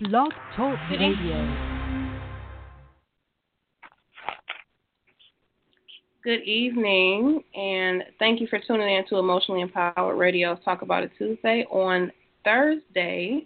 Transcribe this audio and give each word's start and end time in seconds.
Blog 0.00 0.30
Talk 0.54 0.78
Radio. 0.92 1.56
Good 6.22 6.42
evening, 6.44 7.42
and 7.56 8.04
thank 8.20 8.40
you 8.40 8.46
for 8.46 8.60
tuning 8.64 8.94
in 8.94 9.04
to 9.08 9.16
Emotionally 9.16 9.60
Empowered 9.60 10.16
Radio 10.16 10.54
Talk 10.64 10.82
About 10.82 11.02
It 11.02 11.10
Tuesday 11.18 11.66
on 11.72 12.12
Thursday. 12.44 13.44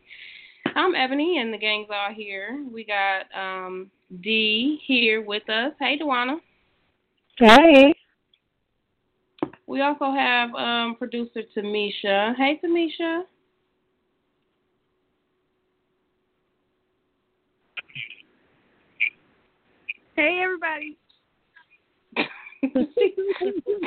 I'm 0.76 0.94
Ebony, 0.94 1.38
and 1.38 1.54
the 1.54 1.56
gang's 1.56 1.88
all 1.90 2.12
here. 2.14 2.62
We 2.70 2.84
got 2.84 3.34
um, 3.34 3.90
Dee 4.22 4.78
here 4.86 5.22
with 5.22 5.48
us. 5.48 5.72
Hey, 5.80 5.98
Dawanna. 5.98 6.36
Hey. 7.38 7.94
We 9.66 9.80
also 9.80 10.12
have 10.12 10.54
um, 10.54 10.96
producer 10.96 11.44
Tamisha. 11.56 12.36
Hey, 12.36 12.60
Tamisha. 12.62 13.22
Hey, 20.14 20.40
everybody. 20.42 20.98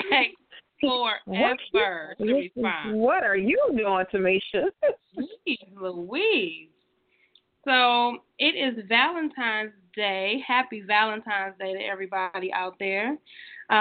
Take 0.10 0.36
forever 0.82 2.16
to 2.18 2.34
respond. 2.34 2.98
What 2.98 3.24
are 3.24 3.38
you 3.38 3.58
doing, 3.70 4.06
Tamisha? 4.14 4.66
Jeez 5.18 5.58
Louise. 5.80 6.70
So 7.64 8.18
it 8.40 8.56
is 8.56 8.84
Valentine's 8.88 9.72
Day. 9.96 10.44
Happy 10.48 10.82
Valentine's 10.82 11.56
Day 11.60 11.74
to 11.74 11.80
everybody 11.80 12.52
out 12.54 12.76
there. 12.80 13.18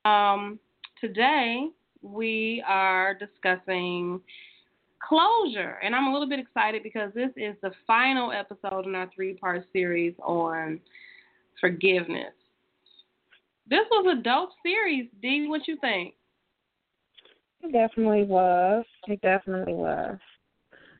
Um, 0.04 0.58
today 1.00 1.68
we 2.02 2.62
are 2.66 3.14
discussing 3.14 4.20
closure, 5.06 5.78
and 5.82 5.94
I'm 5.94 6.08
a 6.08 6.12
little 6.12 6.28
bit 6.28 6.38
excited 6.38 6.82
because 6.82 7.12
this 7.14 7.30
is 7.36 7.56
the 7.62 7.72
final 7.86 8.32
episode 8.32 8.86
in 8.86 8.94
our 8.94 9.10
three-part 9.14 9.66
series 9.72 10.14
on 10.22 10.80
forgiveness. 11.64 12.34
This 13.70 13.86
was 13.90 14.18
a 14.18 14.22
dope 14.22 14.50
series, 14.62 15.08
Dee. 15.22 15.46
What 15.48 15.66
you 15.66 15.78
think? 15.80 16.12
It 17.62 17.72
definitely 17.72 18.24
was. 18.24 18.84
It 19.08 19.18
definitely 19.22 19.72
was. 19.72 20.18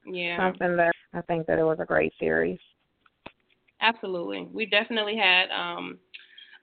Yeah. 0.06 0.38
Something 0.38 0.74
that 0.78 0.92
I 1.12 1.20
think 1.20 1.46
that 1.48 1.58
it 1.58 1.64
was 1.64 1.80
a 1.80 1.84
great 1.84 2.14
series. 2.18 2.58
Absolutely. 3.82 4.48
We 4.50 4.64
definitely 4.64 5.18
had 5.18 5.50
um, 5.50 5.98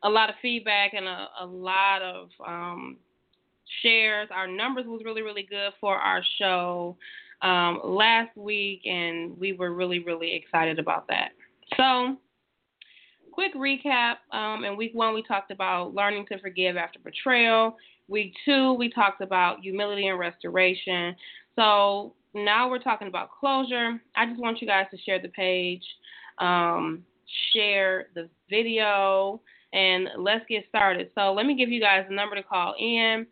a 0.02 0.10
lot 0.10 0.30
of 0.30 0.36
feedback 0.42 0.96
and 0.96 1.06
a, 1.06 1.28
a 1.42 1.46
lot 1.46 2.02
of 2.02 2.30
um, 2.44 2.98
shares. 3.84 4.30
Our 4.34 4.48
numbers 4.48 4.86
was 4.88 5.04
really, 5.06 5.22
really 5.22 5.46
good 5.48 5.74
for 5.80 5.96
our 5.96 6.24
show 6.40 6.98
um, 7.44 7.82
last 7.84 8.36
week, 8.36 8.82
and 8.86 9.38
we 9.40 9.54
were 9.54 9.76
really, 9.76 10.00
really 10.00 10.34
excited 10.34 10.80
about 10.80 11.08
that. 11.10 11.34
So, 11.78 12.18
quick 13.32 13.56
recap. 13.56 14.16
Um, 14.32 14.64
in 14.64 14.78
week 14.78 14.92
one, 14.94 15.14
we 15.14 15.24
talked 15.24 15.52
about 15.52 15.94
learning 15.94 16.26
to 16.32 16.40
forgive 16.40 16.78
after 16.78 17.00
betrayal. 17.00 17.78
Week 18.08 18.34
two, 18.46 18.74
we 18.74 18.90
talked 18.90 19.22
about 19.22 19.62
humility 19.62 20.08
and 20.08 20.20
restoration. 20.20 21.16
So 21.56 22.14
now 22.34 22.70
we're 22.70 22.80
talking 22.80 23.08
about 23.08 23.30
closure. 23.32 24.02
I 24.16 24.26
just 24.26 24.40
want 24.40 24.62
you 24.62 24.68
guys 24.68 24.88
to 24.92 24.98
share 24.98 25.22
the 25.22 25.30
page, 25.30 25.84
um, 26.40 27.04
share 27.54 28.08
the 28.16 28.30
video, 28.50 29.42
and 29.74 30.10
let's 30.18 30.46
get 30.50 30.66
started. 30.70 31.10
So 31.16 31.34
let 31.34 31.46
me 31.46 31.56
give 31.56 31.70
you 31.70 31.80
guys 31.80 32.06
a 32.10 32.14
number 32.14 32.36
to 32.36 32.44
call 32.44 32.76
in. 32.80 33.26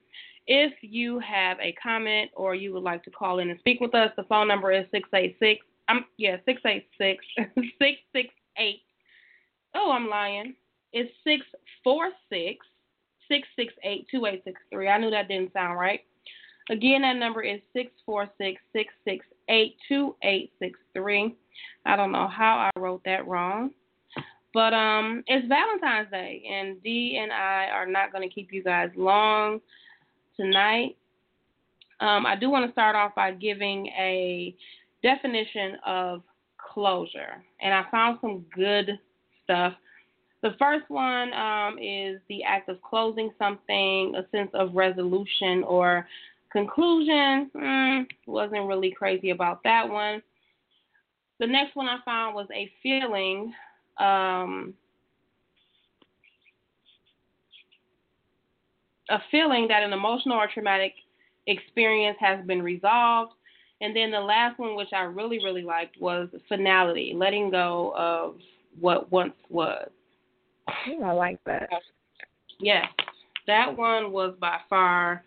If 0.48 0.74
you 0.82 1.20
have 1.20 1.58
a 1.60 1.74
comment 1.74 2.32
or 2.36 2.56
you 2.56 2.74
would 2.74 2.84
like 2.84 3.04
to 3.04 3.12
call 3.12 3.40
in 3.40 3.50
and 3.50 3.60
speak 3.60 3.80
with 3.80 3.94
us, 3.94 4.12
the 4.18 4.24
phone 4.24 4.48
number 4.48 4.72
is 4.72 4.86
686. 4.92 5.66
Um, 5.90 6.06
yeah, 6.18 6.38
686 6.46 7.24
668 7.80 8.82
Oh, 9.76 9.92
I'm 9.92 10.10
lying. 10.10 10.56
It's 10.94 11.12
646 11.24 12.66
668 13.30 14.08
2863. 14.10 14.88
I 14.88 14.98
knew 14.98 15.12
that 15.12 15.28
didn't 15.28 15.54
sound 15.54 15.80
right. 15.80 16.02
Again, 16.70 17.02
that 17.02 17.16
number 17.16 17.42
is 17.42 17.62
646 17.74 18.62
668 18.74 19.76
2863. 19.88 21.36
I 21.86 21.96
don't 21.96 22.12
know 22.12 22.28
how 22.28 22.70
I 22.70 22.80
wrote 22.80 23.02
that 23.06 23.28
wrong. 23.28 23.72
But 24.54 24.74
um, 24.74 25.24
it's 25.28 25.48
Valentine's 25.48 26.10
Day, 26.10 26.44
and 26.50 26.82
Dee 26.82 27.20
and 27.22 27.32
I 27.32 27.68
are 27.72 27.86
not 27.86 28.12
going 28.12 28.28
to 28.28 28.34
keep 28.34 28.52
you 28.52 28.64
guys 28.64 28.90
long 28.96 29.62
tonight. 30.36 30.98
Um, 32.00 32.26
I 32.26 32.36
do 32.36 32.50
want 32.50 32.66
to 32.66 32.72
start 32.72 32.96
off 32.96 33.14
by 33.14 33.32
giving 33.32 33.88
a 33.88 34.56
definition 35.04 35.78
of 35.86 36.24
closure, 36.58 37.44
and 37.62 37.74
I 37.74 37.84
found 37.92 38.18
some 38.22 38.46
good 38.56 38.98
stuff. 39.50 39.74
The 40.42 40.52
first 40.58 40.90
one 40.90 41.34
um, 41.34 41.78
is 41.80 42.22
the 42.30 42.44
act 42.44 42.70
of 42.70 42.82
closing 42.82 43.32
something, 43.38 44.14
a 44.16 44.26
sense 44.32 44.52
of 44.54 44.76
resolution 44.76 45.64
or 45.64 46.08
conclusion. 46.52 47.50
Mm, 47.56 48.08
wasn't 48.26 48.68
really 48.68 48.92
crazy 48.92 49.32
about 49.32 49.64
that 49.64 49.90
one. 49.90 50.22
The 51.40 51.48
next 51.48 51.76
one 51.76 51.88
I 51.88 51.98
found 52.06 52.36
was 52.36 52.48
a 52.54 52.72
feeling. 52.82 53.54
Um, 53.98 54.74
a 59.10 59.20
feeling 59.32 59.68
that 59.68 59.84
an 59.84 59.92
emotional 59.92 60.38
or 60.38 60.48
traumatic 60.54 60.94
experience 61.48 62.18
has 62.20 62.46
been 62.46 62.62
resolved. 62.62 63.34
And 63.82 63.96
then 63.96 64.12
the 64.12 64.20
last 64.20 64.60
one, 64.60 64.76
which 64.76 64.94
I 64.94 65.02
really, 65.02 65.44
really 65.44 65.64
liked, 65.64 66.00
was 66.00 66.30
finality, 66.48 67.14
letting 67.16 67.50
go 67.50 67.94
of 67.98 68.36
what 68.80 69.12
once 69.12 69.34
was. 69.50 69.90
Yeah, 70.88 71.08
I 71.08 71.12
like 71.12 71.40
that. 71.46 71.70
Yes, 72.60 72.86
that 73.48 73.76
one 73.76 74.12
was 74.12 74.36
by 74.40 74.58
far 74.70 75.24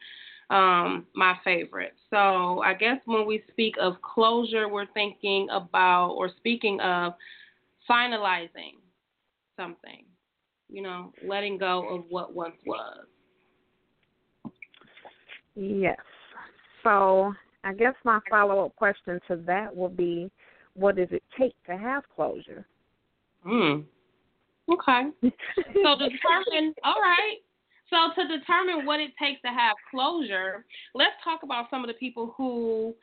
um, 0.50 1.06
my 1.14 1.34
favorite. 1.44 1.94
So 2.10 2.60
I 2.60 2.74
guess 2.74 2.98
when 3.06 3.26
we 3.26 3.42
speak 3.50 3.74
of 3.80 4.00
closure, 4.02 4.68
we're 4.68 4.86
thinking 4.86 5.48
about 5.50 6.10
or 6.10 6.30
speaking 6.36 6.78
of 6.80 7.14
finalizing 7.88 8.76
something, 9.56 10.04
you 10.68 10.82
know, 10.82 11.12
letting 11.26 11.58
go 11.58 11.88
of 11.88 12.04
what 12.10 12.34
once 12.34 12.56
was. 12.66 13.06
Yes. 15.54 15.98
So 16.82 17.32
I 17.64 17.72
guess 17.72 17.94
my 18.04 18.20
follow 18.28 18.66
up 18.66 18.76
question 18.76 19.20
to 19.28 19.36
that 19.46 19.74
will 19.74 19.88
be 19.88 20.30
what 20.74 20.96
does 20.96 21.08
it 21.10 21.22
take 21.38 21.54
to 21.66 21.76
have 21.76 22.02
closure? 22.14 22.66
Hmm. 23.44 23.80
Okay. 24.72 25.02
so 25.22 25.30
determine. 25.98 26.74
All 26.84 27.00
right. 27.00 27.38
So 27.90 28.22
to 28.22 28.38
determine 28.38 28.86
what 28.86 29.00
it 29.00 29.10
takes 29.20 29.42
to 29.42 29.48
have 29.48 29.76
closure, 29.90 30.64
let's 30.94 31.12
talk 31.22 31.42
about 31.42 31.66
some 31.70 31.82
of 31.84 31.88
the 31.88 31.94
people 31.94 32.34
who 32.36 32.94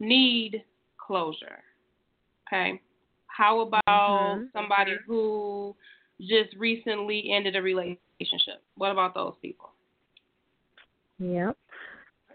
need 0.00 0.64
closure. 0.98 1.62
Okay. 2.48 2.80
How 3.26 3.60
about 3.60 3.82
mm-hmm. 3.88 4.44
somebody 4.52 4.92
who 5.06 5.74
just 6.20 6.54
recently 6.58 7.30
ended 7.32 7.56
a 7.56 7.62
relationship? 7.62 8.62
What 8.76 8.90
about 8.90 9.14
those 9.14 9.34
people? 9.40 9.70
Yep. 11.18 11.56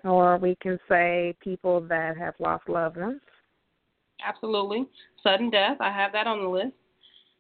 Or 0.04 0.38
we 0.38 0.56
can 0.62 0.80
say 0.88 1.36
people 1.42 1.82
that 1.90 2.18
have 2.18 2.36
lost 2.40 2.70
loved 2.70 2.98
ones. 2.98 3.22
Absolutely. 4.26 4.88
Sudden 5.22 5.50
death. 5.50 5.78
I 5.80 5.92
have 5.92 6.12
that 6.14 6.26
on 6.26 6.42
the 6.42 6.50
list. 6.50 6.74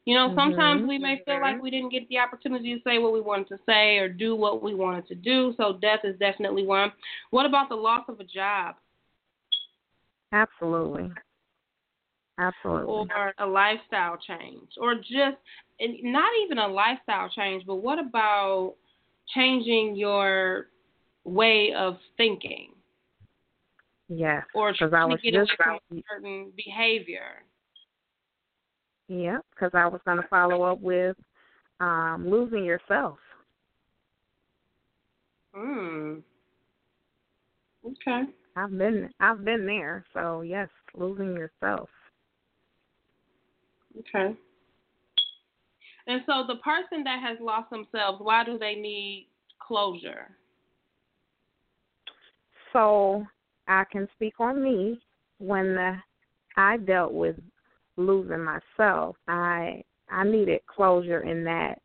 You 0.08 0.16
know, 0.16 0.34
sometimes 0.38 0.80
mm-hmm. 0.80 0.88
we 0.88 0.98
may 1.00 1.22
feel 1.26 1.42
like 1.42 1.62
we 1.62 1.70
didn't 1.70 1.90
get 1.90 2.08
the 2.08 2.18
opportunity 2.18 2.74
to 2.74 2.82
say 2.86 2.98
what 2.98 3.12
we 3.12 3.20
wanted 3.20 3.50
to 3.50 3.58
say 3.66 3.98
or 3.98 4.08
do 4.08 4.38
what 4.38 4.64
we 4.64 4.74
wanted 4.74 5.06
to 5.10 5.16
do. 5.16 5.54
So 5.58 5.78
death 5.82 6.00
is 6.06 6.18
definitely 6.18 6.66
one. 6.66 6.94
What 7.32 7.46
about 7.46 7.68
the 7.68 7.76
loss 7.76 8.06
of 8.08 8.22
a 8.22 8.24
job? 8.24 8.76
Absolutely. 10.32 11.12
Absolutely. 12.40 12.88
Or 12.88 13.34
a 13.38 13.46
lifestyle 13.46 14.18
change. 14.26 14.70
Or 14.80 14.96
just 14.96 15.36
not 15.82 16.32
even 16.46 16.60
a 16.60 16.68
lifestyle 16.70 17.30
change, 17.30 17.66
but 17.68 17.76
what 17.76 18.00
about 18.00 18.76
changing 19.36 19.98
your 19.98 20.68
way 21.26 21.74
of 21.78 21.98
thinking? 22.16 22.70
Yes. 24.08 24.46
Or 24.56 24.72
trying 24.72 25.10
to 25.10 25.18
get 25.18 25.34
just 25.34 25.52
away 25.60 25.80
from 25.90 26.04
certain 26.10 26.54
behavior. 26.56 27.44
Yeah, 29.08 29.38
because 29.52 29.72
I 29.74 29.88
was 29.88 30.02
going 30.06 30.18
to 30.22 30.28
follow 30.28 30.64
up 30.64 30.82
with 30.82 31.16
um, 31.80 32.26
losing 32.28 32.66
yourself. 32.66 33.18
Hmm. 35.54 36.16
Okay. 37.86 38.24
I've 38.56 38.78
been 38.78 39.10
I've 39.20 39.46
been 39.46 39.66
there, 39.66 40.04
so 40.14 40.42
yes, 40.42 40.68
losing 40.96 41.36
yourself. 41.36 41.90
Okay. 44.00 44.36
And 46.08 46.22
so 46.26 46.44
the 46.48 46.56
person 46.64 47.04
that 47.04 47.22
has 47.22 47.38
lost 47.42 47.70
themselves, 47.70 48.20
why 48.22 48.44
do 48.44 48.58
they 48.58 48.76
need 48.76 49.28
closure? 49.60 50.32
So 52.74 53.26
I 53.68 53.84
can 53.92 54.08
speak 54.16 54.40
on 54.40 54.64
me 54.64 55.00
when 55.40 55.78
I 56.56 56.78
dealt 56.78 57.14
with 57.14 57.36
losing 57.98 58.44
myself, 58.44 59.16
I 59.28 59.84
I 60.10 60.24
needed 60.24 60.62
closure 60.68 61.22
in 61.22 61.44
that 61.44 61.82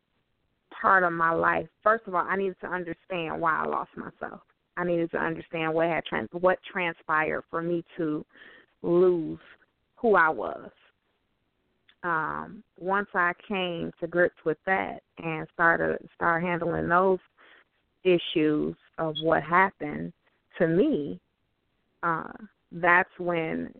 part 0.81 1.03
of 1.03 1.11
my 1.11 1.31
life. 1.31 1.67
First 1.83 2.07
of 2.07 2.15
all, 2.15 2.25
I 2.27 2.37
needed 2.37 2.55
to 2.61 2.67
understand 2.67 3.39
why 3.39 3.63
I 3.63 3.67
lost 3.67 3.91
myself. 3.97 4.41
I 4.77 4.85
needed 4.85 5.11
to 5.11 5.17
understand 5.17 5.73
what 5.73 5.87
had 5.87 6.05
trans- 6.05 6.29
what 6.31 6.59
transpired 6.63 7.43
for 7.49 7.61
me 7.61 7.83
to 7.97 8.25
lose 8.81 9.39
who 9.97 10.15
I 10.15 10.29
was. 10.29 10.69
Um, 12.03 12.63
once 12.77 13.07
I 13.13 13.33
came 13.47 13.91
to 13.99 14.07
grips 14.07 14.35
with 14.43 14.57
that 14.65 15.03
and 15.19 15.47
started 15.53 15.97
start 16.15 16.43
handling 16.43 16.89
those 16.89 17.19
issues 18.03 18.75
of 18.97 19.15
what 19.21 19.41
happened 19.41 20.11
to 20.57 20.67
me, 20.67 21.19
uh, 22.01 22.33
that's 22.73 23.09
when 23.19 23.73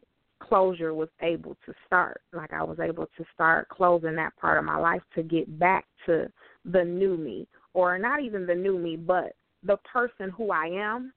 closure 0.48 0.94
was 0.94 1.10
able 1.22 1.58
to 1.66 1.74
start. 1.86 2.22
Like 2.34 2.54
I 2.54 2.64
was 2.64 2.80
able 2.80 3.08
to 3.18 3.26
start 3.34 3.70
closing 3.70 4.16
that 4.16 4.36
part 4.38 4.58
of 4.58 4.66
my 4.66 4.78
life 4.78 5.02
to 5.16 5.24
get 5.24 5.60
back 5.60 5.86
to 6.06 6.32
the 6.66 6.84
new 6.84 7.18
me, 7.18 7.48
or 7.74 7.98
not 7.98 8.22
even 8.22 8.46
the 8.46 8.56
new 8.56 8.78
me, 8.78 8.96
but 8.96 9.36
the 9.64 9.78
person 9.92 10.30
who 10.30 10.52
I 10.52 10.66
am, 10.66 11.14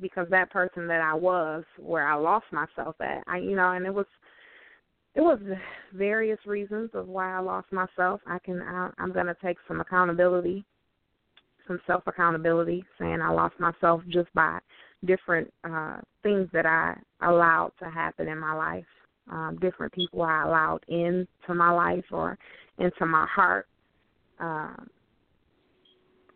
because 0.00 0.26
that 0.30 0.50
person 0.50 0.86
that 0.88 1.00
I 1.00 1.14
was, 1.14 1.64
where 1.78 2.06
I 2.06 2.14
lost 2.14 2.46
myself 2.52 2.96
at, 3.00 3.24
I 3.26 3.38
you 3.38 3.56
know, 3.56 3.72
and 3.72 3.86
it 3.86 3.94
was 3.94 4.06
it 5.14 5.20
was 5.22 5.38
various 5.94 6.38
reasons 6.44 6.90
of 6.92 7.08
why 7.08 7.34
I 7.34 7.40
lost 7.40 7.72
myself. 7.72 8.20
I 8.26 8.38
can 8.38 8.60
I, 8.62 8.90
I'm 8.98 9.12
going 9.12 9.26
to 9.26 9.36
take 9.42 9.56
some 9.66 9.80
accountability, 9.80 10.64
some 11.66 11.80
self 11.86 12.06
accountability, 12.06 12.84
saying 12.98 13.20
I 13.22 13.30
lost 13.30 13.58
myself 13.58 14.02
just 14.08 14.32
by 14.34 14.58
different 15.04 15.52
uh 15.64 15.98
things 16.22 16.48
that 16.52 16.66
I 16.66 16.96
allowed 17.22 17.72
to 17.80 17.90
happen 17.90 18.28
in 18.28 18.38
my 18.38 18.54
life, 18.54 18.84
um, 19.30 19.58
different 19.60 19.92
people 19.92 20.22
I 20.22 20.42
allowed 20.44 20.80
into 20.88 21.54
my 21.54 21.70
life 21.70 22.04
or 22.10 22.38
into 22.78 23.06
my 23.06 23.26
heart. 23.26 23.66
Um, 24.38 24.88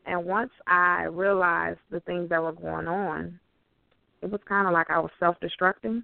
and 0.07 0.25
once 0.25 0.51
I 0.67 1.05
realized 1.05 1.81
the 1.91 2.01
things 2.01 2.29
that 2.31 2.43
were 2.43 2.53
going 2.53 2.89
on, 2.89 3.39
it 4.23 4.31
was 4.31 4.41
kind 4.49 4.67
of 4.67 4.73
like 4.73 4.91
I 4.91 4.99
was 4.99 5.11
self 5.19 5.37
destructing. 5.41 6.03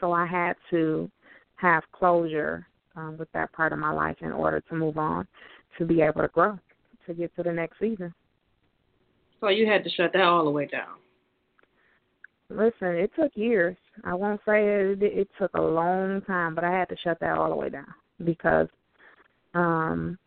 So 0.00 0.12
I 0.12 0.26
had 0.26 0.54
to 0.70 1.10
have 1.56 1.82
closure 1.92 2.66
um, 2.96 3.16
with 3.18 3.30
that 3.32 3.52
part 3.52 3.72
of 3.72 3.78
my 3.78 3.92
life 3.92 4.16
in 4.20 4.32
order 4.32 4.60
to 4.60 4.74
move 4.74 4.98
on, 4.98 5.26
to 5.78 5.84
be 5.84 6.00
able 6.00 6.22
to 6.22 6.28
grow, 6.28 6.58
to 7.06 7.14
get 7.14 7.34
to 7.36 7.42
the 7.42 7.52
next 7.52 7.78
season. 7.78 8.14
So 9.40 9.48
you 9.48 9.66
had 9.66 9.84
to 9.84 9.90
shut 9.90 10.12
that 10.12 10.22
all 10.22 10.44
the 10.44 10.50
way 10.50 10.66
down. 10.66 10.96
Listen, 12.50 12.96
it 12.96 13.10
took 13.14 13.32
years. 13.34 13.76
I 14.04 14.14
won't 14.14 14.40
say 14.46 14.64
it, 14.64 15.02
it 15.02 15.28
took 15.38 15.52
a 15.54 15.60
long 15.60 16.22
time, 16.22 16.54
but 16.54 16.64
I 16.64 16.70
had 16.70 16.88
to 16.88 16.96
shut 17.04 17.20
that 17.20 17.36
all 17.36 17.50
the 17.50 17.56
way 17.56 17.68
down 17.68 17.92
because, 18.24 18.68
um, 19.54 20.18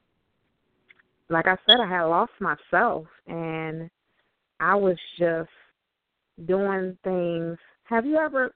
like 1.30 1.48
I 1.48 1.58
said, 1.66 1.80
I 1.80 1.90
had 1.90 2.04
lost 2.04 2.32
myself 2.40 3.08
and 3.28 3.90
I 4.60 4.76
was 4.76 4.98
just 5.18 5.50
doing 6.46 6.98
things. 7.04 7.58
Have 7.84 8.06
you 8.06 8.18
ever 8.18 8.54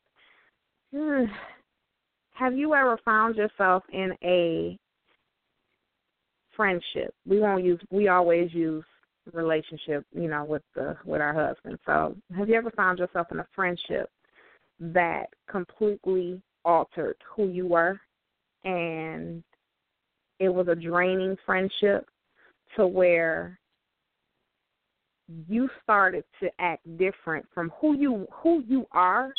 have 2.34 2.56
you 2.56 2.74
ever 2.74 2.98
found 3.04 3.36
yourself 3.36 3.84
in 3.92 4.14
a 4.24 4.78
friendship? 6.56 7.14
We 7.26 7.40
won't 7.40 7.66
use. 7.66 7.82
We 7.92 8.08
always 8.08 8.54
use 8.54 8.86
relationship, 9.34 10.06
you 10.14 10.28
know, 10.28 10.44
with 10.44 10.64
the 10.76 10.96
with 11.06 11.22
our 11.22 11.34
husband. 11.34 11.80
So, 11.86 12.16
have 12.38 12.50
you 12.50 12.56
ever 12.56 12.72
found 12.72 13.00
yourself 13.00 13.28
in 13.32 13.40
a 13.40 13.48
friendship 13.56 14.10
that 14.80 15.28
completely 15.50 16.42
altered 16.64 17.18
who 17.36 17.48
you 17.48 17.68
were, 17.68 18.00
and 18.64 19.44
it 20.40 20.50
was 20.50 20.68
a 20.68 20.76
draining 20.76 21.38
friendship 21.46 22.08
to 22.76 22.88
where 22.88 23.60
you 25.48 25.70
started 25.82 26.24
to 26.40 26.50
act 26.60 26.86
different 26.98 27.46
from 27.54 27.72
who 27.80 27.98
you 27.98 28.28
who 28.32 28.64
you 28.68 28.86
are 28.92 29.34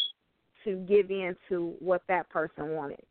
to 0.64 0.76
give 0.88 1.10
in 1.10 1.36
to 1.48 1.74
what 1.78 2.02
that 2.08 2.28
person 2.28 2.70
wanted 2.70 3.02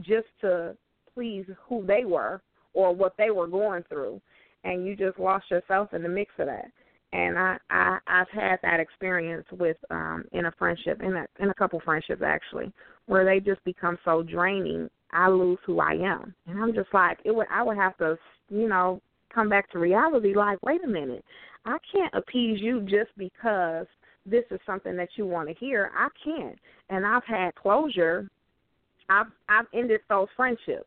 just 0.00 0.26
to 0.40 0.76
please 1.14 1.44
who 1.66 1.84
they 1.86 2.04
were 2.04 2.42
or 2.74 2.94
what 2.94 3.14
they 3.16 3.30
were 3.30 3.46
going 3.46 3.82
through 3.88 4.20
and 4.64 4.86
you 4.86 4.96
just 4.96 5.18
lost 5.18 5.50
yourself 5.50 5.92
in 5.92 6.02
the 6.02 6.08
mix 6.08 6.32
of 6.38 6.46
that 6.46 6.66
and 7.12 7.38
i 7.38 7.56
i 7.70 7.98
i've 8.06 8.28
had 8.30 8.58
that 8.62 8.80
experience 8.80 9.46
with 9.52 9.76
um 9.90 10.24
in 10.32 10.46
a 10.46 10.52
friendship 10.58 11.00
in 11.02 11.14
a 11.16 11.26
in 11.40 11.50
a 11.50 11.54
couple 11.54 11.80
friendships 11.80 12.22
actually 12.24 12.72
where 13.06 13.24
they 13.24 13.40
just 13.40 13.62
become 13.64 13.98
so 14.04 14.22
draining 14.22 14.88
i 15.12 15.28
lose 15.28 15.58
who 15.66 15.80
i 15.80 15.92
am 15.92 16.34
and 16.46 16.62
i'm 16.62 16.74
just 16.74 16.92
like 16.92 17.18
it 17.24 17.34
would 17.34 17.46
i 17.50 17.62
would 17.62 17.76
have 17.76 17.96
to 17.98 18.16
you 18.50 18.68
know 18.68 19.00
come 19.34 19.48
back 19.48 19.70
to 19.70 19.78
reality 19.78 20.34
like 20.34 20.58
wait 20.62 20.82
a 20.84 20.88
minute 20.88 21.24
i 21.64 21.76
can't 21.92 22.14
appease 22.14 22.60
you 22.60 22.80
just 22.82 23.10
because 23.16 23.86
this 24.24 24.44
is 24.50 24.60
something 24.64 24.96
that 24.96 25.08
you 25.16 25.26
want 25.26 25.48
to 25.48 25.54
hear, 25.54 25.90
I 25.96 26.08
can't. 26.24 26.58
And 26.90 27.06
I've 27.06 27.24
had 27.24 27.54
closure. 27.54 28.28
I've 29.08 29.26
I've 29.48 29.66
ended 29.74 30.00
those 30.08 30.28
friendships. 30.36 30.86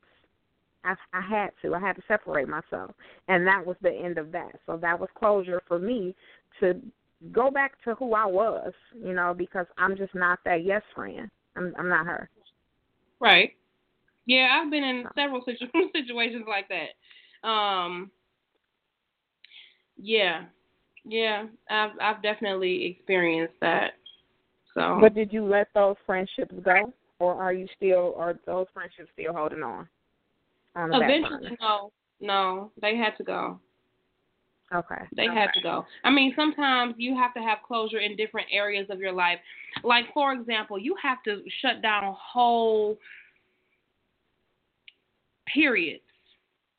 I 0.86 0.96
I 1.14 1.22
had 1.22 1.50
to. 1.62 1.76
I 1.76 1.80
had 1.80 1.96
to 1.96 2.02
separate 2.08 2.48
myself, 2.48 2.92
and 3.28 3.46
that 3.48 3.66
was 3.66 3.76
the 3.82 3.92
end 3.92 4.18
of 4.18 4.32
that. 4.32 4.52
So 4.66 4.78
that 4.78 5.00
was 5.00 5.10
closure 5.16 5.62
for 5.68 5.80
me 5.80 6.16
to 6.60 6.80
go 7.32 7.50
back 7.50 7.74
to 7.84 7.96
who 7.96 8.14
I 8.14 8.26
was, 8.26 8.72
you 8.96 9.14
know, 9.14 9.34
because 9.36 9.66
I'm 9.78 9.98
just 9.98 10.14
not 10.16 10.40
that 10.46 10.64
yes 10.64 10.82
friend. 10.94 11.30
I'm 11.56 11.74
I'm 11.78 11.90
not 11.90 12.06
her. 12.06 12.30
Right. 13.20 13.54
Yeah, 14.26 14.60
I've 14.62 14.72
been 14.72 14.84
in 14.84 15.06
several 15.16 15.44
situ- 15.46 15.90
situations 15.94 16.46
like 16.48 16.68
that. 16.70 17.48
Um 17.48 18.12
yeah, 19.98 20.46
yeah, 21.06 21.46
I've 21.70 21.92
I've 22.02 22.24
definitely 22.24 22.86
experienced 22.86 23.56
that. 23.62 23.94
So. 24.76 24.98
But 25.00 25.16
did 25.16 25.32
you 25.32 25.46
let 25.46 25.68
those 25.74 25.96
friendships 26.06 26.54
go, 26.64 26.94
or 27.20 27.42
are 27.42 27.54
you 27.54 27.68
still, 27.78 28.14
are 28.18 28.38
those 28.46 28.68
friendships 28.74 29.10
still 29.14 29.34
holding 29.34 29.64
on? 29.64 29.88
On 30.76 30.94
Eventually, 30.94 31.58
no, 31.62 31.92
no, 32.20 32.72
they 32.82 32.96
had 32.98 33.16
to 33.18 33.24
go. 33.24 33.60
Okay. 34.74 35.02
They 35.16 35.30
okay. 35.30 35.40
had 35.40 35.52
to 35.54 35.62
go. 35.62 35.86
I 36.04 36.10
mean, 36.10 36.34
sometimes 36.36 36.96
you 36.98 37.16
have 37.16 37.34
to 37.36 37.40
have 37.40 37.60
closure 37.66 38.00
in 38.00 38.16
different 38.16 38.48
areas 38.52 38.88
of 38.90 39.00
your 39.00 39.12
life. 39.12 39.38
Like, 39.84 40.06
for 40.14 40.34
example, 40.34 40.80
you 40.80 40.96
have 41.02 41.22
to 41.24 41.44
shut 41.62 41.82
down 41.82 42.16
whole 42.18 42.98
periods. 45.54 46.02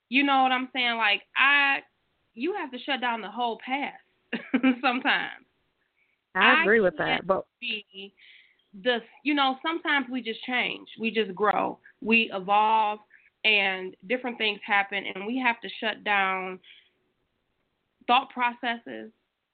You 0.09 0.25
know 0.25 0.43
what 0.43 0.53
I'm 0.53 0.69
saying? 0.73 0.97
Like, 0.97 1.23
I, 1.37 1.79
you 2.35 2.55
have 2.55 2.71
to 2.73 2.79
shut 2.79 3.01
down 3.01 3.21
the 3.21 3.31
whole 3.31 3.59
past 3.65 4.03
sometimes. 4.83 5.45
I 6.35 6.63
agree 6.63 6.81
I 6.81 6.83
with 6.83 6.97
that, 6.99 7.27
but 7.27 7.47
be 7.61 8.13
the 8.85 8.99
you 9.25 9.33
know 9.33 9.57
sometimes 9.63 10.07
we 10.11 10.21
just 10.21 10.43
change, 10.45 10.87
we 11.01 11.11
just 11.11 11.35
grow, 11.35 11.79
we 12.03 12.31
evolve, 12.33 12.99
and 13.47 13.95
different 14.09 14.39
things 14.39 14.59
happen, 14.67 15.05
and 15.15 15.27
we 15.27 15.39
have 15.39 15.61
to 15.61 15.69
shut 15.81 16.03
down 16.05 16.59
thought 18.07 18.29
processes, 18.31 19.11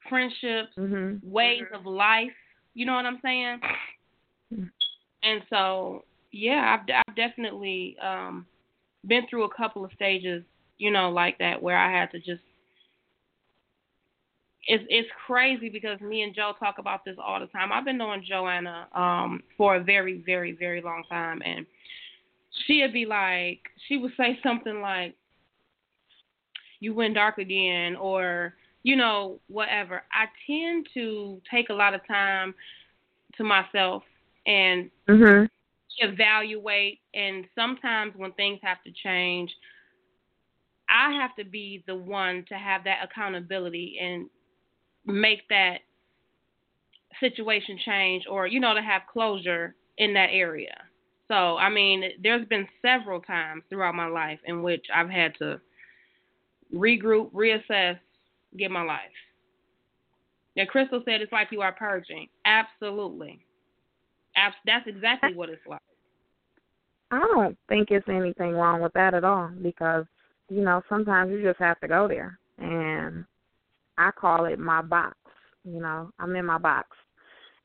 friendships, 0.08 0.72
mm-hmm. 0.78 1.16
ways 1.22 1.62
of 1.74 1.84
life. 1.84 2.30
You 2.74 2.86
know 2.86 2.94
what 2.94 3.04
I'm 3.04 3.20
saying? 3.22 3.60
Mm-hmm. 4.52 4.64
And 5.22 5.42
so, 5.50 6.04
yeah, 6.32 6.78
I've, 6.78 7.02
I've 7.06 7.16
definitely 7.16 7.96
um, 8.02 8.46
been 9.06 9.26
through 9.28 9.44
a 9.44 9.54
couple 9.54 9.84
of 9.84 9.92
stages, 9.94 10.42
you 10.78 10.90
know, 10.90 11.10
like 11.10 11.38
that, 11.38 11.62
where 11.62 11.76
I 11.76 11.92
had 11.92 12.10
to 12.12 12.18
just 12.18 12.40
it's 14.68 14.84
it's 14.88 15.08
crazy 15.26 15.68
because 15.68 16.00
me 16.00 16.22
and 16.22 16.34
Joe 16.34 16.52
talk 16.58 16.78
about 16.78 17.04
this 17.04 17.16
all 17.22 17.40
the 17.40 17.46
time. 17.46 17.72
I've 17.72 17.84
been 17.84 17.98
knowing 17.98 18.24
Joanna 18.26 18.86
um 18.94 19.42
for 19.56 19.76
a 19.76 19.82
very 19.82 20.22
very 20.24 20.52
very 20.52 20.80
long 20.80 21.02
time, 21.08 21.42
and 21.44 21.66
she'd 22.66 22.92
be 22.92 23.06
like, 23.06 23.60
she 23.88 23.96
would 23.96 24.12
say 24.16 24.38
something 24.42 24.80
like, 24.80 25.14
"You 26.80 26.94
went 26.94 27.14
dark 27.14 27.38
again," 27.38 27.96
or 27.96 28.54
you 28.82 28.96
know 28.96 29.40
whatever. 29.48 30.02
I 30.12 30.26
tend 30.46 30.88
to 30.94 31.40
take 31.50 31.70
a 31.70 31.74
lot 31.74 31.94
of 31.94 32.06
time 32.06 32.54
to 33.36 33.44
myself 33.44 34.02
and 34.46 34.90
mm-hmm. 35.08 35.46
evaluate, 35.98 37.00
and 37.14 37.46
sometimes 37.54 38.14
when 38.16 38.32
things 38.32 38.60
have 38.62 38.82
to 38.84 38.92
change. 38.92 39.50
I 40.94 41.12
have 41.12 41.34
to 41.36 41.44
be 41.44 41.82
the 41.86 41.94
one 41.94 42.44
to 42.48 42.54
have 42.54 42.84
that 42.84 42.98
accountability 43.02 43.98
and 43.98 44.28
make 45.06 45.48
that 45.48 45.78
situation 47.18 47.78
change 47.84 48.24
or 48.28 48.46
you 48.46 48.60
know 48.60 48.74
to 48.74 48.82
have 48.82 49.02
closure 49.10 49.74
in 49.96 50.12
that 50.14 50.28
area. 50.32 50.76
So, 51.32 51.56
I 51.56 51.70
mean, 51.70 52.04
there's 52.22 52.46
been 52.48 52.68
several 52.82 53.18
times 53.22 53.62
throughout 53.70 53.94
my 53.94 54.06
life 54.06 54.38
in 54.44 54.62
which 54.62 54.84
I've 54.94 55.08
had 55.08 55.34
to 55.38 55.62
regroup, 56.74 57.32
reassess, 57.32 57.98
get 58.58 58.70
my 58.70 58.82
life. 58.82 59.00
Now, 60.58 60.66
Crystal 60.66 61.00
said 61.06 61.22
it's 61.22 61.32
like 61.32 61.48
you 61.50 61.62
are 61.62 61.72
purging. 61.72 62.28
Absolutely. 62.44 63.46
That's 64.66 64.86
exactly 64.86 65.32
what 65.32 65.48
it's 65.48 65.66
like. 65.66 65.80
I 67.10 67.20
don't 67.32 67.56
think 67.66 67.90
it's 67.90 68.08
anything 68.10 68.52
wrong 68.52 68.82
with 68.82 68.92
that 68.92 69.14
at 69.14 69.24
all 69.24 69.50
because 69.62 70.04
you 70.50 70.60
know 70.60 70.82
sometimes 70.90 71.30
you 71.30 71.42
just 71.42 71.60
have 71.60 71.80
to 71.80 71.88
go 71.88 72.08
there, 72.08 72.38
and 72.58 73.24
I 73.96 74.10
call 74.10 74.44
it 74.44 74.58
my 74.58 74.82
box. 74.82 75.16
You 75.64 75.80
know, 75.80 76.10
I'm 76.18 76.36
in 76.36 76.44
my 76.44 76.58
box, 76.58 76.88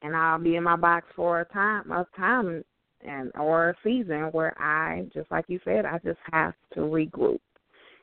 and 0.01 0.15
I'll 0.15 0.39
be 0.39 0.55
in 0.55 0.63
my 0.63 0.77
box 0.77 1.07
for 1.17 1.41
a 1.41 1.45
time, 1.45 1.91
a 1.91 2.05
time, 2.17 2.63
and 3.05 3.31
or 3.35 3.69
a 3.69 3.75
season 3.83 4.23
where 4.31 4.59
I, 4.61 5.07
just 5.13 5.29
like 5.31 5.45
you 5.47 5.59
said, 5.63 5.85
I 5.85 5.99
just 6.03 6.19
have 6.31 6.53
to 6.73 6.81
regroup. 6.81 7.39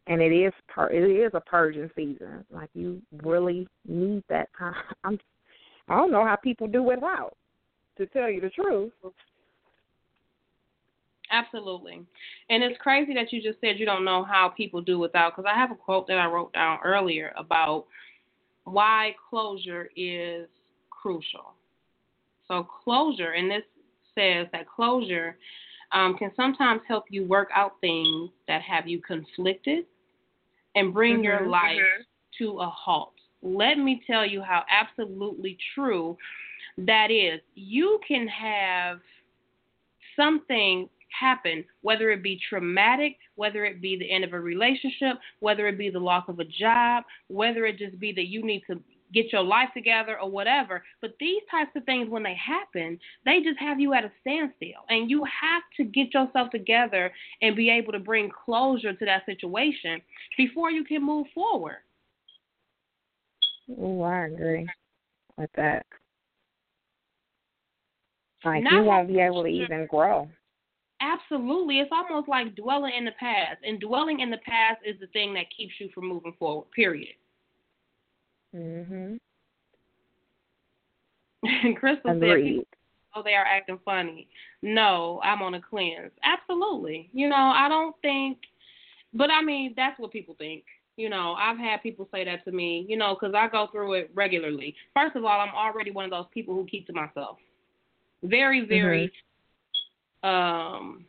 And 0.06 0.20
it 0.20 0.32
is 0.32 0.52
pur- 0.68 0.90
it 0.90 1.02
is 1.02 1.32
a 1.34 1.40
purging 1.40 1.90
season. 1.96 2.44
Like 2.50 2.68
you 2.74 3.00
really 3.22 3.66
need 3.86 4.22
that 4.28 4.48
time. 4.58 4.74
I'm, 5.04 5.18
I 5.88 5.96
don't 5.96 6.12
know 6.12 6.24
how 6.24 6.36
people 6.36 6.66
do 6.66 6.82
without. 6.82 7.36
To 7.98 8.06
tell 8.06 8.28
you 8.28 8.40
the 8.40 8.50
truth. 8.50 8.92
Absolutely. 11.30 12.02
And 12.50 12.62
it's 12.62 12.80
crazy 12.80 13.14
that 13.14 13.32
you 13.32 13.40
just 13.40 13.60
said 13.60 13.78
you 13.78 13.86
don't 13.86 14.04
know 14.04 14.24
how 14.24 14.52
people 14.54 14.80
do 14.80 14.98
without, 14.98 15.34
because 15.34 15.50
I 15.50 15.58
have 15.58 15.70
a 15.70 15.74
quote 15.74 16.06
that 16.08 16.18
I 16.18 16.26
wrote 16.26 16.52
down 16.52 16.78
earlier 16.84 17.32
about 17.36 17.86
why 18.64 19.14
closure 19.30 19.90
is 19.96 20.48
crucial. 20.90 21.54
So, 22.48 22.66
closure, 22.84 23.32
and 23.32 23.50
this 23.50 23.62
says 24.14 24.46
that 24.52 24.68
closure 24.68 25.36
um, 25.92 26.16
can 26.18 26.32
sometimes 26.36 26.80
help 26.86 27.04
you 27.10 27.24
work 27.24 27.48
out 27.54 27.74
things 27.80 28.30
that 28.48 28.62
have 28.62 28.86
you 28.86 29.00
conflicted 29.00 29.84
and 30.74 30.92
bring 30.92 31.14
mm-hmm, 31.16 31.24
your 31.24 31.46
life 31.46 31.76
mm-hmm. 31.76 32.44
to 32.44 32.58
a 32.60 32.66
halt. 32.66 33.12
Let 33.42 33.78
me 33.78 34.02
tell 34.06 34.26
you 34.26 34.42
how 34.42 34.64
absolutely 34.70 35.56
true 35.74 36.16
that 36.78 37.10
is. 37.10 37.40
You 37.54 38.00
can 38.06 38.26
have 38.28 38.98
something 40.16 40.88
happen, 41.18 41.64
whether 41.82 42.10
it 42.10 42.22
be 42.22 42.40
traumatic, 42.48 43.16
whether 43.36 43.64
it 43.64 43.80
be 43.80 43.96
the 43.96 44.10
end 44.10 44.24
of 44.24 44.32
a 44.32 44.40
relationship, 44.40 45.16
whether 45.40 45.68
it 45.68 45.78
be 45.78 45.90
the 45.90 45.98
loss 45.98 46.24
of 46.28 46.40
a 46.40 46.44
job, 46.44 47.04
whether 47.28 47.66
it 47.66 47.78
just 47.78 47.98
be 48.00 48.12
that 48.12 48.26
you 48.26 48.44
need 48.44 48.62
to 48.68 48.80
get 49.14 49.32
your 49.32 49.42
life 49.42 49.68
together 49.74 50.20
or 50.20 50.30
whatever. 50.30 50.82
But 51.00 51.14
these 51.20 51.42
types 51.50 51.70
of 51.76 51.84
things, 51.84 52.10
when 52.10 52.22
they 52.22 52.34
happen, 52.34 52.98
they 53.24 53.40
just 53.40 53.58
have 53.60 53.80
you 53.80 53.94
at 53.94 54.04
a 54.04 54.12
standstill. 54.20 54.84
And 54.88 55.08
you 55.08 55.24
have 55.24 55.62
to 55.76 55.84
get 55.84 56.12
yourself 56.12 56.50
together 56.50 57.12
and 57.40 57.56
be 57.56 57.70
able 57.70 57.92
to 57.92 57.98
bring 57.98 58.30
closure 58.44 58.92
to 58.92 59.04
that 59.04 59.24
situation 59.24 60.02
before 60.36 60.70
you 60.70 60.84
can 60.84 61.02
move 61.02 61.26
forward. 61.34 61.78
Oh, 63.80 64.02
I 64.02 64.26
agree 64.26 64.68
with 65.38 65.50
that. 65.56 65.86
Like 68.44 68.62
Not 68.62 68.72
you 68.72 68.82
won't 68.82 69.08
be 69.08 69.20
able 69.20 69.42
to 69.42 69.48
even 69.48 69.86
grow. 69.86 70.28
Absolutely. 71.00 71.80
It's 71.80 71.90
almost 71.92 72.28
like 72.28 72.54
dwelling 72.54 72.92
in 72.96 73.04
the 73.04 73.12
past. 73.18 73.58
And 73.64 73.80
dwelling 73.80 74.20
in 74.20 74.30
the 74.30 74.38
past 74.38 74.80
is 74.84 74.98
the 75.00 75.06
thing 75.08 75.34
that 75.34 75.46
keeps 75.56 75.74
you 75.78 75.88
from 75.94 76.08
moving 76.08 76.34
forward, 76.38 76.70
period. 76.74 77.14
Mhm. 78.54 79.18
And 81.42 81.76
Crystal 81.80 82.12
Agreed. 82.12 82.58
said, 82.58 82.66
"Oh, 83.14 83.22
they 83.22 83.34
are 83.34 83.44
acting 83.44 83.78
funny." 83.84 84.28
No, 84.62 85.20
I'm 85.22 85.42
on 85.42 85.54
a 85.54 85.60
cleanse. 85.60 86.12
Absolutely. 86.22 87.10
You 87.12 87.28
know, 87.28 87.52
I 87.54 87.68
don't 87.68 87.94
think, 88.00 88.38
but 89.12 89.30
I 89.30 89.42
mean, 89.42 89.74
that's 89.76 89.98
what 89.98 90.12
people 90.12 90.34
think. 90.38 90.64
You 90.96 91.08
know, 91.10 91.34
I've 91.36 91.58
had 91.58 91.82
people 91.82 92.08
say 92.12 92.24
that 92.24 92.44
to 92.44 92.52
me. 92.52 92.86
You 92.88 92.96
know, 92.96 93.16
because 93.18 93.34
I 93.34 93.48
go 93.48 93.68
through 93.72 93.94
it 93.94 94.10
regularly. 94.14 94.74
First 94.94 95.16
of 95.16 95.24
all, 95.24 95.40
I'm 95.40 95.54
already 95.54 95.90
one 95.90 96.04
of 96.04 96.10
those 96.10 96.26
people 96.32 96.54
who 96.54 96.64
keep 96.64 96.86
to 96.86 96.92
myself. 96.92 97.38
Very, 98.22 98.64
very 98.64 99.12
mm-hmm. 100.24 100.28
um, 100.28 101.04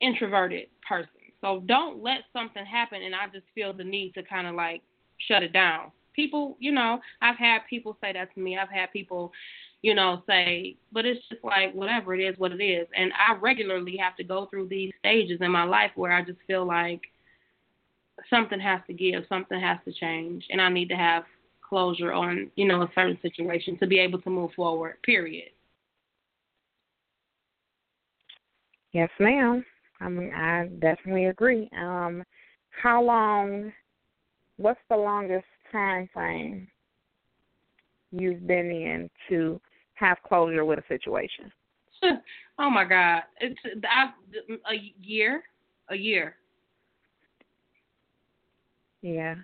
introverted 0.00 0.68
person. 0.88 1.10
So 1.42 1.62
don't 1.66 2.02
let 2.02 2.20
something 2.32 2.64
happen, 2.64 3.02
and 3.02 3.14
I 3.14 3.26
just 3.32 3.44
feel 3.54 3.72
the 3.72 3.84
need 3.84 4.14
to 4.14 4.22
kind 4.22 4.46
of 4.46 4.54
like 4.56 4.82
shut 5.28 5.42
it 5.42 5.52
down 5.52 5.92
people, 6.16 6.56
you 6.58 6.72
know, 6.72 6.98
I've 7.20 7.36
had 7.36 7.60
people 7.68 7.96
say 8.00 8.12
that 8.14 8.34
to 8.34 8.40
me. 8.40 8.56
I've 8.58 8.70
had 8.70 8.90
people, 8.92 9.32
you 9.82 9.94
know, 9.94 10.22
say, 10.26 10.76
but 10.90 11.04
it's 11.04 11.20
just 11.28 11.44
like 11.44 11.72
whatever 11.74 12.14
it 12.14 12.22
is, 12.24 12.38
what 12.38 12.52
it 12.52 12.64
is. 12.64 12.88
And 12.96 13.12
I 13.12 13.38
regularly 13.38 13.96
have 13.98 14.16
to 14.16 14.24
go 14.24 14.46
through 14.46 14.68
these 14.68 14.92
stages 14.98 15.38
in 15.42 15.52
my 15.52 15.64
life 15.64 15.92
where 15.94 16.12
I 16.12 16.24
just 16.24 16.38
feel 16.46 16.66
like 16.66 17.02
something 18.30 18.58
has 18.58 18.80
to 18.86 18.94
give, 18.94 19.24
something 19.28 19.60
has 19.60 19.78
to 19.84 19.92
change, 19.92 20.46
and 20.50 20.60
I 20.60 20.70
need 20.70 20.88
to 20.88 20.96
have 20.96 21.24
closure 21.68 22.12
on, 22.12 22.50
you 22.56 22.66
know, 22.66 22.82
a 22.82 22.90
certain 22.94 23.18
situation 23.20 23.78
to 23.78 23.86
be 23.86 23.98
able 23.98 24.20
to 24.22 24.30
move 24.30 24.52
forward. 24.54 24.94
Period. 25.02 25.50
Yes, 28.92 29.10
ma'am. 29.20 29.64
I 30.00 30.08
mean, 30.08 30.32
I 30.32 30.66
definitely 30.78 31.26
agree. 31.26 31.68
Um, 31.76 32.22
how 32.82 33.02
long? 33.02 33.72
What's 34.58 34.80
the 34.88 34.96
longest 34.96 35.44
time 35.72 36.08
frame 36.12 36.68
you've 38.12 38.46
been 38.46 38.70
in 38.70 39.10
to 39.28 39.60
have 39.94 40.18
closure 40.26 40.64
with 40.64 40.78
a 40.78 40.84
situation? 40.88 41.50
oh 42.58 42.70
my 42.70 42.84
God, 42.84 43.22
it's 43.40 43.58
I, 43.84 44.10
a 44.70 44.92
year, 45.00 45.42
a 45.90 45.96
year. 45.96 46.36
Yeah. 49.02 49.36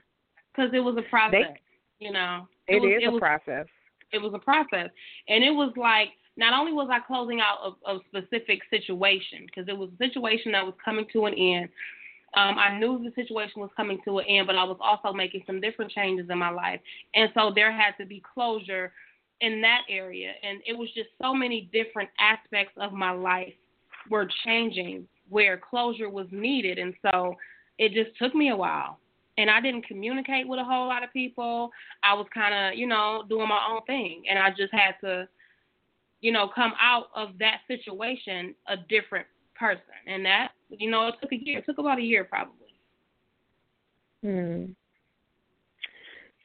Because 0.54 0.70
it 0.74 0.80
was 0.80 0.96
a 0.98 1.08
process, 1.08 1.40
they, 2.00 2.04
you 2.04 2.12
know. 2.12 2.46
It, 2.68 2.76
it 2.76 2.80
was, 2.80 2.90
is 2.90 3.02
it 3.02 3.06
a 3.06 3.10
was, 3.10 3.20
process. 3.20 3.66
It 4.12 4.18
was 4.18 4.32
a 4.34 4.38
process, 4.38 4.90
and 5.28 5.42
it 5.42 5.50
was 5.50 5.72
like 5.76 6.08
not 6.36 6.58
only 6.58 6.72
was 6.72 6.88
I 6.90 7.00
closing 7.00 7.40
out 7.40 7.76
a, 7.86 7.92
a 7.92 7.98
specific 8.08 8.60
situation 8.68 9.46
because 9.46 9.68
it 9.68 9.76
was 9.76 9.88
a 9.94 9.96
situation 10.04 10.52
that 10.52 10.64
was 10.64 10.74
coming 10.84 11.06
to 11.12 11.26
an 11.26 11.34
end, 11.34 11.68
um, 12.34 12.58
I 12.58 12.78
knew 12.78 12.98
the 13.02 13.12
situation 13.14 13.60
was 13.60 13.70
coming 13.76 14.00
to 14.04 14.18
an 14.18 14.26
end, 14.26 14.46
but 14.46 14.56
I 14.56 14.64
was 14.64 14.78
also 14.80 15.12
making 15.12 15.42
some 15.46 15.60
different 15.60 15.92
changes 15.92 16.28
in 16.30 16.38
my 16.38 16.50
life. 16.50 16.80
And 17.14 17.30
so 17.34 17.52
there 17.54 17.70
had 17.70 17.92
to 18.00 18.06
be 18.06 18.22
closure 18.34 18.92
in 19.42 19.60
that 19.60 19.82
area. 19.90 20.32
And 20.42 20.60
it 20.66 20.72
was 20.76 20.88
just 20.94 21.10
so 21.20 21.34
many 21.34 21.68
different 21.72 22.08
aspects 22.18 22.72
of 22.78 22.92
my 22.92 23.10
life 23.10 23.52
were 24.08 24.28
changing 24.44 25.06
where 25.28 25.58
closure 25.58 26.08
was 26.08 26.26
needed. 26.30 26.78
And 26.78 26.94
so 27.02 27.34
it 27.78 27.92
just 27.92 28.16
took 28.18 28.34
me 28.34 28.48
a 28.50 28.56
while. 28.56 28.98
And 29.38 29.50
I 29.50 29.60
didn't 29.60 29.86
communicate 29.86 30.46
with 30.46 30.58
a 30.58 30.64
whole 30.64 30.88
lot 30.88 31.02
of 31.02 31.12
people. 31.12 31.70
I 32.02 32.14
was 32.14 32.26
kind 32.32 32.54
of, 32.54 32.78
you 32.78 32.86
know, 32.86 33.24
doing 33.28 33.48
my 33.48 33.66
own 33.70 33.82
thing. 33.86 34.24
And 34.28 34.38
I 34.38 34.50
just 34.50 34.72
had 34.72 34.92
to, 35.02 35.28
you 36.20 36.32
know, 36.32 36.48
come 36.54 36.72
out 36.80 37.06
of 37.14 37.30
that 37.40 37.60
situation 37.66 38.54
a 38.68 38.76
different 38.76 39.26
person. 39.54 39.82
And 40.06 40.24
that, 40.24 40.52
you 40.70 40.90
know, 40.90 41.08
it 41.08 41.14
took 41.20 41.32
a 41.32 41.36
year. 41.36 41.58
It 41.58 41.66
took 41.66 41.78
about 41.78 41.98
a 41.98 42.02
year 42.02 42.24
probably. 42.24 42.56
Hmm. 44.22 44.72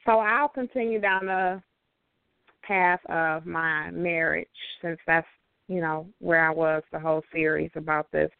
So 0.04 0.18
I'll 0.18 0.48
continue 0.48 1.00
down 1.00 1.26
the 1.26 1.62
path 2.62 3.00
of 3.06 3.46
my 3.46 3.90
marriage 3.90 4.48
since 4.82 4.98
that's, 5.06 5.26
you 5.68 5.80
know, 5.80 6.06
where 6.18 6.46
I 6.46 6.50
was 6.50 6.82
the 6.92 6.98
whole 6.98 7.22
series 7.32 7.70
about 7.74 8.10
this. 8.10 8.30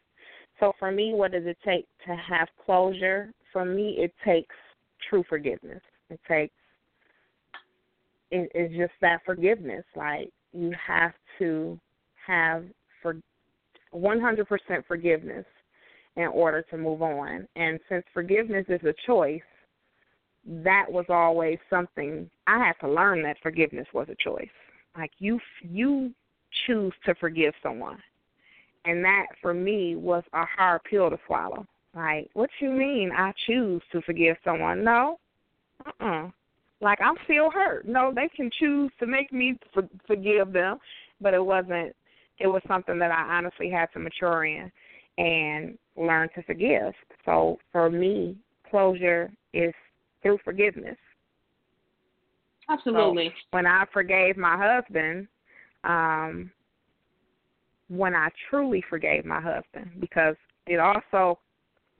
So 0.59 0.73
for 0.79 0.91
me, 0.91 1.13
what 1.13 1.31
does 1.31 1.45
it 1.45 1.57
take 1.63 1.87
to 2.05 2.15
have 2.15 2.47
closure? 2.65 3.31
For 3.53 3.65
me, 3.65 3.95
it 3.99 4.13
takes 4.25 4.55
true 5.09 5.23
forgiveness. 5.29 5.81
It 6.09 6.19
takes 6.27 6.53
it, 8.31 8.51
it's 8.53 8.75
just 8.75 8.93
that 9.01 9.21
forgiveness. 9.25 9.85
Like 9.95 10.29
you 10.53 10.73
have 10.85 11.13
to 11.39 11.79
have 12.25 12.65
for 13.01 13.15
100% 13.93 14.45
forgiveness 14.87 15.45
in 16.15 16.27
order 16.27 16.61
to 16.69 16.77
move 16.77 17.01
on. 17.01 17.47
And 17.55 17.79
since 17.89 18.03
forgiveness 18.13 18.65
is 18.69 18.81
a 18.83 18.93
choice, 19.05 19.41
that 20.45 20.85
was 20.89 21.05
always 21.09 21.57
something 21.69 22.29
I 22.47 22.57
had 22.59 22.73
to 22.81 22.91
learn 22.91 23.21
that 23.23 23.37
forgiveness 23.41 23.87
was 23.93 24.07
a 24.09 24.15
choice. 24.15 24.49
Like 24.97 25.11
you 25.19 25.39
you 25.61 26.11
choose 26.65 26.93
to 27.05 27.13
forgive 27.15 27.53
someone. 27.61 27.97
And 28.85 29.03
that 29.03 29.27
for 29.41 29.53
me 29.53 29.95
was 29.95 30.23
a 30.33 30.45
hard 30.45 30.81
pill 30.89 31.09
to 31.09 31.19
swallow. 31.27 31.65
Like, 31.95 32.29
what 32.33 32.49
you 32.59 32.71
mean 32.71 33.11
I 33.15 33.33
choose 33.45 33.81
to 33.91 34.01
forgive 34.01 34.37
someone? 34.43 34.83
No. 34.83 35.19
Uh-uh. 35.85 36.29
Like 36.81 36.99
I'm 37.01 37.15
still 37.25 37.51
hurt. 37.51 37.87
No, 37.87 38.11
they 38.13 38.29
can 38.29 38.49
choose 38.59 38.91
to 38.99 39.05
make 39.05 39.33
me 39.33 39.57
for, 39.73 39.87
forgive 40.07 40.53
them, 40.53 40.77
but 41.19 41.33
it 41.33 41.43
wasn't 41.43 41.95
it 42.39 42.47
was 42.47 42.61
something 42.67 42.99
that 42.99 43.11
I 43.11 43.37
honestly 43.37 43.69
had 43.69 43.87
to 43.93 43.99
mature 43.99 44.45
in 44.45 44.71
and 45.17 45.77
learn 45.97 46.29
to 46.35 46.43
forgive. 46.43 46.93
So 47.25 47.57
for 47.71 47.89
me, 47.89 48.37
closure 48.69 49.31
is 49.53 49.73
through 50.21 50.39
forgiveness. 50.43 50.97
Absolutely. 52.69 53.27
So 53.27 53.57
when 53.57 53.65
I 53.65 53.85
forgave 53.91 54.37
my 54.37 54.57
husband, 54.57 55.27
um, 55.83 56.51
when 57.89 58.13
I 58.13 58.29
truly 58.49 58.83
forgave 58.89 59.25
my 59.25 59.41
husband, 59.41 59.91
because 59.99 60.35
it 60.67 60.79
also 60.79 61.39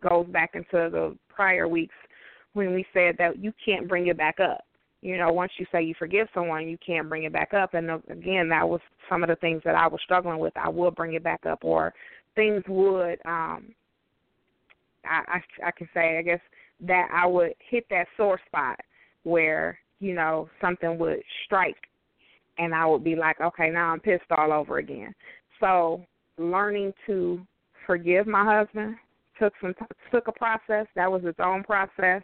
goes 0.07 0.27
back 0.27 0.51
into 0.53 0.89
the 0.89 1.17
prior 1.27 1.67
weeks 1.67 1.95
when 2.53 2.73
we 2.73 2.85
said 2.93 3.15
that 3.17 3.41
you 3.41 3.51
can't 3.63 3.87
bring 3.87 4.07
it 4.07 4.17
back 4.17 4.39
up 4.39 4.61
you 5.01 5.17
know, 5.17 5.31
once 5.31 5.51
you 5.57 5.65
say 5.71 5.81
you 5.81 5.93
forgive 5.97 6.27
someone, 6.33 6.67
you 6.67 6.77
can't 6.85 7.07
bring 7.07 7.23
it 7.23 7.33
back 7.33 7.53
up. 7.53 7.73
And 7.73 7.89
again, 8.09 8.49
that 8.49 8.67
was 8.67 8.81
some 9.07 9.23
of 9.23 9.29
the 9.29 9.37
things 9.37 9.61
that 9.63 9.75
I 9.75 9.87
was 9.87 10.01
struggling 10.03 10.39
with. 10.39 10.53
I 10.57 10.69
will 10.69 10.91
bring 10.91 11.13
it 11.13 11.23
back 11.23 11.45
up, 11.45 11.59
or 11.63 11.93
things 12.35 12.63
would 12.67 13.19
um 13.25 13.73
I, 15.05 15.23
I 15.27 15.67
I 15.67 15.71
can 15.71 15.89
say 15.93 16.17
I 16.17 16.21
guess 16.21 16.39
that 16.81 17.09
I 17.13 17.25
would 17.25 17.53
hit 17.69 17.85
that 17.89 18.07
sore 18.15 18.39
spot 18.47 18.79
where 19.23 19.77
you 19.99 20.13
know 20.13 20.49
something 20.61 20.97
would 20.97 21.21
strike 21.45 21.87
and 22.57 22.73
I 22.73 22.85
would 22.85 23.03
be 23.03 23.15
like 23.15 23.41
okay 23.41 23.69
now 23.69 23.91
I'm 23.91 23.99
pissed 23.99 24.31
all 24.37 24.53
over 24.53 24.77
again 24.77 25.13
so 25.59 26.05
learning 26.37 26.93
to 27.07 27.41
forgive 27.85 28.27
my 28.27 28.45
husband 28.45 28.95
took 29.37 29.53
some 29.61 29.73
took 30.11 30.27
a 30.27 30.31
process 30.31 30.87
that 30.95 31.11
was 31.11 31.21
its 31.25 31.39
own 31.43 31.63
process 31.63 32.21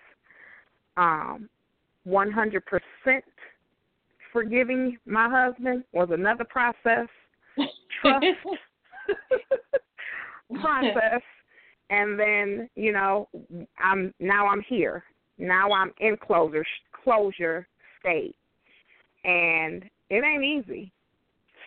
um 0.98 1.50
100% 2.08 2.62
forgiving 4.32 4.98
my 5.06 5.30
husband 5.30 5.84
was 5.94 6.10
another 6.12 6.44
process. 6.44 7.08
Trust 8.02 8.26
process. 10.62 11.22
And 11.90 12.20
then 12.20 12.70
you 12.76 12.92
know 12.92 13.30
i'm 13.80 14.14
now 14.20 14.48
i'm 14.48 14.62
here. 14.68 15.04
Now 15.38 15.72
i'm 15.72 15.92
in 16.00 16.18
closure 16.18 16.66
closure 17.04 17.68
state. 18.00 18.36
And 19.24 19.86
it 20.10 20.24
ain't 20.24 20.44
easy 20.44 20.92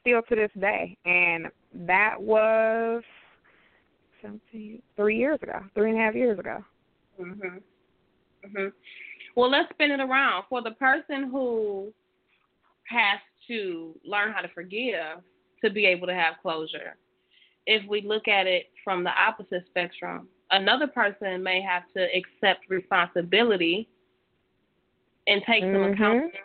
still 0.00 0.22
to 0.28 0.34
this 0.34 0.50
day. 0.60 0.96
And 1.04 1.46
that 1.86 2.20
was 2.20 3.02
seventeen 4.20 4.82
three 4.96 5.16
years 5.16 5.38
ago 5.42 5.60
three 5.74 5.90
and 5.90 5.98
a 5.98 6.02
half 6.02 6.14
years 6.14 6.38
ago. 6.38 6.64
Mhm 7.20 7.62
mhm 8.46 8.72
well 9.38 9.50
let's 9.50 9.70
spin 9.70 9.90
it 9.90 10.00
around 10.00 10.44
for 10.48 10.62
the 10.62 10.72
person 10.72 11.30
who 11.30 11.92
has 12.88 13.20
to 13.46 13.94
learn 14.04 14.32
how 14.32 14.40
to 14.40 14.48
forgive 14.48 15.22
to 15.62 15.70
be 15.70 15.86
able 15.86 16.06
to 16.06 16.14
have 16.14 16.34
closure 16.42 16.96
if 17.68 17.86
we 17.86 18.00
look 18.00 18.26
at 18.26 18.46
it 18.46 18.70
from 18.82 19.04
the 19.04 19.10
opposite 19.10 19.64
spectrum, 19.66 20.26
another 20.50 20.86
person 20.86 21.42
may 21.42 21.60
have 21.60 21.82
to 21.94 22.08
accept 22.16 22.64
responsibility 22.70 23.86
and 25.26 25.42
take 25.46 25.62
mm-hmm. 25.62 25.74
some 25.74 25.92
accountability 25.92 26.38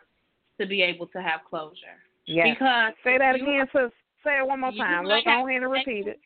to 0.59 0.67
be 0.67 0.81
able 0.83 1.07
to 1.07 1.21
have 1.21 1.39
closure. 1.49 1.97
Yeah. 2.27 2.53
Because 2.53 2.93
say 3.05 3.17
that 3.17 3.35
again, 3.35 3.65
sis. 3.71 3.89
Say 4.23 4.37
it 4.37 4.47
one 4.47 4.61
more 4.61 4.71
time. 4.71 5.05
Let's 5.05 5.25
go 5.25 5.47
ahead 5.47 5.63
and 5.63 5.71
repeat 5.71 6.07
it. 6.07 6.19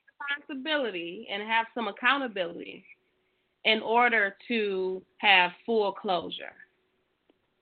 Responsibility 0.45 1.27
and 1.31 1.41
have 1.43 1.67
some 1.73 1.87
accountability 1.87 2.83
in 3.67 3.81
order 3.81 4.35
to 4.47 5.01
have 5.17 5.51
full 5.65 5.91
closure. 5.91 6.55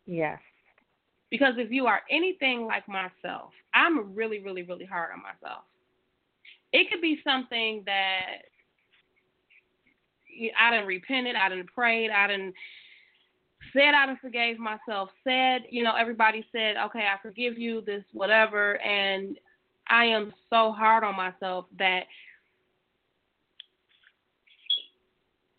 Yes. 0.06 0.40
Because 1.30 1.56
if 1.58 1.72
you 1.72 1.88
are 1.88 2.02
anything 2.10 2.66
like 2.66 2.88
myself, 2.88 3.52
I'm 3.74 4.16
really, 4.16 4.40
really, 4.40 4.64
really 4.64 4.86
hard 4.86 5.12
on 5.12 5.22
myself 5.22 5.64
it 6.76 6.92
could 6.92 7.02
be 7.02 7.20
something 7.24 7.84
that 7.86 8.44
I 10.60 10.72
didn't 10.72 10.88
repented, 10.88 11.38
I 11.38 11.48
didn't 11.48 11.68
prayed, 11.68 12.12
I 12.12 12.28
didn't 12.28 12.54
said 13.72 13.94
I 13.96 14.06
didn't 14.06 14.20
forgave 14.20 14.60
myself, 14.60 15.10
said, 15.24 15.64
you 15.70 15.84
know, 15.84 15.96
everybody 15.96 16.46
said, 16.52 16.76
okay, 16.86 17.08
I 17.12 17.18
forgive 17.22 17.58
you, 17.58 17.82
this, 17.82 18.04
whatever, 18.12 18.80
and 18.82 19.38
I 19.90 20.06
am 20.06 20.34
so 20.50 20.72
hard 20.72 21.04
on 21.04 21.16
myself 21.16 21.66
that 21.80 22.04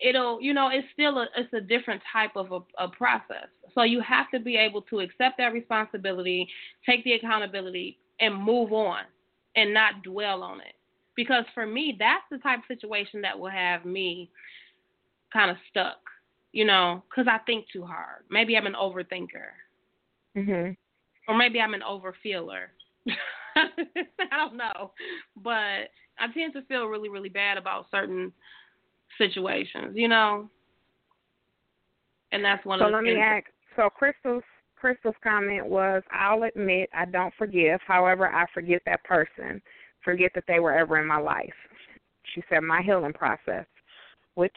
it'll, 0.00 0.40
you 0.40 0.52
know, 0.52 0.68
it's 0.68 0.86
still 0.92 1.18
a, 1.18 1.26
it's 1.36 1.52
a 1.52 1.60
different 1.60 2.02
type 2.12 2.32
of 2.36 2.52
a, 2.52 2.84
a 2.84 2.88
process. 2.88 3.48
So 3.74 3.82
you 3.82 4.00
have 4.00 4.30
to 4.32 4.40
be 4.40 4.56
able 4.56 4.82
to 4.82 5.00
accept 5.00 5.38
that 5.38 5.52
responsibility, 5.52 6.48
take 6.84 7.04
the 7.04 7.12
accountability, 7.14 7.98
and 8.20 8.34
move 8.34 8.72
on, 8.72 9.02
and 9.56 9.72
not 9.72 10.02
dwell 10.02 10.42
on 10.42 10.60
it. 10.60 10.74
Because 11.14 11.44
for 11.54 11.66
me, 11.66 11.96
that's 11.98 12.24
the 12.30 12.38
type 12.38 12.58
of 12.58 12.64
situation 12.68 13.22
that 13.22 13.38
will 13.38 13.50
have 13.50 13.84
me 13.84 14.30
kind 15.32 15.50
of 15.50 15.56
stuck, 15.70 15.98
you 16.52 16.64
know, 16.64 17.02
because 17.08 17.26
I 17.28 17.38
think 17.44 17.66
too 17.72 17.84
hard. 17.84 18.24
Maybe 18.30 18.56
I'm 18.56 18.66
an 18.66 18.74
overthinker. 18.74 19.52
Mhm. 20.36 20.76
Or 21.28 21.36
maybe 21.36 21.60
I'm 21.60 21.74
an 21.74 21.82
overfeeler. 21.82 22.68
I 23.56 24.36
don't 24.36 24.56
know, 24.56 24.92
but 25.36 25.90
I 26.18 26.28
tend 26.34 26.52
to 26.54 26.62
feel 26.62 26.86
really, 26.86 27.08
really 27.08 27.28
bad 27.30 27.56
about 27.56 27.86
certain 27.90 28.32
situations, 29.18 29.92
you 29.94 30.08
know. 30.08 30.48
And 32.32 32.44
that's 32.44 32.64
one 32.64 32.78
so 32.78 32.86
of 32.86 32.92
the. 32.92 32.92
So 32.92 33.04
let 33.04 33.14
me 33.14 33.20
ask. 33.20 33.46
So 33.76 33.88
Crystal's 33.90 34.42
Crystal's 34.76 35.14
comment 35.22 35.66
was, 35.66 36.02
"I'll 36.12 36.42
admit 36.42 36.88
I 36.94 37.04
don't 37.04 37.32
forgive. 37.38 37.80
However, 37.86 38.32
I 38.32 38.46
forget 38.52 38.82
that 38.86 39.04
person 39.04 39.60
forget 40.06 40.30
that 40.34 40.44
they 40.48 40.60
were 40.60 40.72
ever 40.72 40.98
in 40.98 41.06
my 41.06 41.18
life. 41.18 41.52
She 42.34 42.42
said 42.48 42.60
my 42.60 42.80
healing 42.80 43.12
process, 43.12 43.66
which 44.34 44.56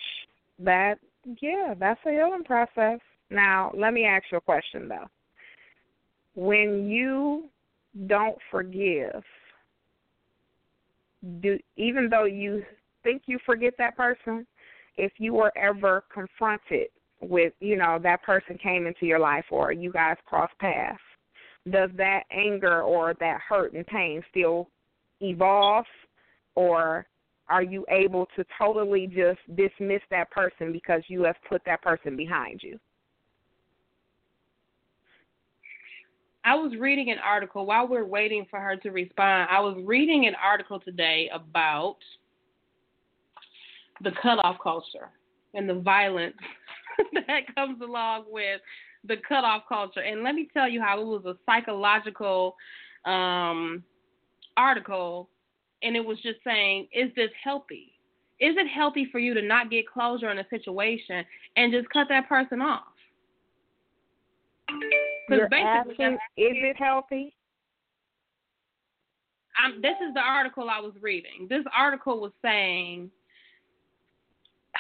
that 0.59 0.99
yeah, 1.41 1.73
that's 1.77 1.99
a 2.05 2.11
healing 2.11 2.43
process. 2.45 2.99
Now, 3.29 3.71
let 3.75 3.93
me 3.93 4.05
ask 4.05 4.23
you 4.31 4.37
a 4.37 4.41
question 4.41 4.87
though. 4.87 5.07
When 6.35 6.87
you 6.87 7.49
don't 8.07 8.37
forgive, 8.49 9.23
do 11.41 11.59
even 11.75 12.09
though 12.09 12.25
you 12.25 12.63
think 13.03 13.23
you 13.25 13.39
forget 13.45 13.73
that 13.77 13.95
person, 13.95 14.45
if 14.97 15.13
you 15.17 15.33
were 15.33 15.51
ever 15.57 16.03
confronted 16.13 16.87
with, 17.21 17.53
you 17.59 17.75
know, 17.75 17.99
that 18.01 18.23
person 18.23 18.57
came 18.61 18.87
into 18.87 19.05
your 19.05 19.19
life 19.19 19.45
or 19.51 19.71
you 19.71 19.91
guys 19.91 20.17
crossed 20.25 20.57
paths, 20.59 20.99
does 21.69 21.89
that 21.97 22.23
anger 22.31 22.81
or 22.81 23.13
that 23.19 23.39
hurt 23.47 23.73
and 23.73 23.85
pain 23.87 24.23
still 24.29 24.69
evolve 25.21 25.85
or 26.55 27.05
are 27.47 27.63
you 27.63 27.85
able 27.89 28.27
to 28.35 28.45
totally 28.57 29.07
just 29.07 29.39
dismiss 29.55 30.01
that 30.11 30.29
person 30.31 30.71
because 30.71 31.01
you 31.07 31.23
have 31.23 31.35
put 31.47 31.61
that 31.65 31.81
person 31.81 32.15
behind 32.15 32.61
you? 32.63 32.79
I 36.45 36.55
was 36.55 36.73
reading 36.79 37.11
an 37.11 37.17
article 37.23 37.65
while 37.65 37.87
we 37.87 37.97
are 37.97 38.05
waiting 38.05 38.45
for 38.49 38.59
her 38.59 38.75
to 38.77 38.89
respond. 38.91 39.49
I 39.51 39.59
was 39.59 39.77
reading 39.83 40.25
an 40.25 40.35
article 40.41 40.79
today 40.79 41.29
about 41.33 41.97
the 44.01 44.11
cutoff 44.21 44.57
culture 44.61 45.09
and 45.53 45.67
the 45.67 45.75
violence 45.75 46.35
that 47.13 47.53
comes 47.55 47.81
along 47.81 48.25
with 48.29 48.61
the 49.05 49.17
cutoff 49.27 49.63
culture. 49.67 50.01
And 50.01 50.23
let 50.23 50.35
me 50.35 50.47
tell 50.53 50.69
you 50.69 50.81
how 50.81 50.99
it 51.01 51.05
was 51.05 51.25
a 51.25 51.35
psychological 51.45 52.55
um, 53.05 53.83
article 54.57 55.29
and 55.81 55.95
it 55.95 56.05
was 56.05 56.17
just 56.21 56.39
saying, 56.43 56.87
is 56.93 57.09
this 57.15 57.29
healthy? 57.41 57.93
Is 58.39 58.55
it 58.57 58.67
healthy 58.67 59.07
for 59.11 59.19
you 59.19 59.33
to 59.33 59.41
not 59.41 59.69
get 59.69 59.87
closure 59.87 60.29
in 60.29 60.39
a 60.39 60.47
situation 60.49 61.25
and 61.55 61.71
just 61.71 61.89
cut 61.89 62.07
that 62.09 62.27
person 62.27 62.61
off? 62.61 62.83
You're 65.29 65.53
asking, 65.53 66.13
is 66.37 66.55
it 66.55 66.77
healthy? 66.77 67.33
I'm, 69.61 69.81
this 69.81 69.95
is 70.07 70.13
the 70.13 70.21
article 70.21 70.69
I 70.69 70.79
was 70.79 70.93
reading. 71.01 71.47
This 71.49 71.63
article 71.75 72.21
was 72.21 72.31
saying, 72.41 73.11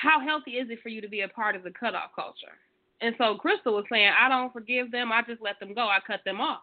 how 0.01 0.19
healthy 0.19 0.51
is 0.51 0.69
it 0.69 0.79
for 0.81 0.89
you 0.89 1.01
to 1.01 1.07
be 1.07 1.21
a 1.21 1.27
part 1.27 1.55
of 1.55 1.63
the 1.63 1.71
cutoff 1.71 2.11
culture? 2.15 2.57
And 3.01 3.15
so 3.17 3.35
Crystal 3.35 3.75
was 3.75 3.85
saying, 3.91 4.11
I 4.19 4.27
don't 4.29 4.51
forgive 4.51 4.91
them. 4.91 5.11
I 5.11 5.21
just 5.21 5.41
let 5.41 5.59
them 5.59 5.73
go. 5.73 5.87
I 5.87 5.99
cut 6.05 6.21
them 6.25 6.41
off 6.41 6.61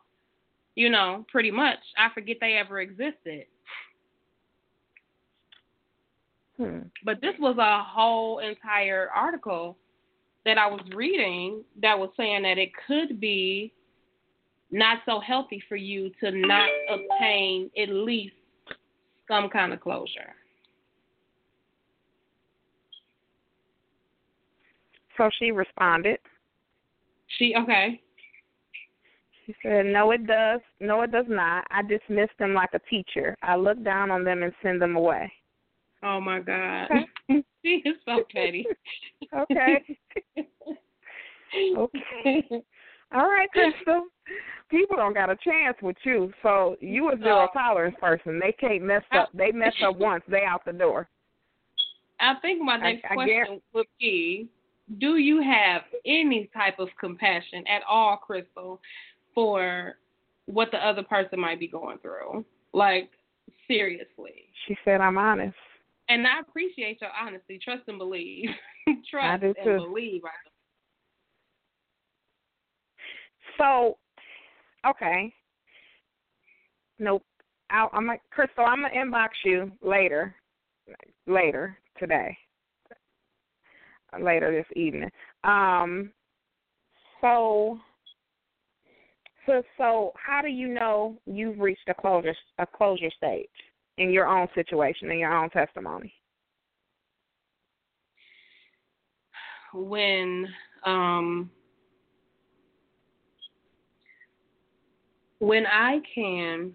you 0.76 0.90
know, 0.90 1.24
pretty 1.32 1.50
much. 1.50 1.78
I 1.98 2.08
forget 2.14 2.36
they 2.40 2.54
ever 2.54 2.80
existed. 2.80 3.46
Hmm. 6.58 6.80
But 7.04 7.20
this 7.20 7.34
was 7.40 7.56
a 7.58 7.82
whole 7.82 8.38
entire 8.38 9.10
article 9.14 9.76
that 10.44 10.58
I 10.58 10.66
was 10.68 10.82
reading 10.94 11.64
that 11.82 11.98
was 11.98 12.10
saying 12.16 12.42
that 12.42 12.58
it 12.58 12.70
could 12.86 13.20
be 13.20 13.72
not 14.70 14.98
so 15.06 15.18
healthy 15.18 15.62
for 15.68 15.76
you 15.76 16.10
to 16.20 16.30
not 16.30 16.68
obtain 16.88 17.70
at 17.76 17.88
least 17.88 18.34
some 19.28 19.48
kind 19.48 19.72
of 19.72 19.80
closure. 19.80 20.34
So 25.16 25.30
she 25.38 25.50
responded. 25.50 26.18
She 27.38 27.54
okay. 27.56 28.00
She 29.46 29.54
said, 29.62 29.86
No, 29.86 30.10
it 30.10 30.26
does. 30.26 30.60
No, 30.80 31.02
it 31.02 31.12
does 31.12 31.26
not. 31.28 31.64
I 31.70 31.82
dismiss 31.82 32.28
them 32.38 32.52
like 32.52 32.70
a 32.74 32.80
teacher. 32.90 33.36
I 33.42 33.54
look 33.56 33.82
down 33.84 34.10
on 34.10 34.24
them 34.24 34.42
and 34.42 34.52
send 34.62 34.82
them 34.82 34.96
away. 34.96 35.32
Oh, 36.02 36.20
my 36.20 36.40
God. 36.40 36.88
She 37.62 37.82
is 37.84 37.96
so 38.04 38.22
petty. 38.32 38.64
okay. 39.34 39.98
okay. 41.76 42.62
All 43.12 43.28
right, 43.28 43.50
Crystal. 43.50 44.04
People 44.70 44.98
don't 44.98 45.14
got 45.14 45.30
a 45.30 45.36
chance 45.42 45.76
with 45.82 45.96
you. 46.04 46.32
So 46.44 46.76
you 46.78 47.10
a 47.10 47.16
zero 47.18 47.48
tolerance 47.52 47.96
person. 48.00 48.38
They 48.38 48.52
can't 48.52 48.84
mess 48.84 49.02
up. 49.12 49.30
They 49.34 49.50
mess 49.50 49.74
up 49.84 49.96
once, 49.96 50.22
they 50.28 50.44
out 50.44 50.64
the 50.64 50.74
door. 50.74 51.08
I 52.20 52.34
think 52.40 52.62
my 52.62 52.76
next 52.76 53.04
I, 53.10 53.14
I 53.14 53.14
question 53.14 53.60
would 53.74 53.86
be 53.98 54.48
do 54.98 55.16
you 55.16 55.42
have 55.42 55.82
any 56.04 56.48
type 56.54 56.78
of 56.78 56.88
compassion 56.98 57.64
at 57.66 57.82
all, 57.88 58.16
Crystal, 58.16 58.80
for 59.34 59.96
what 60.46 60.70
the 60.70 60.78
other 60.78 61.02
person 61.02 61.38
might 61.38 61.60
be 61.60 61.68
going 61.68 61.98
through. 61.98 62.44
Like, 62.72 63.10
seriously. 63.68 64.48
She 64.66 64.76
said, 64.84 65.00
I'm 65.00 65.18
honest. 65.18 65.56
And 66.08 66.26
I 66.26 66.40
appreciate 66.40 67.00
your 67.00 67.10
honesty. 67.20 67.58
Trust 67.62 67.82
and 67.88 67.98
believe. 67.98 68.48
Trust 69.10 69.24
I 69.24 69.36
do 69.36 69.46
and 69.46 69.64
too. 69.64 69.76
believe. 69.86 70.22
So, 73.58 73.98
okay. 74.88 75.32
Nope. 76.98 77.24
I'll, 77.70 77.90
I'm 77.92 78.06
like 78.06 78.20
Crystal. 78.30 78.64
I'm 78.64 78.82
gonna 78.82 78.94
inbox 78.94 79.30
you 79.44 79.72
later, 79.82 80.36
later 81.26 81.76
today, 81.98 82.36
later 84.20 84.52
this 84.52 84.66
evening. 84.76 85.10
Um. 85.44 86.10
So. 87.20 87.78
So, 89.46 89.62
so 89.78 90.12
how 90.16 90.42
do 90.42 90.48
you 90.48 90.66
know 90.66 91.20
you've 91.24 91.60
reached 91.60 91.88
a 91.88 91.94
closure 91.94 92.34
a 92.58 92.66
closure 92.66 93.10
stage 93.16 93.46
in 93.96 94.10
your 94.10 94.26
own 94.26 94.48
situation 94.56 95.08
in 95.12 95.20
your 95.20 95.32
own 95.32 95.50
testimony? 95.50 96.12
When 99.72 100.48
um 100.84 101.48
when 105.38 105.66
I 105.66 106.00
can 106.14 106.74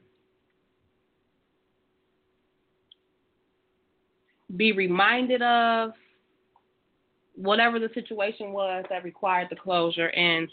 be 4.55 4.71
reminded 4.71 5.41
of 5.41 5.91
whatever 7.41 7.79
the 7.79 7.89
situation 7.93 8.53
was 8.53 8.85
that 8.89 9.03
required 9.03 9.47
the 9.49 9.55
closure 9.55 10.09
and 10.09 10.47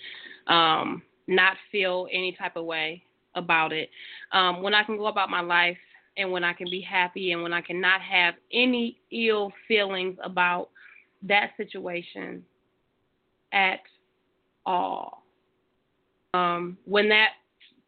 um, 0.47 1.03
not 1.27 1.57
feel 1.71 2.09
any 2.13 2.33
type 2.33 2.57
of 2.57 2.65
way 2.65 3.03
about 3.35 3.73
it. 3.73 3.91
Um, 4.33 4.63
when 4.63 4.75
I 4.75 4.83
can 4.83 4.97
go 4.97 5.07
about 5.07 5.31
my 5.31 5.41
life 5.41 5.77
and 6.17 6.33
when 6.33 6.45
I 6.45 6.53
can 6.53 6.69
be 6.71 6.81
happy 6.81 7.33
and 7.33 7.43
when 7.43 7.53
I 7.53 7.61
cannot 7.61 8.01
have 8.01 8.35
any 8.53 8.99
ill 9.13 9.53
feelings 9.67 10.17
about 10.23 10.71
that 11.23 11.51
situation 11.57 12.45
at 13.53 13.81
all. 14.67 15.23
Um, 16.35 16.77
when 16.85 17.09
that 17.09 17.31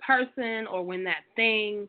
person 0.04 0.66
or 0.66 0.82
when 0.84 1.04
that 1.04 1.22
thing 1.36 1.88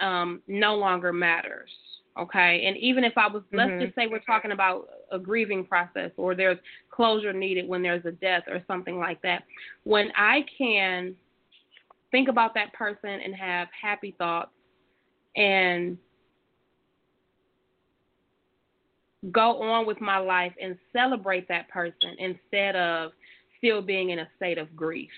um, 0.00 0.42
no 0.46 0.74
longer 0.74 1.12
matters. 1.12 1.70
Okay. 2.18 2.64
And 2.66 2.76
even 2.76 3.04
if 3.04 3.16
I 3.16 3.26
was, 3.26 3.42
Mhm. 3.52 3.56
let's 3.58 3.82
just 3.82 3.94
say 3.94 4.06
we're 4.06 4.18
talking 4.20 4.52
about 4.52 4.88
a 5.12 5.18
grieving 5.18 5.64
process 5.64 6.10
or 6.16 6.34
there's 6.34 6.58
closure 6.90 7.32
needed 7.32 7.68
when 7.68 7.82
there's 7.82 8.04
a 8.04 8.12
death 8.12 8.44
or 8.48 8.62
something 8.66 8.98
like 8.98 9.20
that. 9.22 9.44
When 9.84 10.10
I 10.16 10.44
can 10.58 11.14
think 12.10 12.28
about 12.28 12.54
that 12.54 12.72
person 12.72 13.08
and 13.08 13.34
have 13.34 13.68
happy 13.80 14.14
thoughts 14.18 14.50
and 15.36 15.96
go 19.30 19.62
on 19.62 19.86
with 19.86 20.00
my 20.00 20.18
life 20.18 20.52
and 20.60 20.76
celebrate 20.92 21.46
that 21.48 21.68
person 21.68 22.16
instead 22.18 22.74
of 22.76 23.12
still 23.58 23.80
being 23.80 24.10
in 24.10 24.20
a 24.20 24.28
state 24.36 24.58
of 24.58 24.74
grief. 24.74 25.10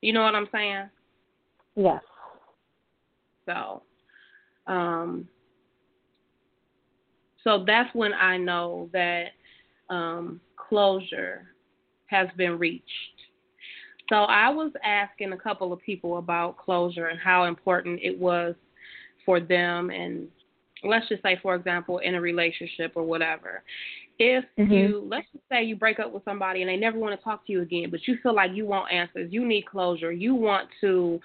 You 0.00 0.12
know 0.12 0.22
what 0.22 0.34
I'm 0.34 0.48
saying? 0.52 0.88
Yes. 1.74 2.02
So, 3.46 3.82
um, 4.66 5.26
so 7.44 7.64
that's 7.66 7.92
when 7.94 8.12
I 8.12 8.36
know 8.36 8.88
that 8.92 9.26
um, 9.90 10.40
closure 10.56 11.46
has 12.06 12.28
been 12.36 12.58
reached. 12.58 12.84
So 14.08 14.16
I 14.16 14.50
was 14.50 14.72
asking 14.84 15.32
a 15.32 15.36
couple 15.36 15.72
of 15.72 15.80
people 15.80 16.18
about 16.18 16.58
closure 16.58 17.06
and 17.06 17.18
how 17.18 17.44
important 17.44 18.00
it 18.02 18.18
was 18.18 18.54
for 19.24 19.40
them, 19.40 19.90
and 19.90 20.28
let's 20.84 21.08
just 21.08 21.22
say, 21.22 21.38
for 21.42 21.54
example, 21.54 21.98
in 21.98 22.14
a 22.14 22.20
relationship 22.20 22.92
or 22.96 23.04
whatever. 23.04 23.62
If 24.18 24.44
Mhm. 24.58 24.70
you, 24.70 25.06
let's 25.08 25.26
just 25.32 25.48
say 25.48 25.62
you 25.62 25.76
break 25.76 25.98
up 25.98 26.12
with 26.12 26.24
somebody 26.24 26.62
and 26.62 26.68
they 26.68 26.76
never 26.76 26.98
want 26.98 27.18
to 27.18 27.24
talk 27.24 27.46
to 27.46 27.52
you 27.52 27.62
again, 27.62 27.90
but 27.90 28.06
you 28.06 28.16
feel 28.18 28.34
like 28.34 28.52
you 28.52 28.66
want 28.66 28.92
answers, 28.92 29.32
you 29.32 29.46
need 29.46 29.62
closure, 29.62 30.12
you 30.12 30.34
want 30.34 30.68
to 30.80 31.20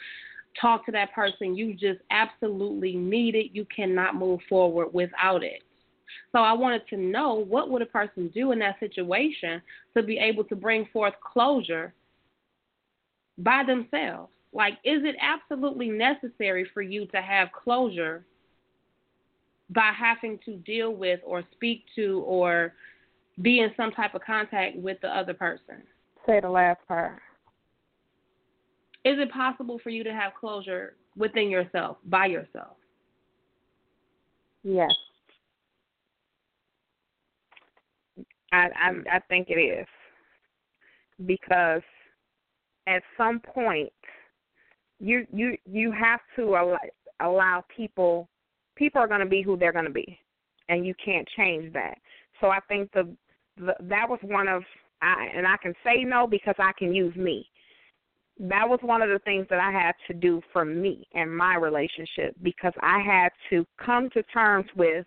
talk 0.59 0.85
to 0.85 0.91
that 0.91 1.13
person, 1.13 1.55
you 1.55 1.73
just 1.73 1.99
absolutely 2.11 2.95
need 2.95 3.35
it, 3.35 3.51
you 3.53 3.65
cannot 3.65 4.15
move 4.15 4.39
forward 4.47 4.93
without 4.93 5.43
it. 5.43 5.63
So 6.31 6.39
I 6.39 6.53
wanted 6.53 6.87
to 6.89 6.97
know 6.97 7.45
what 7.47 7.69
would 7.69 7.81
a 7.81 7.87
person 7.87 8.29
do 8.33 8.51
in 8.51 8.59
that 8.59 8.79
situation 8.79 9.61
to 9.95 10.03
be 10.03 10.17
able 10.17 10.43
to 10.45 10.55
bring 10.55 10.87
forth 10.91 11.13
closure 11.21 11.93
by 13.37 13.63
themselves. 13.65 14.31
Like, 14.53 14.73
is 14.83 15.03
it 15.03 15.15
absolutely 15.21 15.89
necessary 15.89 16.67
for 16.73 16.81
you 16.81 17.05
to 17.07 17.21
have 17.21 17.49
closure 17.51 18.25
by 19.69 19.91
having 19.97 20.39
to 20.45 20.55
deal 20.57 20.93
with 20.93 21.19
or 21.25 21.43
speak 21.53 21.83
to 21.95 22.23
or 22.25 22.73
be 23.41 23.59
in 23.59 23.71
some 23.77 23.91
type 23.91 24.15
of 24.15 24.21
contact 24.21 24.77
with 24.77 24.99
the 25.01 25.09
other 25.09 25.33
person? 25.33 25.83
Say 26.25 26.39
the 26.39 26.49
last 26.49 26.79
part. 26.87 27.19
Is 29.05 29.17
it 29.19 29.31
possible 29.31 29.79
for 29.83 29.89
you 29.89 30.03
to 30.03 30.11
have 30.11 30.33
closure 30.39 30.95
within 31.15 31.49
yourself, 31.49 31.97
by 32.05 32.25
yourself? 32.25 32.75
Yes. 34.63 34.91
I 38.51 38.67
I 38.75 38.93
hmm. 38.93 39.01
I 39.11 39.19
think 39.27 39.49
it 39.49 39.59
is. 39.59 39.87
Because 41.25 41.81
at 42.87 43.01
some 43.17 43.39
point 43.39 43.91
you 44.99 45.25
you 45.33 45.57
you 45.65 45.91
have 45.91 46.21
to 46.35 46.43
allow, 46.43 46.77
allow 47.19 47.65
people 47.75 48.27
people 48.75 49.01
are 49.01 49.07
going 49.07 49.19
to 49.19 49.25
be 49.25 49.41
who 49.41 49.57
they're 49.57 49.73
going 49.73 49.85
to 49.85 49.91
be 49.91 50.19
and 50.69 50.85
you 50.85 50.93
can't 51.03 51.27
change 51.35 51.73
that. 51.73 51.97
So 52.41 52.47
I 52.47 52.59
think 52.67 52.91
the, 52.93 53.07
the 53.57 53.73
that 53.81 54.07
was 54.09 54.19
one 54.21 54.47
of 54.47 54.63
I 55.01 55.27
and 55.35 55.45
I 55.47 55.57
can 55.61 55.73
say 55.83 56.03
no 56.03 56.27
because 56.27 56.55
I 56.57 56.71
can 56.77 56.93
use 56.93 57.15
me. 57.15 57.49
That 58.39 58.69
was 58.69 58.79
one 58.83 59.01
of 59.01 59.09
the 59.09 59.19
things 59.19 59.47
that 59.49 59.59
I 59.59 59.71
had 59.71 59.93
to 60.07 60.13
do 60.13 60.41
for 60.53 60.63
me 60.63 61.07
and 61.13 61.35
my 61.35 61.55
relationship 61.55 62.35
because 62.43 62.73
I 62.81 62.99
had 62.99 63.29
to 63.49 63.65
come 63.83 64.11
to 64.11 64.21
terms 64.23 64.67
with 64.75 65.05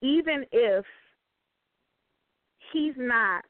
even 0.00 0.44
if 0.50 0.84
he's 2.72 2.94
not 2.96 3.44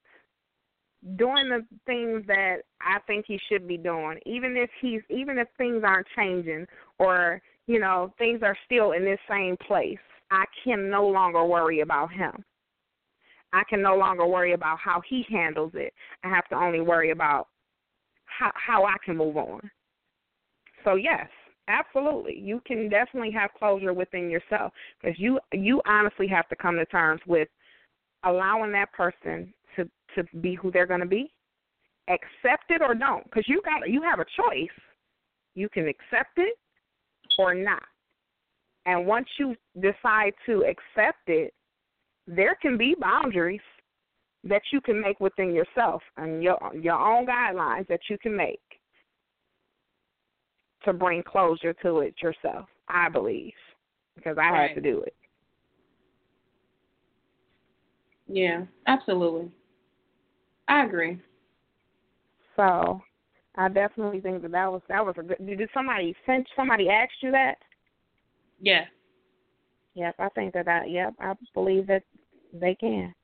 doing 1.17 1.49
the 1.49 1.65
things 1.87 2.25
that 2.29 2.59
I 2.81 2.99
think 3.07 3.25
he 3.27 3.39
should 3.49 3.67
be 3.67 3.77
doing, 3.77 4.19
even 4.25 4.57
if 4.57 4.71
he's 4.81 5.01
even 5.11 5.39
if 5.39 5.49
things 5.59 5.83
aren't 5.85 6.07
changing 6.17 6.67
or, 6.99 7.43
you 7.67 7.81
know, 7.81 8.13
things 8.19 8.41
are 8.43 8.57
still 8.67 8.93
in 8.93 9.05
this 9.05 9.19
same 9.29 9.57
place, 9.67 9.99
I 10.31 10.45
can 10.65 10.89
no 10.89 11.07
longer 11.07 11.45
worry 11.45 11.81
about 11.81 12.13
him. 12.13 12.45
I 13.53 13.63
can 13.69 13.83
no 13.83 13.97
longer 13.97 14.27
worry 14.27 14.55
about 14.55 14.79
how 14.79 15.03
he 15.09 15.25
handles 15.29 15.73
it. 15.75 15.93
I 16.25 16.29
have 16.29 16.49
to 16.49 16.57
only 16.57 16.81
worry 16.81 17.11
about 17.11 17.49
how 18.27 18.51
how 18.55 18.85
I 18.85 18.95
can 19.05 19.17
move 19.17 19.37
on. 19.37 19.71
So 20.85 20.95
yes, 20.95 21.29
absolutely, 21.69 22.39
you 22.39 22.63
can 22.67 22.89
definitely 22.89 23.33
have 23.33 23.51
closure 23.59 23.93
within 23.93 24.31
yourself 24.31 24.73
because 25.01 25.19
you 25.19 25.41
you 25.53 25.83
honestly 25.85 26.29
have 26.29 26.49
to 26.49 26.57
come 26.57 26.77
to 26.77 26.87
terms 26.87 27.21
with 27.27 27.49
allowing 28.25 28.73
that 28.73 28.93
person 28.93 29.53
to 29.77 29.89
to 30.15 30.25
be 30.39 30.55
who 30.55 30.71
they're 30.71 30.87
going 30.87 31.01
to 31.01 31.07
be, 31.07 31.33
accept 32.09 32.71
it 32.71 32.83
or 32.83 32.95
don't, 32.95 33.25
because 33.25 33.45
you 33.47 33.63
got 33.65 33.89
you 33.89 34.03
have 34.03 34.21
a 34.21 34.27
choice. 34.37 34.69
You 35.55 35.69
can 35.69 35.87
accept 35.89 36.39
it 36.39 36.57
or 37.39 37.55
not. 37.55 37.83
And 38.87 39.07
once 39.07 39.29
you 39.39 39.55
decide 39.81 40.33
to 40.47 40.65
accept 40.65 41.29
it, 41.29 41.53
there 42.27 42.57
can 42.61 42.77
be 42.77 42.97
boundaries 42.99 43.61
that 44.45 44.63
you 44.73 44.81
can 44.81 45.01
make 45.01 45.21
within 45.21 45.55
yourself 45.55 46.03
and 46.17 46.43
your 46.43 46.59
your 46.75 46.99
own 46.99 47.27
guidelines 47.27 47.87
that 47.89 48.01
you 48.09 48.19
can 48.19 48.37
make 48.37 48.61
to 50.85 50.93
bring 50.93 51.23
closure 51.23 51.73
to 51.75 52.01
it 52.01 52.15
yourself. 52.23 52.69
I 52.89 53.09
believe 53.09 53.55
because 54.17 54.37
I 54.37 54.51
Right. 54.51 54.69
had 54.69 54.75
to 54.75 54.81
do 54.81 55.03
it. 55.03 55.15
Yeah, 58.33 58.63
absolutely. 58.87 59.51
I 60.67 60.87
agree. 60.87 61.21
So 62.57 63.03
I 63.57 63.69
definitely 63.69 64.21
think 64.21 64.41
that 64.41 64.53
that 64.53 64.73
was 64.73 64.81
that 64.89 65.05
was 65.05 65.15
a 65.19 65.23
good. 65.23 65.37
Did 65.47 65.69
somebody 65.75 66.17
send 66.25 66.47
somebody 66.57 66.89
asked 66.89 67.13
you 67.21 67.31
that? 67.33 67.57
Yeah. 68.59 68.85
Yep, 69.95 70.15
I 70.19 70.29
think 70.31 70.55
that 70.55 70.67
I 70.67 70.87
yep 70.87 71.13
I 71.21 71.35
believe 71.53 71.87
that 71.89 72.05
they 72.55 72.75
can 72.75 73.15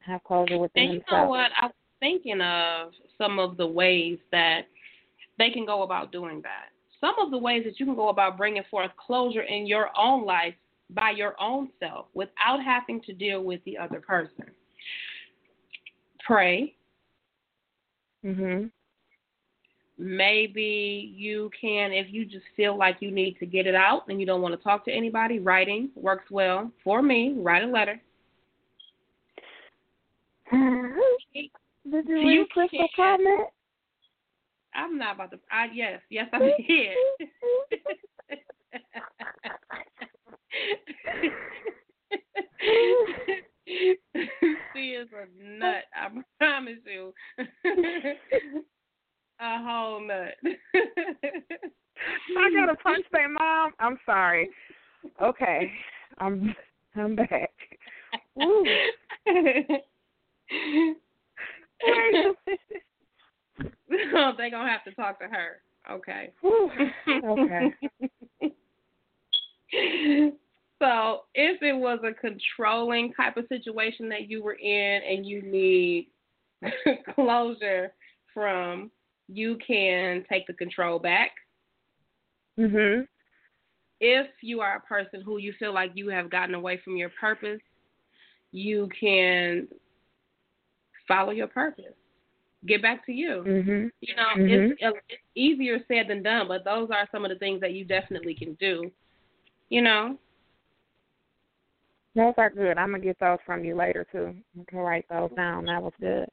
have 0.00 0.24
closure 0.24 0.58
within 0.58 0.82
And 0.82 0.92
you 0.94 0.98
themselves. 0.98 1.22
know 1.22 1.28
what? 1.28 1.50
I 1.60 1.66
was 1.66 1.74
thinking 2.00 2.40
of 2.40 2.90
some 3.16 3.38
of 3.38 3.56
the 3.56 3.66
ways 3.66 4.18
that 4.32 4.62
they 5.38 5.50
can 5.50 5.66
go 5.66 5.82
about 5.82 6.10
doing 6.10 6.42
that. 6.42 6.70
Some 7.00 7.14
of 7.24 7.30
the 7.30 7.38
ways 7.38 7.62
that 7.64 7.78
you 7.78 7.86
can 7.86 7.94
go 7.94 8.08
about 8.08 8.36
bringing 8.36 8.64
forth 8.68 8.90
closure 8.96 9.42
in 9.42 9.68
your 9.68 9.90
own 9.96 10.24
life 10.26 10.54
by 10.90 11.10
your 11.10 11.34
own 11.40 11.70
self 11.78 12.06
without 12.14 12.62
having 12.64 13.00
to 13.02 13.12
deal 13.12 13.42
with 13.42 13.62
the 13.64 13.76
other 13.76 14.00
person. 14.00 14.50
Pray, 16.20 16.74
Mhm. 18.24 18.70
maybe 19.96 21.12
you 21.14 21.50
can, 21.58 21.92
if 21.92 22.12
you 22.12 22.24
just 22.24 22.46
feel 22.56 22.76
like 22.76 23.00
you 23.00 23.10
need 23.10 23.38
to 23.38 23.46
get 23.46 23.66
it 23.66 23.74
out 23.74 24.08
and 24.08 24.20
you 24.20 24.26
don't 24.26 24.42
want 24.42 24.54
to 24.54 24.62
talk 24.62 24.84
to 24.84 24.92
anybody, 24.92 25.38
writing 25.38 25.90
works 25.94 26.30
well 26.30 26.70
for 26.84 27.02
me. 27.02 27.32
Write 27.36 27.64
a 27.64 27.66
letter. 27.66 28.00
Did 30.50 32.06
you 32.06 32.16
read 32.16 32.50
Crystal 32.50 32.88
comment? 32.94 33.48
I'm 34.74 34.98
not 34.98 35.14
about 35.16 35.30
to. 35.32 35.40
I 35.50 35.66
yes, 35.72 36.00
yes, 36.10 36.28
I 36.32 36.38
did. 36.68 36.96
she 44.74 44.90
is 44.90 45.08
a 45.12 45.26
nut. 45.58 45.84
I 45.94 46.08
promise 46.38 46.78
you. 46.86 47.12
a 49.40 49.62
whole 49.62 50.00
nut. 50.06 50.34
I 52.38 52.50
gotta 52.54 52.76
punch 52.82 53.04
their 53.12 53.28
mom. 53.28 53.72
I'm 53.78 53.98
sorry. 54.06 54.48
Okay, 55.22 55.70
I'm 56.18 56.54
I'm 56.96 57.14
back. 57.16 57.52
Woo. 58.34 58.64
oh, 64.14 64.32
they 64.36 64.50
gonna 64.50 64.70
have 64.70 64.84
to 64.84 64.94
talk 64.94 65.18
to 65.20 65.26
her. 65.26 65.62
Okay. 65.90 66.32
okay. 67.24 67.74
so, 70.82 71.20
if 71.34 71.62
it 71.62 71.76
was 71.76 72.00
a 72.04 72.12
controlling 72.12 73.12
type 73.14 73.36
of 73.36 73.46
situation 73.48 74.08
that 74.08 74.28
you 74.28 74.42
were 74.42 74.54
in 74.54 75.02
and 75.02 75.26
you 75.26 75.42
need 75.42 76.08
closure 77.14 77.92
from, 78.32 78.90
you 79.28 79.58
can 79.66 80.24
take 80.28 80.46
the 80.46 80.54
control 80.54 80.98
back. 80.98 81.32
Mhm. 82.58 83.06
If 84.00 84.28
you 84.42 84.60
are 84.60 84.76
a 84.76 84.80
person 84.80 85.22
who 85.22 85.38
you 85.38 85.52
feel 85.58 85.74
like 85.74 85.90
you 85.94 86.08
have 86.08 86.30
gotten 86.30 86.54
away 86.54 86.78
from 86.84 86.96
your 86.96 87.10
purpose, 87.20 87.60
you 88.52 88.88
can 88.98 89.68
follow 91.06 91.32
your 91.32 91.48
purpose. 91.48 91.94
Get 92.66 92.82
back 92.82 93.04
to 93.06 93.12
you. 93.12 93.44
Mhm. 93.46 93.90
You 94.00 94.16
know, 94.16 94.28
Mhm. 94.36 94.76
it's, 94.80 95.02
it's 95.08 95.22
easier 95.34 95.84
said 95.88 96.08
than 96.08 96.22
done, 96.22 96.48
but 96.48 96.64
those 96.64 96.90
are 96.90 97.08
some 97.10 97.24
of 97.24 97.30
the 97.30 97.38
things 97.38 97.60
that 97.60 97.72
you 97.72 97.84
definitely 97.84 98.34
can 98.34 98.54
do. 98.54 98.90
You 99.68 99.82
know. 99.82 100.16
Those 102.14 102.34
are 102.36 102.50
good. 102.50 102.78
I'm 102.78 102.90
gonna 102.90 103.02
get 103.02 103.20
those 103.20 103.38
from 103.46 103.64
you 103.64 103.76
later 103.76 104.06
too. 104.10 104.34
I 104.58 104.64
can 104.68 104.78
write 104.78 105.06
those 105.08 105.30
down. 105.36 105.66
That 105.66 105.82
was 105.82 105.92
good. 106.00 106.28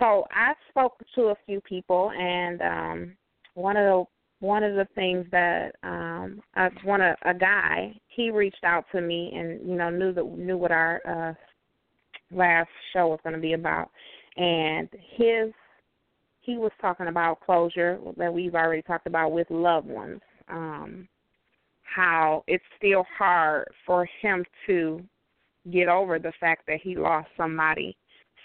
So 0.00 0.26
I 0.32 0.54
spoke 0.70 1.00
to 1.14 1.26
a 1.26 1.36
few 1.46 1.60
people, 1.60 2.10
and 2.10 2.60
um, 2.62 3.16
one 3.54 3.76
of 3.76 3.84
the 3.84 4.04
one 4.44 4.64
of 4.64 4.74
the 4.74 4.88
things 4.96 5.24
that 5.30 5.76
um, 5.84 6.40
I, 6.56 6.68
one 6.82 7.00
a, 7.00 7.14
a 7.24 7.32
guy 7.32 7.94
he 8.08 8.30
reached 8.30 8.64
out 8.64 8.84
to 8.90 9.00
me 9.00 9.30
and 9.34 9.60
you 9.68 9.76
know 9.76 9.90
knew 9.90 10.12
that 10.12 10.24
knew 10.24 10.58
what 10.58 10.72
our 10.72 11.00
uh, 11.06 11.34
last 12.34 12.70
show 12.92 13.06
was 13.08 13.20
going 13.22 13.36
to 13.36 13.40
be 13.40 13.52
about, 13.52 13.90
and 14.36 14.88
his 15.16 15.52
he 16.40 16.56
was 16.56 16.72
talking 16.80 17.06
about 17.06 17.40
closure 17.40 18.00
that 18.16 18.34
we've 18.34 18.56
already 18.56 18.82
talked 18.82 19.06
about 19.06 19.30
with 19.30 19.48
loved 19.48 19.86
ones. 19.86 20.20
Um, 20.48 21.08
how 21.94 22.44
it's 22.46 22.64
still 22.76 23.04
hard 23.16 23.68
for 23.86 24.08
him 24.20 24.44
to 24.66 25.02
get 25.70 25.88
over 25.88 26.18
the 26.18 26.32
fact 26.40 26.66
that 26.66 26.80
he 26.82 26.96
lost 26.96 27.28
somebody 27.36 27.96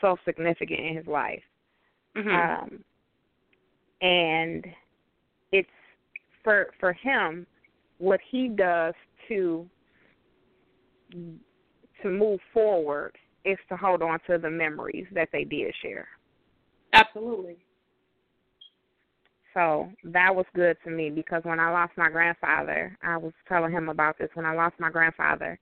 so 0.01 0.17
significant 0.25 0.79
in 0.79 0.97
his 0.97 1.07
life. 1.07 1.41
Mm-hmm. 2.15 2.29
Um, 2.29 2.83
and 4.01 4.65
it's 5.51 5.69
for 6.43 6.67
for 6.79 6.93
him 6.93 7.47
what 7.97 8.19
he 8.29 8.49
does 8.49 8.93
to 9.27 9.67
to 11.11 12.09
move 12.09 12.39
forward 12.53 13.15
is 13.45 13.57
to 13.69 13.77
hold 13.77 14.01
on 14.01 14.19
to 14.27 14.37
the 14.37 14.49
memories 14.49 15.07
that 15.13 15.29
they 15.31 15.43
did 15.43 15.73
share. 15.81 16.07
Absolutely. 16.93 17.57
So 19.53 19.89
that 20.03 20.35
was 20.35 20.45
good 20.55 20.77
to 20.83 20.91
me 20.91 21.09
because 21.09 21.43
when 21.43 21.59
I 21.59 21.71
lost 21.71 21.93
my 21.97 22.09
grandfather, 22.09 22.97
I 23.01 23.17
was 23.17 23.33
telling 23.47 23.71
him 23.71 23.89
about 23.89 24.17
this. 24.17 24.29
When 24.33 24.45
I 24.45 24.53
lost 24.53 24.75
my 24.79 24.89
grandfather, 24.89 25.59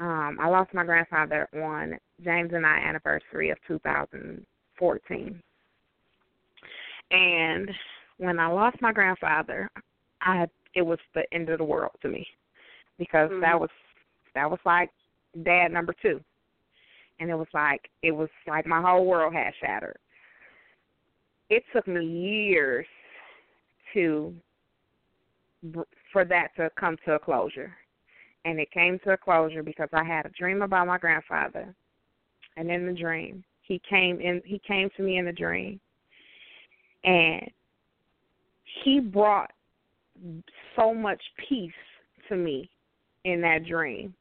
um, 0.00 0.38
I 0.40 0.48
lost 0.48 0.74
my 0.74 0.84
grandfather 0.84 1.48
on 1.54 1.98
James 2.22 2.52
and 2.52 2.66
I 2.66 2.78
anniversary 2.78 3.50
of 3.50 3.58
2014. 3.66 5.42
And 7.10 7.70
when 8.18 8.38
I 8.38 8.46
lost 8.46 8.80
my 8.80 8.92
grandfather, 8.92 9.70
I 10.20 10.46
it 10.74 10.82
was 10.82 10.98
the 11.14 11.22
end 11.32 11.48
of 11.48 11.58
the 11.58 11.64
world 11.64 11.92
to 12.02 12.08
me 12.08 12.26
because 12.98 13.30
mm-hmm. 13.30 13.40
that 13.40 13.58
was 13.58 13.70
that 14.34 14.50
was 14.50 14.58
like 14.64 14.90
dad 15.44 15.70
number 15.70 15.94
2. 16.02 16.20
And 17.20 17.30
it 17.30 17.36
was 17.36 17.48
like 17.54 17.88
it 18.02 18.12
was 18.12 18.28
like 18.46 18.66
my 18.66 18.80
whole 18.80 19.06
world 19.06 19.34
had 19.34 19.52
shattered. 19.60 19.98
It 21.50 21.62
took 21.72 21.86
me 21.86 22.04
years 22.04 22.86
to 23.94 24.34
for 26.12 26.24
that 26.24 26.48
to 26.56 26.70
come 26.78 26.96
to 27.04 27.12
a 27.12 27.18
closure. 27.18 27.74
And 28.44 28.60
it 28.60 28.70
came 28.70 28.98
to 29.00 29.12
a 29.12 29.16
closure 29.16 29.62
because 29.62 29.88
I 29.92 30.04
had 30.04 30.26
a 30.26 30.30
dream 30.30 30.62
about 30.62 30.86
my 30.86 30.98
grandfather. 30.98 31.74
And 32.56 32.70
in 32.70 32.86
the 32.86 32.92
dream, 32.92 33.42
he 33.62 33.80
came 33.88 34.20
in 34.20 34.42
he 34.44 34.60
came 34.60 34.90
to 34.96 35.02
me 35.02 35.18
in 35.18 35.24
the 35.24 35.32
dream. 35.32 35.80
And 37.04 37.50
he 38.82 39.00
brought 39.00 39.50
so 40.76 40.94
much 40.94 41.20
peace 41.48 41.72
to 42.28 42.36
me 42.36 42.70
in 43.24 43.40
that 43.40 43.66
dream. 43.66 44.14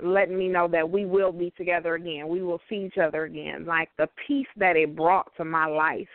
Letting 0.00 0.36
me 0.36 0.48
know 0.48 0.66
that 0.68 0.88
we 0.88 1.04
will 1.04 1.30
be 1.30 1.52
together 1.56 1.94
again. 1.94 2.28
We 2.28 2.42
will 2.42 2.60
see 2.68 2.86
each 2.86 2.98
other 2.98 3.24
again. 3.24 3.64
Like 3.64 3.90
the 3.96 4.08
peace 4.26 4.48
that 4.56 4.76
it 4.76 4.96
brought 4.96 5.30
to 5.36 5.44
my 5.44 5.66
life 5.66 6.08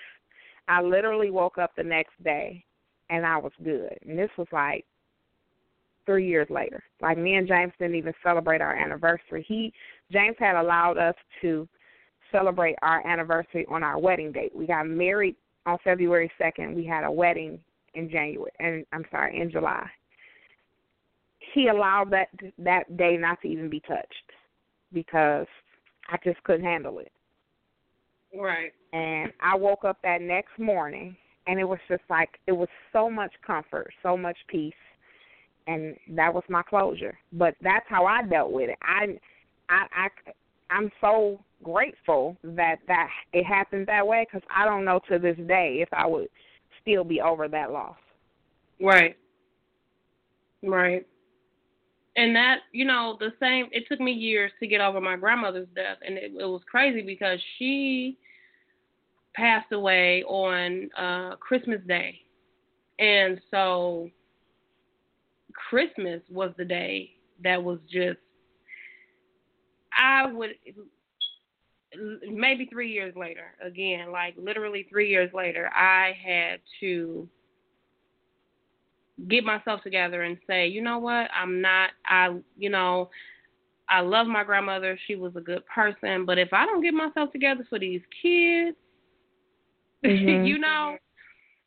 I 0.68 0.82
literally 0.82 1.30
woke 1.30 1.58
up 1.58 1.72
the 1.76 1.84
next 1.84 2.12
day 2.24 2.64
and 3.10 3.26
I 3.26 3.38
was 3.38 3.52
good. 3.64 3.98
And 4.08 4.18
this 4.18 4.30
was 4.38 4.48
like 4.52 4.86
three 6.06 6.28
years 6.28 6.48
later. 6.50 6.84
Like 7.02 7.18
me 7.18 7.36
and 7.36 7.48
James 7.48 7.74
didn't 7.80 7.96
even 7.96 8.14
celebrate 8.24 8.62
our 8.62 8.76
anniversary. 8.76 9.46
He 9.48 9.74
James 10.12 10.36
had 10.40 10.56
allowed 10.56 10.98
us 10.98 11.16
to 11.42 11.68
celebrate 12.32 12.76
our 12.82 13.06
anniversary 13.06 13.66
on 13.70 13.84
our 13.84 14.00
wedding 14.00 14.32
date. 14.32 14.56
We 14.56 14.68
got 14.68 14.88
married 14.88 15.36
on 15.66 15.78
February 15.84 16.32
second. 16.38 16.76
We 16.76 16.86
had 16.86 17.04
a 17.04 17.12
wedding 17.12 17.60
in 17.94 18.10
January 18.10 18.52
and 18.60 18.86
I'm 18.92 19.06
sorry, 19.12 19.40
in 19.40 19.52
July. 19.52 19.88
He 21.54 21.68
allowed 21.68 22.10
that 22.12 22.30
that 22.58 22.98
day 22.98 23.18
not 23.18 23.42
to 23.42 23.48
even 23.48 23.70
be 23.70 23.82
touched 23.82 24.32
because 24.92 25.48
I 26.10 26.18
just 26.24 26.42
couldn't 26.44 26.66
handle 26.66 27.00
it. 27.00 27.12
Right. 28.36 28.74
And 28.94 29.32
I 29.42 29.56
woke 29.56 29.86
up 29.86 29.98
that 30.04 30.22
next 30.22 30.58
morning 30.60 31.16
and 31.48 31.60
it 31.60 31.66
was 31.66 31.80
just 31.88 32.04
like 32.10 32.30
it 32.48 32.52
was 32.52 32.70
so 32.92 33.10
much 33.10 33.32
comfort, 33.46 33.92
so 34.02 34.18
much 34.18 34.38
peace. 34.48 34.74
And 35.68 35.96
that 36.10 36.34
was 36.34 36.44
my 36.50 36.62
closure. 36.64 37.18
But 37.32 37.56
that's 37.62 37.86
how 37.88 38.06
I 38.06 38.24
dealt 38.24 38.52
with 38.52 38.70
it. 38.70 38.78
I 38.82 39.18
I 39.70 39.86
I 39.96 40.08
I'm 40.70 40.92
so 41.00 41.40
grateful 41.64 42.38
that 42.44 42.78
that 42.88 43.10
it 43.32 43.46
happened 43.46 43.88
that 43.88 44.06
way 44.06 44.26
cuz 44.32 44.42
I 44.54 44.66
don't 44.66 44.86
know 44.86 45.00
to 45.10 45.20
this 45.20 45.38
day 45.48 45.82
if 45.82 45.90
I 45.94 46.06
would 46.06 46.28
still 46.82 47.04
be 47.04 47.22
over 47.22 47.48
that 47.48 47.72
loss. 47.72 47.98
Right. 48.82 49.16
Right. 50.62 51.06
And 52.16 52.36
that, 52.36 52.60
you 52.72 52.86
know, 52.86 53.18
the 53.20 53.34
same 53.40 53.68
it 53.72 53.86
took 53.90 54.00
me 54.00 54.12
years 54.12 54.52
to 54.60 54.68
get 54.68 54.82
over 54.82 55.02
my 55.02 55.16
grandmother's 55.16 55.68
death 55.76 55.98
and 56.06 56.18
it, 56.18 56.32
it 56.40 56.46
was 56.46 56.62
crazy 56.70 57.02
because 57.02 57.40
she 57.58 58.18
passed 59.36 59.72
away 59.72 60.24
on 60.24 60.90
uh 60.98 61.36
Christmas 61.38 61.82
Day. 61.88 62.20
And 63.00 63.42
so 63.50 64.10
Christmas 65.70 66.22
was 66.30 66.52
the 66.58 66.66
day 66.66 67.12
that 67.44 67.64
was 67.64 67.80
just 67.92 68.20
I 69.98 70.32
would 70.32 70.52
maybe 72.32 72.66
3 72.66 72.92
years 72.92 73.16
later 73.16 73.54
again 73.64 74.12
like 74.12 74.36
literally 74.38 74.86
3 74.90 75.10
years 75.10 75.32
later 75.34 75.70
I 75.74 76.14
had 76.24 76.60
to 76.80 77.28
get 79.28 79.44
myself 79.44 79.82
together 79.84 80.22
and 80.24 80.38
say, 80.48 80.68
"You 80.68 80.82
know 80.82 81.00
what? 81.00 81.30
I'm 81.36 81.62
not 81.62 81.92
I 82.06 82.38
you 82.58 82.70
know, 82.70 83.10
I 83.90 84.02
love 84.02 84.28
my 84.28 84.44
grandmother. 84.44 84.98
She 85.08 85.16
was 85.16 85.36
a 85.36 85.42
good 85.42 85.66
person, 85.68 86.26
but 86.26 86.38
if 86.38 86.54
I 86.54 86.66
don't 86.66 86.82
get 86.82 86.94
myself 86.94 87.32
together 87.32 87.66
for 87.70 87.80
these 87.80 88.02
kids, 88.22 88.78
Mm-hmm. 90.04 90.46
you 90.46 90.58
know, 90.60 90.98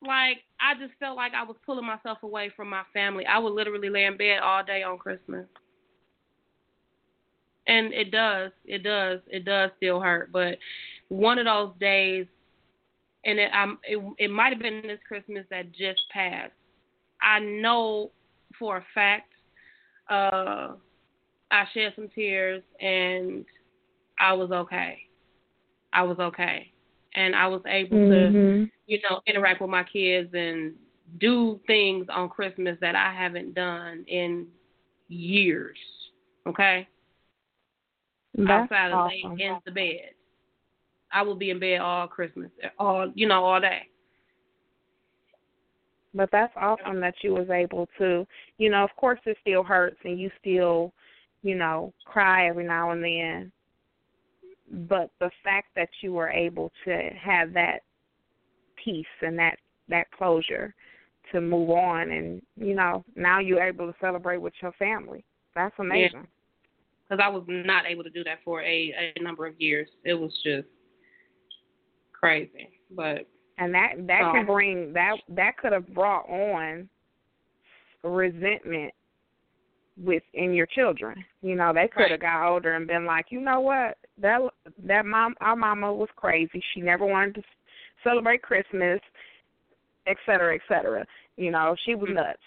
like 0.06 0.38
I 0.61 0.74
just 0.80 0.92
felt 0.98 1.16
like 1.16 1.32
I 1.35 1.44
was 1.44 1.56
pulling 1.64 1.87
myself 1.87 2.22
away 2.22 2.50
from 2.56 2.68
my 2.68 2.82
family. 2.92 3.24
I 3.26 3.38
would 3.38 3.52
literally 3.52 3.88
lay 3.88 4.04
in 4.04 4.16
bed 4.16 4.38
all 4.42 4.62
day 4.64 4.82
on 4.82 4.98
Christmas. 4.98 5.46
And 7.66 7.92
it 7.92 8.11
does, 8.11 8.52
it 8.64 8.82
does, 8.82 9.20
it 9.28 9.44
does 9.44 9.70
still 9.76 10.00
hurt. 10.00 10.32
But 10.32 10.59
one 11.09 11.38
of 11.38 11.46
those 11.46 11.72
days 11.80 12.26
and 13.24 13.38
it 13.38 13.50
um 13.52 13.78
it, 13.85 13.98
it 14.18 14.30
might 14.30 14.52
have 14.52 14.62
been 14.62 14.82
this 14.82 15.00
Christmas 15.06 15.44
that 15.50 15.72
just 15.72 16.02
passed. 16.12 16.52
I 17.20 17.38
know 17.40 18.11
for 18.59 18.79
a 18.79 18.85
fact, 18.94 19.33
uh, 20.11 20.74
I 21.50 21.64
shed 21.72 21.92
some 21.96 22.09
tears 22.14 22.62
and 22.81 23.44
I 24.18 24.33
was 24.33 24.50
okay. 24.50 24.98
I 25.92 26.02
was 26.02 26.18
okay, 26.18 26.72
and 27.14 27.35
I 27.35 27.46
was 27.46 27.62
able 27.66 27.96
mm-hmm. 27.96 28.64
to, 28.64 28.70
you 28.87 28.98
know, 29.09 29.20
interact 29.26 29.62
with 29.62 29.70
my 29.70 29.85
kids 29.85 30.29
and 30.35 30.74
do 31.20 31.59
things 31.66 32.07
on 32.12 32.29
Christmas 32.29 32.76
that 32.81 32.94
I 32.94 33.14
haven't 33.14 33.55
done 33.55 34.05
in 34.07 34.46
years. 35.09 35.79
Okay. 36.46 36.87
That's 38.35 38.70
Outside 38.70 38.92
of 38.92 38.98
awesome. 38.98 39.37
laying 39.37 39.40
in 39.40 39.59
the 39.64 39.70
bed, 39.70 40.11
I 41.11 41.22
will 41.22 41.37
be 41.37 41.50
in 41.50 41.59
bed 41.59 41.81
all 41.81 42.07
Christmas, 42.07 42.50
all 42.79 43.11
you 43.14 43.26
know, 43.26 43.44
all 43.44 43.61
day. 43.61 43.88
But 46.16 46.31
that's 46.33 46.52
awesome 46.57 46.98
that 47.00 47.14
you 47.22 47.35
was 47.35 47.50
able 47.50 47.88
to, 47.98 48.26
you 48.57 48.70
know, 48.70 48.83
of 48.83 48.90
course 48.96 49.20
it 49.26 49.37
still 49.42 49.62
hurts 49.62 49.98
and 50.05 50.18
you 50.18 50.31
still, 50.40 50.92
you 51.42 51.55
know, 51.55 51.92
cry 52.07 52.48
every 52.48 52.64
now 52.64 52.92
and 52.92 53.05
then. 53.05 53.52
But 54.88 55.11
the 55.20 55.31
fact 55.44 55.68
that 55.76 55.90
you 56.00 56.14
were 56.14 56.31
able 56.31 56.72
to 56.87 57.11
have 57.20 57.52
that 57.52 57.81
peace 58.83 59.05
and 59.20 59.38
that 59.38 59.59
that 59.88 60.11
closure 60.11 60.74
to 61.33 61.40
move 61.40 61.70
on 61.70 62.11
and 62.11 62.42
you 62.57 62.74
know 62.74 63.05
now 63.14 63.38
you're 63.38 63.62
able 63.62 63.87
to 63.87 63.94
celebrate 64.00 64.38
with 64.38 64.55
your 64.62 64.72
family. 64.72 65.22
That's 65.55 65.74
amazing. 65.79 66.26
Because 67.09 67.22
i 67.24 67.29
was 67.29 67.44
not 67.46 67.87
able 67.87 68.02
to 68.02 68.11
do 68.11 68.24
that 68.24 68.38
for 68.44 68.62
a, 68.62 69.12
a 69.16 69.22
number 69.22 69.46
of 69.46 69.55
years. 69.61 69.88
It 70.05 70.14
was 70.14 70.33
just 70.42 70.66
crazy 72.12 72.70
but 72.90 73.29
and 73.58 73.74
that 73.74 73.92
that 74.06 74.22
um, 74.22 74.32
can 74.32 74.46
bring 74.46 74.92
that 74.92 75.16
that 75.28 75.56
could 75.56 75.72
have 75.72 75.92
brought 75.94 76.28
on 76.28 76.88
resentment 78.02 78.92
within 80.02 80.52
your 80.52 80.66
children 80.66 81.24
you 81.40 81.54
know 81.54 81.72
they 81.72 81.88
could 81.88 82.10
have 82.10 82.10
Right. 82.10 82.20
got 82.20 82.48
older 82.48 82.74
and 82.74 82.86
been 82.86 83.06
like 83.06 83.26
you 83.30 83.40
know 83.40 83.60
what 83.60 83.96
that 84.18 84.40
that 84.84 85.06
mom 85.06 85.34
our 85.40 85.56
mama 85.56 85.92
was 85.92 86.08
crazy 86.16 86.62
she 86.74 86.80
never 86.80 87.06
wanted 87.06 87.36
to 87.36 87.42
celebrate 88.04 88.42
christmas 88.42 89.00
et 90.06 90.16
cetera, 90.24 90.54
et 90.54 90.60
cetera. 90.68 91.04
You 91.36 91.50
know, 91.50 91.76
she 91.84 91.94
was 91.94 92.08
Mhm. 92.08 92.14
nuts, 92.14 92.42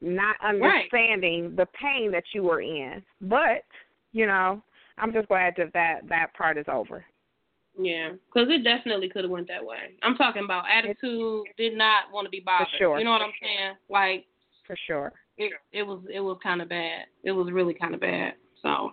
not 0.00 0.36
understanding 0.40 1.54
the 1.56 1.66
pain 1.66 2.10
that 2.10 2.34
you 2.34 2.42
were 2.42 2.60
in. 2.60 3.04
But 3.20 3.64
you 4.12 4.26
know, 4.26 4.62
I'm 4.96 5.12
just 5.12 5.28
glad 5.28 5.54
that 5.56 5.72
that, 5.74 6.08
that 6.08 6.32
part 6.34 6.56
is 6.56 6.66
over. 6.68 7.04
Yeah, 7.80 8.10
because 8.26 8.48
it 8.50 8.64
definitely 8.64 9.08
could 9.08 9.22
have 9.24 9.30
went 9.30 9.46
that 9.48 9.64
way. 9.64 9.94
I'm 10.02 10.16
talking 10.16 10.44
about 10.44 10.64
attitude. 10.68 11.44
Did 11.56 11.76
not 11.76 12.04
want 12.12 12.26
to 12.26 12.30
be 12.30 12.40
bothered. 12.40 12.66
sure. 12.76 12.98
You 12.98 13.04
know 13.04 13.12
what 13.12 13.22
I'm 13.22 13.32
saying? 13.40 13.74
Like 13.88 14.26
For 14.66 14.76
sure. 14.86 15.12
it, 15.36 15.52
it 15.72 15.84
was, 15.84 16.02
it 16.12 16.20
was 16.20 16.38
kind 16.42 16.60
of 16.60 16.68
bad. 16.68 17.04
It 17.22 17.30
was 17.32 17.52
really 17.52 17.74
kind 17.74 17.94
of 17.94 18.00
bad. 18.00 18.34
So 18.62 18.92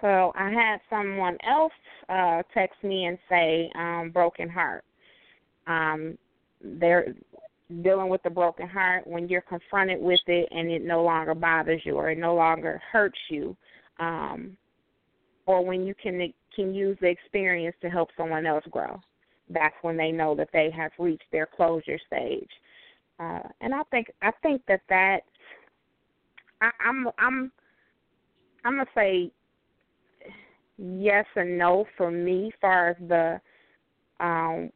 So 0.00 0.32
I 0.36 0.50
had 0.50 0.78
someone 0.88 1.36
else 1.46 1.72
uh 2.08 2.42
text 2.54 2.82
me 2.84 3.06
and 3.06 3.18
say, 3.28 3.70
um, 3.74 4.10
broken 4.12 4.48
heart. 4.48 4.84
Um, 5.66 6.16
they're 6.62 7.14
dealing 7.82 8.08
with 8.08 8.22
the 8.22 8.30
broken 8.30 8.66
heart 8.68 9.06
when 9.06 9.28
you're 9.28 9.42
confronted 9.42 10.00
with 10.00 10.20
it 10.26 10.48
and 10.52 10.70
it 10.70 10.82
no 10.84 11.02
longer 11.02 11.34
bothers 11.34 11.82
you 11.84 11.96
or 11.96 12.10
it 12.10 12.18
no 12.18 12.34
longer 12.34 12.80
hurts 12.92 13.18
you. 13.28 13.56
Um 13.98 14.56
or 15.48 15.64
when 15.64 15.86
you 15.86 15.94
can 16.00 16.32
can 16.54 16.74
use 16.74 16.96
the 17.00 17.08
experience 17.08 17.74
to 17.80 17.88
help 17.88 18.10
someone 18.16 18.46
else 18.46 18.64
grow. 18.70 19.00
That's 19.48 19.74
when 19.80 19.96
they 19.96 20.12
know 20.12 20.34
that 20.36 20.50
they 20.52 20.70
have 20.70 20.92
reached 20.98 21.24
their 21.32 21.46
closure 21.46 21.98
stage. 22.06 22.50
Uh, 23.18 23.40
and 23.62 23.74
I 23.74 23.82
think 23.90 24.12
I 24.22 24.30
think 24.42 24.62
that 24.68 24.82
that 24.90 25.20
I, 26.60 26.70
I'm 26.86 27.08
I'm 27.18 27.50
I'm 28.64 28.74
gonna 28.74 28.84
say 28.94 29.32
yes 30.76 31.24
and 31.34 31.58
no 31.58 31.86
for 31.96 32.10
me, 32.10 32.52
far 32.60 32.90
as 32.90 32.96
the 33.08 33.40
um, 34.20 34.70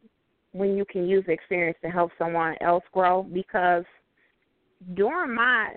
when 0.52 0.74
you 0.74 0.86
can 0.86 1.06
use 1.06 1.24
the 1.26 1.32
experience 1.32 1.76
to 1.82 1.90
help 1.90 2.12
someone 2.18 2.56
else 2.62 2.84
grow. 2.92 3.24
Because 3.24 3.84
during 4.94 5.34
my 5.34 5.74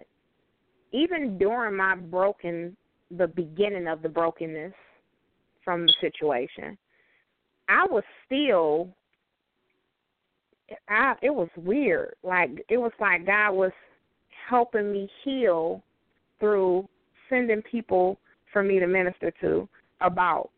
even 0.94 1.38
during 1.38 1.76
my 1.76 1.96
broken 1.96 2.78
the 3.12 3.28
beginning 3.28 3.88
of 3.88 4.02
the 4.02 4.10
brokenness 4.10 4.74
from 5.66 5.86
the 5.86 5.94
situation, 6.00 6.78
I 7.68 7.86
was 7.90 8.04
still 8.26 8.96
I 10.88 11.16
it 11.22 11.34
was 11.34 11.50
weird. 11.58 12.16
Like 12.24 12.50
it 12.70 12.78
was 12.78 12.92
like 13.00 13.26
God 13.26 13.52
was 13.52 13.72
helping 14.50 14.92
me 14.92 15.10
heal 15.24 15.84
through 16.40 16.88
sending 17.30 17.62
people 17.64 18.20
for 18.54 18.64
me 18.64 18.80
to 18.80 18.88
minister 18.88 19.32
to 19.42 19.68
about 20.02 20.50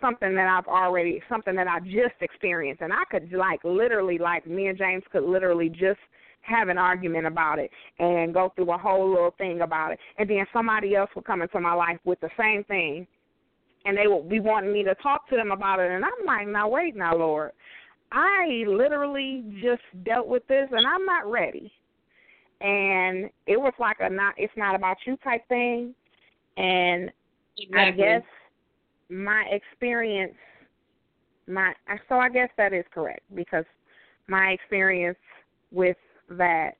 something 0.00 0.34
that 0.34 0.48
I've 0.48 0.68
already 0.68 1.22
something 1.28 1.54
that 1.56 1.66
I 1.66 1.80
just 1.80 2.20
experienced. 2.20 2.82
And 2.82 2.92
I 2.92 3.04
could 3.10 3.32
like 3.32 3.60
literally 3.64 4.18
like 4.18 4.46
me 4.46 4.68
and 4.68 4.78
James 4.78 5.02
could 5.10 5.24
literally 5.24 5.68
just 5.68 6.00
have 6.42 6.68
an 6.68 6.78
argument 6.78 7.26
about 7.26 7.58
it 7.58 7.70
and 7.98 8.34
go 8.34 8.52
through 8.54 8.72
a 8.72 8.78
whole 8.78 9.08
little 9.08 9.34
thing 9.38 9.60
about 9.60 9.92
it. 9.92 9.98
And 10.18 10.28
then 10.28 10.44
somebody 10.52 10.96
else 10.96 11.10
would 11.14 11.24
come 11.24 11.40
into 11.42 11.60
my 11.60 11.72
life 11.72 11.98
with 12.04 12.20
the 12.20 12.30
same 12.38 12.64
thing 12.64 13.06
and 13.84 13.96
they 13.96 14.06
would 14.06 14.28
be 14.28 14.40
wanting 14.40 14.72
me 14.72 14.84
to 14.84 14.94
talk 14.96 15.28
to 15.28 15.36
them 15.36 15.50
about 15.50 15.80
it 15.80 15.90
and 15.90 16.04
I'm 16.04 16.26
like, 16.26 16.46
Now 16.46 16.68
wait 16.68 16.96
now, 16.96 17.16
Lord. 17.16 17.52
I 18.12 18.64
literally 18.66 19.44
just 19.62 19.82
dealt 20.04 20.26
with 20.26 20.46
this 20.46 20.68
and 20.70 20.86
I'm 20.86 21.06
not 21.06 21.30
ready. 21.30 21.72
And 22.60 23.30
it 23.46 23.58
was 23.58 23.72
like 23.78 23.96
a 24.00 24.10
not 24.10 24.34
it's 24.36 24.52
not 24.56 24.74
about 24.74 24.98
you 25.06 25.16
type 25.24 25.46
thing 25.48 25.94
and 26.56 27.10
exactly. 27.58 27.80
I 27.80 27.90
guess 27.90 28.22
my 29.08 29.44
experience 29.50 30.34
my 31.48 31.74
so 32.08 32.16
I 32.16 32.28
guess 32.28 32.48
that 32.56 32.72
is 32.72 32.84
correct 32.92 33.22
because 33.34 33.64
my 34.28 34.50
experience 34.50 35.18
with 35.70 35.96
that, 36.30 36.72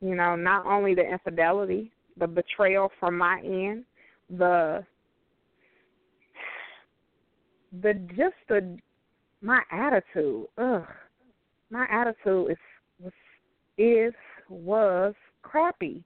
you 0.00 0.14
know, 0.14 0.36
not 0.36 0.66
only 0.66 0.94
the 0.94 1.02
infidelity, 1.02 1.92
the 2.18 2.26
betrayal 2.26 2.90
from 2.98 3.18
my 3.18 3.40
end, 3.44 3.84
the 4.30 4.84
the 7.82 7.94
just 8.16 8.34
the 8.48 8.78
my 9.42 9.60
attitude, 9.70 10.46
ugh. 10.58 10.86
My 11.70 11.86
attitude 11.90 12.52
is 12.52 12.56
was 13.00 13.12
is 13.78 14.14
was 14.48 15.14
crappy. 15.42 16.02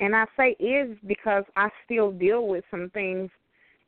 And 0.00 0.16
I 0.16 0.24
say 0.36 0.56
is 0.58 0.96
because 1.06 1.44
I 1.56 1.68
still 1.84 2.10
deal 2.10 2.46
with 2.46 2.64
some 2.70 2.90
things 2.90 3.30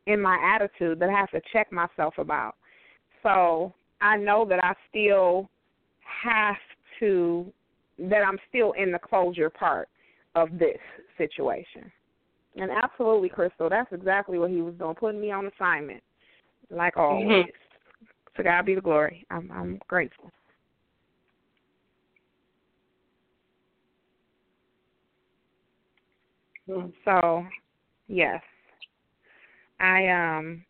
in 0.07 0.21
my 0.21 0.38
attitude 0.55 0.99
that 0.99 1.09
I 1.09 1.12
have 1.12 1.31
to 1.31 1.40
check 1.53 1.73
myself 1.73 2.14
about. 2.18 2.57
So 3.23 3.73
I 4.01 4.16
know 4.16 4.45
that 4.49 4.62
I 4.62 4.75
still 4.90 5.49
have 6.03 6.57
to, 7.01 7.51
that 7.99 8.23
I'm 8.27 8.38
still 8.49 8.73
in 8.73 8.92
the 8.92 8.99
closure 8.99 9.49
part 9.49 9.88
of 10.35 10.59
this 10.59 10.79
situation. 11.16 11.90
And 12.57 12.71
absolutely, 12.71 13.31
Crystal, 13.31 13.71
that's 13.71 13.92
exactly 13.92 14.38
what 14.38 14.51
he 14.51 14.61
was 14.61 14.75
doing, 14.75 14.95
putting 14.95 15.21
me 15.21 15.31
on 15.31 15.47
assignment, 15.47 16.03
like 16.72 16.96
always. 16.96 17.26
Mhm. 17.26 17.46
To 18.37 18.42
God 18.42 18.64
be 18.64 18.74
the 18.74 18.80
glory. 18.80 19.26
I'm 19.30 19.50
I'm 19.52 19.80
grateful. 19.88 20.30
Mhm. 26.68 26.92
So, 27.04 27.46
yes, 28.08 28.42
I 29.80 30.08
um 30.08 30.64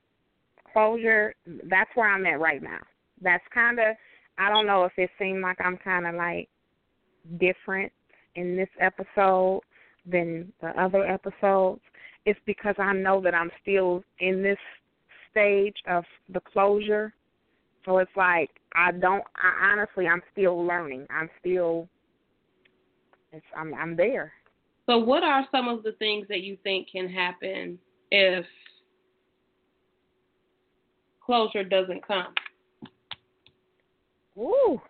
closure. 0.73 1.35
That's 1.47 1.91
where 1.95 2.09
I'm 2.09 2.27
at 2.27 2.41
right 2.41 2.63
now. 2.63 2.81
That's 3.21 3.45
kind 3.55 3.79
of. 3.79 3.97
I 4.39 4.49
don't 4.49 4.67
know 4.67 4.85
if 4.85 4.93
it 4.97 5.11
seemed 5.19 5.43
like 5.43 5.59
I'm 5.61 5.77
kind 5.77 6.07
of 6.07 6.15
like 6.15 6.49
different 7.39 7.93
in 8.35 8.57
this 8.57 8.71
episode 8.81 9.61
than 10.07 10.53
the 10.61 10.69
other 10.81 11.07
episodes. 11.07 11.83
It's 12.25 12.41
because 12.47 12.75
I 12.79 12.93
know 12.93 13.21
that 13.21 13.35
I'm 13.35 13.51
still 13.61 14.03
in 14.21 14.43
this 14.43 14.59
stage 15.33 15.77
of 15.89 16.05
the 16.33 16.41
closure. 16.41 17.13
So 17.85 17.99
it's 17.99 18.11
like 18.17 18.51
I 18.75 18.93
don't. 18.93 19.25
I 19.37 19.73
honestly, 19.73 20.07
I'm 20.07 20.23
still 20.33 20.65
learning. 20.65 21.07
I'm 21.11 21.29
still. 21.41 21.89
It's. 23.33 23.45
I'm. 23.57 23.75
I'm 23.75 23.97
there. 23.97 24.33
So, 24.87 24.99
what 24.99 25.25
are 25.25 25.47
some 25.51 25.69
of 25.69 25.83
the 25.83 25.93
things 25.93 26.27
that 26.29 26.41
you 26.43 26.57
think 26.63 26.89
can 26.91 27.09
happen 27.09 27.79
if 28.11 28.47
closure 31.25 31.65
doesn't 31.65 32.07
come? 32.07 32.33
Ooh. 34.39 34.81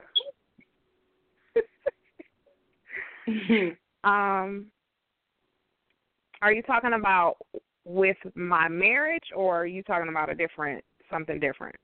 um, 4.04 4.66
are 6.42 6.52
you 6.52 6.62
talking 6.62 6.94
about 6.94 7.36
with 7.84 8.16
my 8.34 8.68
marriage, 8.68 9.24
or 9.34 9.62
are 9.62 9.66
you 9.66 9.82
talking 9.82 10.08
about 10.08 10.30
a 10.30 10.34
different 10.34 10.84
something 11.10 11.40
different? 11.40 11.76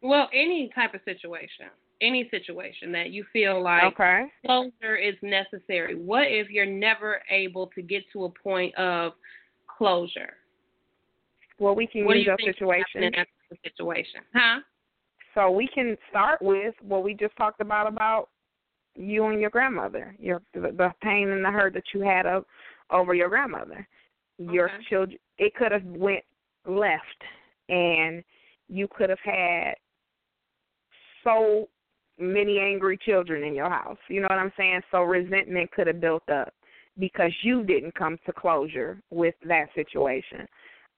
Well, 0.00 0.28
any 0.32 0.70
type 0.74 0.94
of 0.94 1.00
situation, 1.04 1.66
any 2.00 2.28
situation 2.30 2.92
that 2.92 3.10
you 3.10 3.24
feel 3.32 3.62
like 3.62 3.84
okay. 3.84 4.26
closure 4.44 4.96
is 4.96 5.14
necessary. 5.22 5.94
What 5.94 6.24
if 6.28 6.48
you're 6.50 6.66
never 6.66 7.20
able 7.30 7.68
to 7.74 7.82
get 7.82 8.04
to 8.12 8.24
a 8.24 8.30
point 8.30 8.74
of 8.76 9.12
closure? 9.66 10.34
Well, 11.58 11.74
we 11.74 11.86
can 11.86 12.04
what 12.04 12.16
use 12.16 12.28
a 12.28 12.44
situation. 12.44 13.02
In 13.02 13.12
that 13.16 13.28
situation, 13.64 14.20
huh? 14.34 14.60
So 15.34 15.50
we 15.50 15.68
can 15.68 15.96
start 16.10 16.40
with 16.40 16.74
what 16.82 17.02
we 17.02 17.14
just 17.14 17.36
talked 17.36 17.60
about 17.60 17.86
about 17.86 18.28
you 18.94 19.26
and 19.26 19.40
your 19.40 19.50
grandmother, 19.50 20.14
your 20.18 20.42
the, 20.54 20.60
the 20.60 20.92
pain 21.02 21.28
and 21.30 21.44
the 21.44 21.50
hurt 21.50 21.74
that 21.74 21.84
you 21.94 22.00
had 22.00 22.26
of 22.26 22.44
over 22.90 23.14
your 23.14 23.28
grandmother. 23.28 23.86
Your 24.38 24.70
Okay. 24.70 24.84
children, 24.88 25.18
it 25.38 25.54
could 25.54 25.72
have 25.72 25.84
went 25.84 26.24
left, 26.64 27.22
and 27.68 28.22
you 28.68 28.88
could 28.88 29.10
have 29.10 29.20
had 29.20 29.74
so 31.24 31.68
many 32.18 32.58
angry 32.58 32.96
children 32.98 33.44
in 33.44 33.54
your 33.54 33.70
house. 33.70 33.98
You 34.08 34.20
know 34.20 34.28
what 34.30 34.38
I'm 34.38 34.52
saying? 34.56 34.82
So 34.90 35.02
resentment 35.02 35.70
could 35.72 35.86
have 35.86 36.00
built 36.00 36.28
up 36.28 36.52
because 36.98 37.32
you 37.42 37.64
didn't 37.64 37.94
come 37.94 38.18
to 38.26 38.32
closure 38.32 39.00
with 39.10 39.34
that 39.44 39.66
situation. 39.74 40.46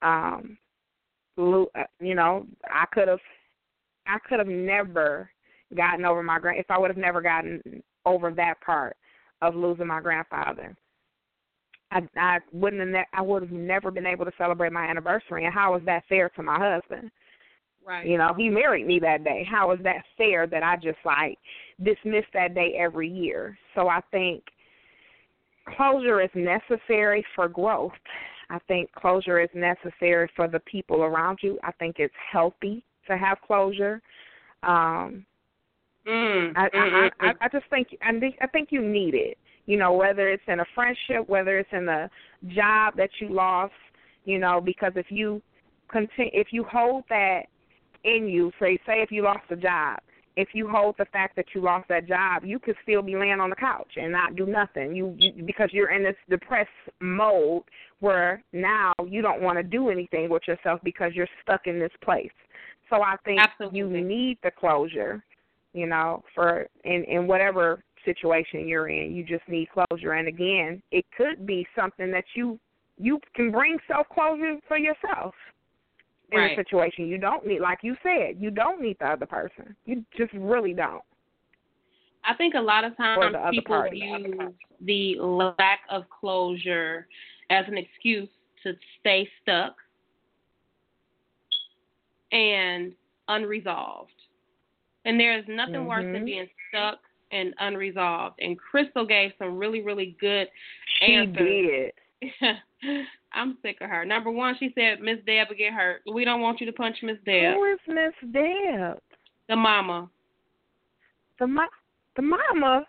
Um, 0.02 0.58
uh, 1.38 1.84
you 2.00 2.14
know, 2.14 2.46
I 2.64 2.86
could 2.92 3.08
have, 3.08 3.20
I 4.06 4.18
could 4.28 4.38
have 4.38 4.48
never 4.48 5.30
gotten 5.76 6.04
over 6.04 6.22
my 6.22 6.38
grand. 6.38 6.58
If 6.58 6.70
I 6.70 6.78
would 6.78 6.90
have 6.90 6.96
never 6.96 7.20
gotten 7.20 7.82
over 8.06 8.30
that 8.32 8.60
part 8.64 8.96
of 9.42 9.54
losing 9.54 9.86
my 9.86 10.00
grandfather, 10.00 10.74
I 11.90 12.02
I 12.16 12.38
wouldn't 12.52 12.80
have. 12.80 12.88
Ne- 12.88 13.08
I 13.12 13.22
would 13.22 13.42
have 13.42 13.52
never 13.52 13.90
been 13.90 14.06
able 14.06 14.24
to 14.24 14.32
celebrate 14.38 14.72
my 14.72 14.86
anniversary. 14.86 15.44
And 15.44 15.54
how 15.54 15.74
is 15.76 15.82
that 15.86 16.04
fair 16.08 16.28
to 16.30 16.42
my 16.42 16.58
husband? 16.58 17.10
Right. 17.86 18.06
You 18.06 18.18
know, 18.18 18.34
he 18.36 18.48
married 18.48 18.86
me 18.86 18.98
that 19.00 19.24
day. 19.24 19.46
How 19.50 19.72
is 19.72 19.80
that 19.82 20.04
fair 20.16 20.46
that 20.46 20.62
I 20.62 20.76
just 20.76 20.98
like 21.04 21.38
dismiss 21.82 22.24
that 22.34 22.54
day 22.54 22.76
every 22.78 23.08
year? 23.08 23.58
So 23.74 23.88
I 23.88 24.00
think 24.10 24.44
closure 25.76 26.20
is 26.20 26.30
necessary 26.34 27.24
for 27.34 27.48
growth. 27.48 27.92
I 28.50 28.58
think 28.68 28.92
closure 28.92 29.40
is 29.40 29.48
necessary 29.54 30.28
for 30.36 30.48
the 30.48 30.60
people 30.60 31.02
around 31.02 31.38
you. 31.42 31.58
I 31.62 31.72
think 31.72 31.96
it's 31.98 32.14
healthy 32.30 32.84
to 33.06 33.16
have 33.16 33.38
closure. 33.46 34.00
Um 34.62 35.24
Mm, 36.06 36.52
I, 36.56 36.68
mm, 36.68 36.70
I, 36.74 36.88
mm, 36.88 37.10
I, 37.20 37.44
I 37.44 37.48
just 37.48 37.66
think 37.68 37.88
I 38.02 38.18
think 38.18 38.36
I 38.40 38.46
think 38.46 38.68
you 38.72 38.80
need 38.80 39.14
it. 39.14 39.36
You 39.66 39.78
know, 39.78 39.92
whether 39.92 40.28
it's 40.28 40.42
in 40.48 40.60
a 40.60 40.64
friendship, 40.74 41.28
whether 41.28 41.58
it's 41.58 41.68
in 41.72 41.88
a 41.88 42.10
job 42.48 42.94
that 42.96 43.10
you 43.20 43.28
lost, 43.32 43.72
you 44.24 44.38
know, 44.38 44.60
because 44.60 44.92
if 44.96 45.06
you 45.10 45.42
continue, 45.90 46.30
if 46.32 46.48
you 46.50 46.64
hold 46.64 47.04
that 47.08 47.42
in 48.04 48.26
you, 48.28 48.50
say 48.58 48.78
say 48.86 49.02
if 49.02 49.10
you 49.10 49.22
lost 49.22 49.44
a 49.50 49.56
job, 49.56 49.98
if 50.36 50.48
you 50.52 50.68
hold 50.68 50.94
the 50.98 51.04
fact 51.06 51.36
that 51.36 51.46
you 51.54 51.60
lost 51.60 51.88
that 51.88 52.08
job, 52.08 52.44
you 52.44 52.58
could 52.58 52.76
still 52.82 53.02
be 53.02 53.16
laying 53.16 53.40
on 53.40 53.50
the 53.50 53.56
couch 53.56 53.92
and 53.96 54.10
not 54.10 54.36
do 54.36 54.46
nothing. 54.46 54.94
You, 54.94 55.14
you 55.18 55.44
because 55.44 55.68
you're 55.72 55.92
in 55.92 56.02
this 56.02 56.16
depressed 56.28 56.70
mode 57.00 57.62
where 58.00 58.42
now 58.52 58.92
you 59.06 59.22
don't 59.22 59.42
want 59.42 59.58
to 59.58 59.62
do 59.62 59.90
anything 59.90 60.30
with 60.30 60.42
yourself 60.48 60.80
because 60.82 61.12
you're 61.14 61.28
stuck 61.42 61.66
in 61.66 61.78
this 61.78 61.92
place. 62.02 62.30
So 62.88 63.02
I 63.02 63.16
think 63.24 63.40
Absolutely. 63.40 63.78
you 63.78 63.88
need 63.88 64.38
the 64.42 64.50
closure 64.50 65.22
you 65.72 65.86
know, 65.86 66.22
for 66.34 66.66
in 66.84 67.04
in 67.04 67.26
whatever 67.26 67.82
situation 68.04 68.66
you're 68.68 68.88
in. 68.88 69.14
You 69.14 69.24
just 69.24 69.46
need 69.48 69.68
closure. 69.70 70.12
And 70.12 70.28
again, 70.28 70.82
it 70.90 71.04
could 71.16 71.46
be 71.46 71.66
something 71.74 72.10
that 72.10 72.24
you 72.34 72.58
you 72.98 73.18
can 73.34 73.50
bring 73.50 73.78
self 73.88 74.06
closure 74.10 74.58
for 74.68 74.76
yourself 74.76 75.34
in 76.32 76.38
Right. 76.38 76.52
a 76.52 76.54
situation. 76.56 77.06
You 77.06 77.18
don't 77.18 77.46
need 77.46 77.60
like 77.60 77.78
you 77.82 77.96
said, 78.02 78.36
you 78.38 78.50
don't 78.50 78.80
need 78.80 78.98
the 78.98 79.06
other 79.06 79.26
person. 79.26 79.74
You 79.84 80.04
just 80.16 80.32
really 80.34 80.74
don't. 80.74 81.02
I 82.24 82.34
think 82.34 82.54
a 82.54 82.60
lot 82.60 82.84
of 82.84 82.96
times 82.96 83.32
the 83.32 83.50
people 83.50 83.76
party. 83.76 83.98
use 83.98 84.52
the 84.82 85.16
lack 85.18 85.80
of 85.88 86.04
closure 86.10 87.06
as 87.48 87.64
an 87.66 87.78
excuse 87.78 88.28
to 88.62 88.74
stay 89.00 89.28
stuck 89.42 89.74
and 92.32 92.92
unresolved. 93.28 94.12
And 95.06 95.18
there 95.18 95.36
is 95.38 95.44
nothing 95.48 95.86
worse 95.86 96.04
than 96.12 96.22
Mhm. 96.22 96.26
being 96.26 96.50
stuck 96.68 97.00
and 97.32 97.54
unresolved. 97.58 98.36
And 98.40 98.58
Crystal 98.58 99.06
gave 99.06 99.32
some 99.38 99.56
really, 99.58 99.82
really 99.82 100.16
good 100.20 100.48
She 101.00 101.14
answers. 101.14 101.92
did. 102.22 102.56
I'm 103.32 103.56
sick 103.62 103.78
of 103.80 103.88
her. 103.88 104.04
Number 104.04 104.30
one, 104.30 104.56
she 104.58 104.72
said 104.74 105.00
Miss 105.00 105.18
Deb 105.26 105.48
would 105.48 105.58
get 105.58 105.72
hurt. 105.72 106.02
We 106.12 106.24
don't 106.24 106.40
want 106.40 106.60
you 106.60 106.66
to 106.66 106.72
punch 106.72 106.96
Miss 107.02 107.16
Deb. 107.24 107.54
Who 107.54 107.64
is 107.64 107.78
Miss 107.86 108.32
Deb? 108.32 108.98
The 109.48 109.56
mama. 109.56 110.10
The 111.38 111.46
mo- 111.46 111.68
the 112.16 112.22
mama 112.22 112.86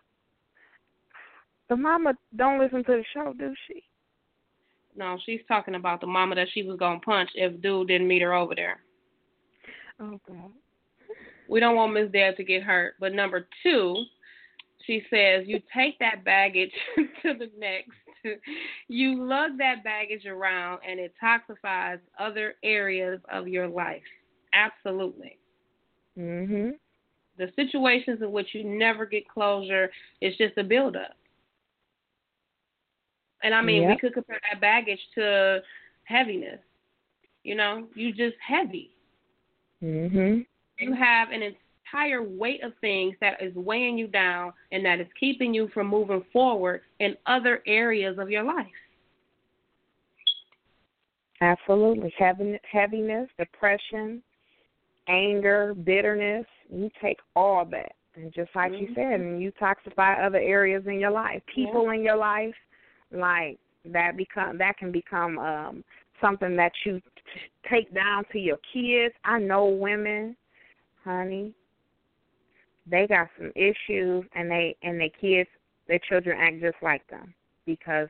the 1.71 1.77
mama 1.77 2.13
don't 2.35 2.59
listen 2.59 2.83
to 2.83 2.91
the 2.97 3.03
show, 3.13 3.33
do 3.39 3.53
she? 3.65 3.81
No, 4.93 5.17
she's 5.25 5.39
talking 5.47 5.75
about 5.75 6.01
the 6.01 6.07
mama 6.07 6.35
that 6.35 6.49
she 6.53 6.63
was 6.63 6.77
gonna 6.77 6.99
punch 6.99 7.29
if 7.33 7.61
dude 7.61 7.87
didn't 7.87 8.09
meet 8.09 8.21
her 8.21 8.33
over 8.33 8.53
there. 8.53 8.81
Oh 9.97 10.19
God. 10.27 10.51
We 11.47 11.61
don't 11.61 11.77
want 11.77 11.93
Miss 11.93 12.11
Deb 12.11 12.35
to 12.37 12.43
get 12.43 12.61
hurt. 12.63 12.95
But 12.99 13.13
number 13.13 13.47
two, 13.63 14.03
she 14.85 15.03
says 15.09 15.43
you 15.47 15.61
take 15.73 15.97
that 15.99 16.23
baggage 16.23 16.71
to 17.21 17.33
the 17.33 17.49
next. 17.57 17.91
You 18.87 19.23
lug 19.23 19.57
that 19.57 19.83
baggage 19.83 20.25
around 20.25 20.81
and 20.87 20.99
it 20.99 21.13
toxifies 21.21 21.99
other 22.19 22.55
areas 22.63 23.19
of 23.31 23.47
your 23.47 23.67
life. 23.67 24.03
Absolutely. 24.53 25.37
Mhm. 26.17 26.73
The 27.37 27.51
situations 27.55 28.21
in 28.21 28.31
which 28.31 28.53
you 28.53 28.63
never 28.63 29.05
get 29.05 29.27
closure 29.27 29.89
is 30.19 30.35
just 30.37 30.57
a 30.57 30.63
buildup. 30.63 31.15
And 33.43 33.55
I 33.55 33.61
mean, 33.61 33.87
we 33.87 33.97
could 33.97 34.13
compare 34.13 34.39
that 34.51 34.61
baggage 34.61 34.99
to 35.15 35.63
heaviness. 36.03 36.59
You 37.43 37.55
know, 37.55 37.87
you 37.95 38.11
just 38.13 38.35
heavy. 38.45 38.91
Mhm. 39.81 40.45
you 40.77 40.93
have 40.93 41.31
an 41.31 41.41
entire 41.91 42.23
weight 42.23 42.63
of 42.63 42.73
things 42.81 43.15
that 43.21 43.41
is 43.41 43.53
weighing 43.55 43.97
you 43.97 44.07
down 44.07 44.53
and 44.71 44.85
that 44.85 44.99
is 44.99 45.07
keeping 45.19 45.53
you 45.53 45.69
from 45.73 45.87
moving 45.87 46.23
forward 46.31 46.81
in 46.99 47.15
other 47.25 47.61
areas 47.67 48.17
of 48.17 48.29
your 48.29 48.43
life. 48.43 48.65
Absolutely. 51.41 52.13
Heaviness, 52.17 53.29
depression, 53.37 54.21
anger, 55.07 55.73
bitterness. 55.73 56.45
You 56.71 56.89
take 57.01 57.17
all 57.35 57.65
that. 57.65 57.93
And 58.15 58.31
just 58.33 58.53
like 58.55 58.73
you 58.73 58.87
Mhm. 58.87 58.95
said, 58.95 59.19
and 59.21 59.41
you 59.41 59.51
toxify 59.53 60.19
other 60.19 60.37
areas 60.37 60.85
in 60.85 60.99
your 60.99 61.11
life. 61.11 61.43
People 61.47 61.89
in 61.91 62.03
your 62.03 62.17
life, 62.17 62.55
like 63.11 63.57
that 63.85 64.15
become 64.15 64.57
that 64.57 64.77
can 64.77 64.91
become 64.91 65.39
um 65.39 65.83
something 66.19 66.55
that 66.55 66.71
you 66.85 66.99
t- 66.99 67.49
take 67.67 67.91
down 67.93 68.25
to 68.25 68.39
your 68.39 68.57
kids. 68.57 69.15
I 69.23 69.39
know 69.39 69.65
women, 69.65 70.37
honey, 71.03 71.55
they 72.91 73.07
got 73.07 73.29
some 73.37 73.51
issues 73.55 74.25
and 74.35 74.51
they 74.51 74.75
and 74.83 74.99
their 74.99 75.09
kids 75.09 75.49
their 75.87 75.99
children 76.07 76.37
act 76.39 76.61
just 76.61 76.77
like 76.83 77.05
them 77.07 77.33
because 77.65 78.09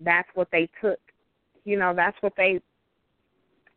that's 0.00 0.28
what 0.34 0.48
they 0.50 0.68
took 0.80 1.00
you 1.64 1.78
know 1.78 1.92
that's 1.94 2.16
what 2.20 2.32
they 2.36 2.60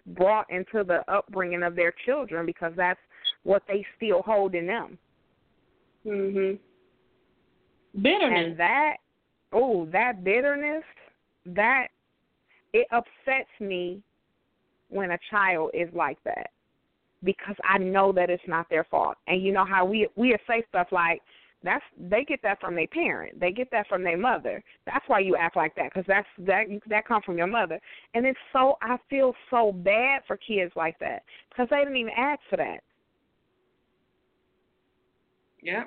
brought 0.07 0.49
into 0.49 0.83
the 0.83 1.03
upbringing 1.11 1.63
of 1.63 1.75
their 1.75 1.93
children 2.05 2.45
because 2.45 2.71
that's 2.77 2.99
what 3.43 3.63
they 3.67 3.85
still 3.97 4.21
hold 4.21 4.55
in 4.55 4.67
them 4.67 4.97
Mhm. 6.05 6.57
Bitterness. 8.01 8.47
and 8.47 8.57
that 8.57 8.97
oh 9.51 9.85
that 9.87 10.23
bitterness 10.23 10.83
that 11.45 11.87
it 12.73 12.87
upsets 12.91 13.49
me 13.59 14.01
when 14.89 15.11
a 15.11 15.17
child 15.29 15.71
is 15.73 15.89
like 15.93 16.17
that 16.23 16.51
because 17.23 17.55
I 17.63 17.77
know 17.77 18.11
that 18.13 18.29
it's 18.29 18.43
not 18.47 18.69
their 18.69 18.83
fault. 18.85 19.17
And 19.27 19.41
you 19.41 19.51
know 19.51 19.65
how 19.65 19.85
we 19.85 20.07
we 20.15 20.35
say 20.47 20.63
stuff 20.69 20.87
like 20.91 21.21
that's 21.63 21.83
they 21.97 22.23
get 22.23 22.41
that 22.43 22.59
from 22.59 22.75
their 22.75 22.87
parent. 22.87 23.39
They 23.39 23.51
get 23.51 23.69
that 23.71 23.87
from 23.87 24.03
their 24.03 24.17
mother. 24.17 24.63
That's 24.85 25.03
why 25.07 25.19
you 25.19 25.35
act 25.35 25.55
like 25.55 25.75
that 25.75 25.91
because 25.93 26.05
that's 26.07 26.27
that 26.39 26.65
that 26.87 27.07
come 27.07 27.21
from 27.23 27.37
your 27.37 27.47
mother. 27.47 27.79
And 28.13 28.25
it's 28.25 28.39
so 28.53 28.77
I 28.81 28.97
feel 29.09 29.33
so 29.49 29.71
bad 29.71 30.21
for 30.27 30.37
kids 30.37 30.73
like 30.75 30.97
that 30.99 31.23
because 31.49 31.67
they 31.69 31.79
didn't 31.79 31.97
even 31.97 32.13
ask 32.17 32.41
for 32.49 32.57
that. 32.57 32.81
yeah. 35.61 35.83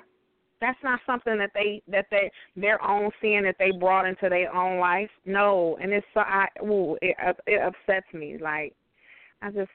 That's 0.61 0.79
not 0.83 0.99
something 1.05 1.37
that 1.37 1.51
they 1.53 1.81
that 1.87 2.07
they 2.11 2.31
their 2.55 2.81
own 2.83 3.11
sin 3.21 3.43
that 3.43 3.57
they 3.59 3.71
brought 3.71 4.07
into 4.07 4.29
their 4.29 4.53
own 4.55 4.79
life. 4.79 5.09
No, 5.25 5.77
and 5.81 5.91
it's 5.91 6.05
so 6.13 6.21
I 6.21 6.47
ooh, 6.63 6.97
it 7.01 7.15
it 7.45 7.61
upsets 7.61 8.07
me. 8.13 8.37
Like 8.41 8.73
I 9.41 9.51
just 9.51 9.69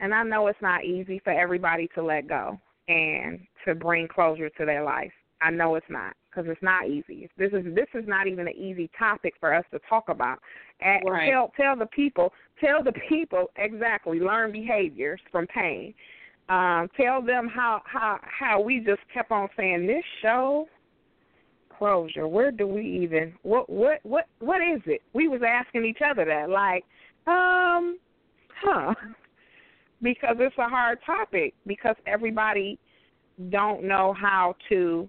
and 0.00 0.14
I 0.14 0.22
know 0.22 0.46
it's 0.46 0.60
not 0.62 0.84
easy 0.84 1.20
for 1.24 1.32
everybody 1.32 1.88
to 1.94 2.02
let 2.02 2.28
go 2.28 2.60
and 2.88 3.40
to 3.64 3.74
bring 3.74 4.08
closure 4.08 4.50
to 4.50 4.64
their 4.64 4.84
life. 4.84 5.12
I 5.40 5.50
know 5.50 5.74
it's 5.74 5.86
not 5.88 6.14
because 6.30 6.50
it's 6.50 6.62
not 6.62 6.88
easy. 6.88 7.28
This 7.36 7.52
is 7.52 7.64
this 7.74 7.88
is 7.94 8.04
not 8.06 8.26
even 8.26 8.46
an 8.46 8.54
easy 8.54 8.90
topic 8.98 9.34
for 9.38 9.54
us 9.54 9.64
to 9.72 9.80
talk 9.88 10.08
about. 10.08 10.38
And 10.80 11.02
Right. 11.06 11.30
Tell 11.30 11.52
tell 11.56 11.76
the 11.76 11.86
people 11.86 12.32
tell 12.60 12.82
the 12.82 12.92
people 13.08 13.50
exactly 13.56 14.20
learn 14.20 14.52
behaviors 14.52 15.20
from 15.30 15.46
pain. 15.46 15.94
Um, 16.48 16.88
tell 16.96 17.20
them 17.22 17.48
how 17.48 17.82
how 17.84 18.18
how 18.22 18.60
we 18.60 18.80
just 18.80 19.00
kept 19.12 19.30
on 19.30 19.48
saying 19.56 19.86
this 19.86 20.04
show 20.22 20.68
closure. 21.76 22.28
Where 22.28 22.50
do 22.50 22.66
we 22.66 22.82
even 23.02 23.34
what 23.42 23.68
what 23.68 24.00
what 24.04 24.26
what 24.38 24.60
is 24.62 24.80
it? 24.86 25.02
We 25.12 25.28
was 25.28 25.40
asking 25.46 25.84
each 25.84 26.00
other 26.08 26.24
that 26.24 26.48
like, 26.48 26.84
um, 27.26 27.98
huh? 28.62 28.94
Because 30.02 30.36
it's 30.38 30.56
a 30.58 30.68
hard 30.68 30.98
topic 31.04 31.54
because 31.66 31.96
everybody 32.06 32.78
don't 33.50 33.84
know 33.84 34.14
how 34.18 34.54
to, 34.68 35.08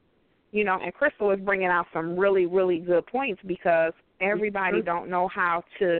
you 0.52 0.64
know. 0.64 0.80
And 0.82 0.94
Crystal 0.94 1.32
is 1.32 1.40
bringing 1.42 1.68
out 1.68 1.88
some 1.94 2.18
really 2.18 2.46
really 2.46 2.80
good 2.80 3.06
points 3.06 3.42
because 3.46 3.94
everybody 4.22 4.82
don't 4.82 5.10
know 5.10 5.28
how 5.28 5.64
to 5.80 6.00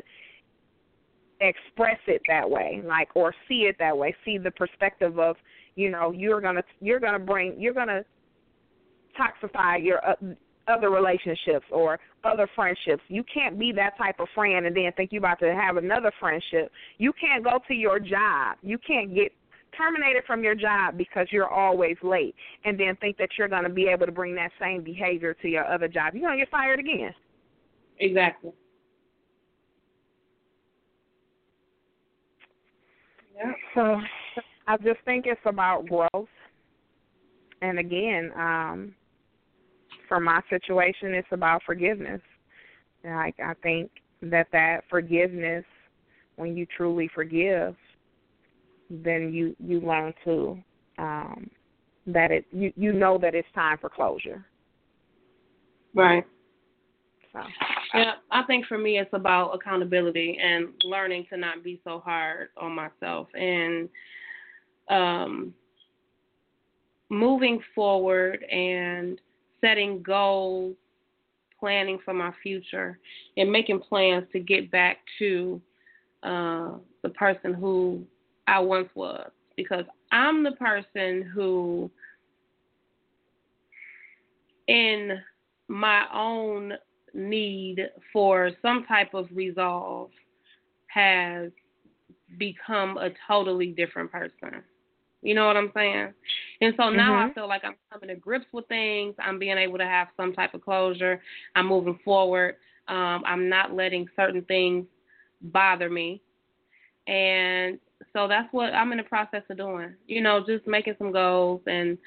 express 1.42 2.00
it 2.08 2.22
that 2.28 2.50
way 2.50 2.82
like 2.84 3.10
or 3.16 3.34
see 3.48 3.68
it 3.70 3.76
that 3.78 3.96
way 3.96 4.16
see 4.26 4.40
the 4.40 4.50
perspective 4.50 5.20
of 5.20 5.36
you 5.76 5.90
know 5.92 6.12
you're 6.12 6.42
going 6.42 6.56
to 6.56 6.64
you're 6.82 7.00
going 7.00 7.14
to 7.14 7.20
bring 7.20 7.54
you're 7.60 7.76
going 7.76 7.88
to 7.88 8.04
toxify 9.20 9.84
your 9.84 10.04
uh, 10.08 10.16
other 10.68 10.90
relationships 10.90 11.66
or 11.72 12.00
other 12.24 12.48
friendships. 12.56 13.02
You 13.08 13.24
can't 13.32 13.58
be 13.58 13.72
that 13.74 13.98
type 13.98 14.20
of 14.20 14.28
friend 14.36 14.66
and 14.66 14.76
then 14.76 14.92
think 14.96 15.12
you're 15.12 15.22
about 15.22 15.40
to 15.40 15.54
have 15.54 15.78
another 15.78 16.12
friendship. 16.20 16.72
You 16.98 17.14
can't 17.14 17.44
go 17.44 17.60
to 17.68 17.74
your 17.74 18.00
job. 18.00 18.58
You 18.62 18.78
can't 18.86 19.14
get 19.14 19.32
terminated 19.78 20.24
from 20.26 20.44
your 20.44 20.56
job 20.56 20.98
because 20.98 21.28
you're 21.32 21.48
always 21.48 21.98
late 22.02 22.36
and 22.66 22.80
then 22.80 22.96
think 22.98 23.18
that 23.18 23.30
you're 23.38 23.48
going 23.48 23.64
to 23.64 23.70
be 23.70 23.88
able 23.88 24.06
to 24.06 24.12
bring 24.12 24.36
that 24.36 24.52
same 24.60 24.84
behavior 24.84 25.36
to 25.42 25.48
your 25.48 25.66
other 25.66 25.88
job. 25.88 26.14
You're 26.14 26.28
going 26.28 26.40
to 26.40 26.46
get 26.46 26.52
fired 26.52 26.80
again. 26.80 27.14
Exactly. 28.00 28.52
Yeah. 33.36 33.52
So 33.76 34.02
I 34.68 34.78
just 34.78 35.00
think 35.06 35.26
it's 35.28 35.40
about 35.46 35.86
growth. 35.86 36.28
And 37.62 37.80
again, 37.80 38.32
um, 38.36 38.96
for 40.08 40.20
my 40.20 40.42
situation, 40.50 41.14
it's 41.14 41.28
about 41.32 41.62
forgiveness. 41.66 42.22
Like 43.04 43.36
I 43.44 43.54
think 43.62 43.92
that 44.22 44.48
that 44.52 44.82
forgiveness, 44.90 45.64
when 46.36 46.56
you 46.56 46.66
truly 46.76 47.10
forgive, 47.14 47.76
then 48.90 49.34
you 49.34 49.56
you 49.60 49.82
learn 49.82 50.14
to 50.26 50.58
um, 50.98 51.50
that 52.08 52.32
it 52.32 52.46
you 52.52 52.72
you 52.76 52.94
know 52.94 53.18
that 53.18 53.36
it's 53.36 53.48
time 53.54 53.78
for 53.80 53.90
closure. 53.90 54.46
Right. 55.94 56.26
So. 57.34 57.40
Yeah, 57.94 58.14
I 58.32 58.44
think 58.44 58.66
for 58.66 58.78
me 58.78 59.00
it's 59.00 59.10
about 59.14 59.52
accountability 59.52 60.38
and 60.42 60.70
learning 60.84 61.26
to 61.30 61.38
not 61.38 61.64
be 61.64 61.80
so 61.84 62.00
hard 62.00 62.50
on 62.58 62.74
myself 62.74 63.28
and 63.34 63.90
um, 64.90 65.54
moving 67.10 67.60
forward 67.74 68.44
and 68.44 69.20
setting 69.62 70.02
goals, 70.02 70.76
planning 71.60 72.00
for 72.04 72.14
my 72.14 72.32
future, 72.44 73.00
and 73.36 73.52
making 73.52 73.80
plans 73.80 74.26
to 74.32 74.40
get 74.40 74.72
back 74.72 74.98
to 75.20 75.62
uh, 76.24 76.72
the 77.04 77.10
person 77.10 77.54
who 77.54 78.04
I 78.48 78.60
once 78.60 78.90
was. 78.96 79.30
Because 79.56 79.86
I'm 80.12 80.44
the 80.44 80.52
person 80.52 81.24
who, 81.34 81.90
in 84.68 85.20
my 85.68 86.06
own 86.14 86.74
need 87.14 87.90
for 88.14 88.52
some 88.62 88.86
type 88.88 89.14
of 89.14 89.28
resolve, 89.34 90.12
has 90.88 91.52
become 92.38 92.98
a 92.98 93.10
totally 93.28 93.68
different 93.68 94.12
person. 94.12 94.64
You 95.22 95.34
know 95.34 95.48
what 95.48 95.58
I'm 95.58 95.72
saying? 95.74 96.14
And 96.62 96.74
so 96.78 96.90
now 96.90 97.14
mm-hmm. 97.14 97.32
I 97.32 97.34
feel 97.34 97.48
like 97.48 97.64
I'm 97.66 97.76
coming 97.92 98.10
to 98.10 98.16
grips 98.16 98.46
with 98.52 98.68
things. 98.68 99.16
I'm 99.20 99.40
being 99.40 99.58
able 99.58 99.78
to 99.78 99.86
have 99.86 100.08
some 100.16 100.34
type 100.34 100.54
of 100.54 100.62
closure. 100.62 101.22
I'm 101.56 101.68
moving 101.68 102.00
forward. 102.06 102.56
Um, 102.88 103.24
I'm 103.26 103.50
not 103.50 103.74
letting 103.74 104.08
certain 104.16 104.44
things 104.44 104.86
bother 105.42 105.90
me. 105.90 106.22
And 107.08 107.80
so 108.14 108.28
that's 108.28 108.48
what 108.52 108.74
I'm 108.74 108.92
in 108.92 108.98
the 108.98 109.04
process 109.04 109.44
of 109.50 109.58
doing. 109.58 109.96
You 110.08 110.22
know, 110.22 110.44
just 110.46 110.68
making 110.68 110.96
some 110.98 111.12
goals 111.12 111.62
and 111.68 111.98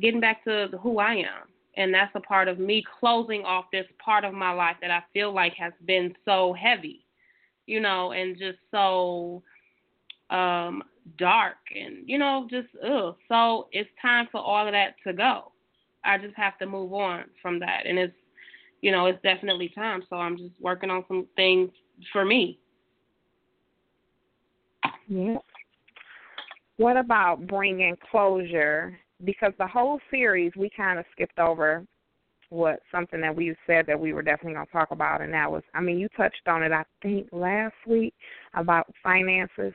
getting 0.00 0.20
back 0.20 0.44
to 0.44 0.68
who 0.82 0.98
I 0.98 1.14
am. 1.14 1.48
And 1.76 1.94
that's 1.94 2.12
a 2.14 2.20
part 2.20 2.48
of 2.48 2.58
me 2.58 2.82
closing 2.98 3.44
off 3.44 3.66
this 3.72 3.86
part 4.04 4.24
of 4.24 4.34
my 4.34 4.50
life 4.52 4.76
that 4.82 4.90
I 4.90 5.02
feel 5.12 5.32
like 5.32 5.54
has 5.54 5.72
been 5.86 6.14
so 6.24 6.54
heavy, 6.60 7.06
you 7.66 7.80
know, 7.80 8.12
and 8.12 8.36
just 8.36 8.58
so 8.70 9.42
um 10.30 10.82
dark 11.18 11.56
and 11.74 12.08
you 12.08 12.18
know 12.18 12.46
just 12.50 12.68
ugh. 12.84 13.16
So 13.28 13.68
it's 13.72 13.90
time 14.00 14.28
for 14.30 14.40
all 14.40 14.66
of 14.66 14.72
that 14.72 14.94
to 15.06 15.12
go. 15.12 15.52
I 16.04 16.18
just 16.18 16.36
have 16.36 16.58
to 16.58 16.66
move 16.66 16.92
on 16.92 17.24
from 17.42 17.58
that, 17.60 17.86
and 17.86 17.98
it's 17.98 18.14
you 18.80 18.92
know 18.92 19.06
it's 19.06 19.22
definitely 19.22 19.70
time. 19.74 20.02
So 20.08 20.16
I'm 20.16 20.36
just 20.36 20.52
working 20.60 20.90
on 20.90 21.04
some 21.08 21.26
things 21.36 21.70
for 22.12 22.24
me. 22.24 22.58
Yeah. 25.08 25.36
What 26.76 26.96
about 26.96 27.46
bringing 27.46 27.96
closure? 28.10 28.98
Because 29.24 29.52
the 29.58 29.66
whole 29.66 30.00
series 30.10 30.52
we 30.56 30.70
kind 30.74 30.98
of 30.98 31.04
skipped 31.12 31.38
over 31.38 31.84
what 32.50 32.80
something 32.90 33.20
that 33.20 33.34
we 33.34 33.54
said 33.66 33.86
that 33.86 33.98
we 33.98 34.12
were 34.12 34.22
definitely 34.22 34.54
going 34.54 34.66
to 34.66 34.72
talk 34.72 34.90
about, 34.90 35.20
and 35.20 35.32
that 35.32 35.50
was, 35.50 35.62
I 35.72 35.80
mean, 35.80 35.98
you 35.98 36.08
touched 36.16 36.48
on 36.48 36.62
it, 36.62 36.72
I 36.72 36.84
think, 37.00 37.28
last 37.32 37.74
week 37.86 38.12
about 38.54 38.92
finances 39.02 39.72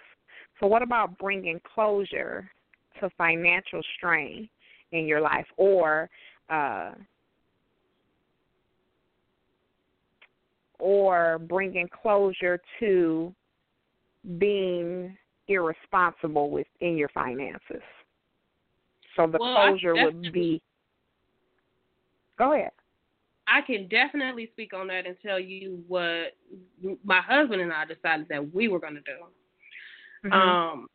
so, 0.60 0.68
what 0.68 0.82
about 0.82 1.18
bringing 1.18 1.60
closure 1.74 2.50
to 3.00 3.10
financial 3.18 3.82
strain 3.98 4.48
in 4.92 5.06
your 5.06 5.22
life, 5.22 5.48
or 5.58 6.10
uh, 6.50 6.92
or 10.80 11.40
bringing 11.40 11.90
closure 11.90 12.60
to 12.80 13.34
being 14.38 15.18
irresponsible 15.48 16.50
within 16.50 16.96
your 16.96 17.10
finances? 17.10 17.84
So 19.16 19.28
the 19.28 19.38
well, 19.40 19.56
closure 19.56 19.96
would 19.96 20.32
be. 20.32 20.62
Go 22.38 22.54
ahead. 22.54 22.72
I 23.48 23.62
can 23.62 23.88
definitely 23.88 24.50
speak 24.54 24.74
on 24.74 24.88
that 24.88 25.06
and 25.06 25.16
tell 25.22 25.40
you 25.40 25.84
what 25.88 26.36
my 27.04 27.22
husband 27.22 27.62
and 27.62 27.72
I 27.72 27.86
decided 27.86 28.28
that 28.30 28.54
we 28.54 28.68
were 28.68 28.80
going 28.80 28.96
to 28.96 29.02
do. 29.02 29.26
Mm-hmm. 30.26 30.34
Um, 30.34 30.88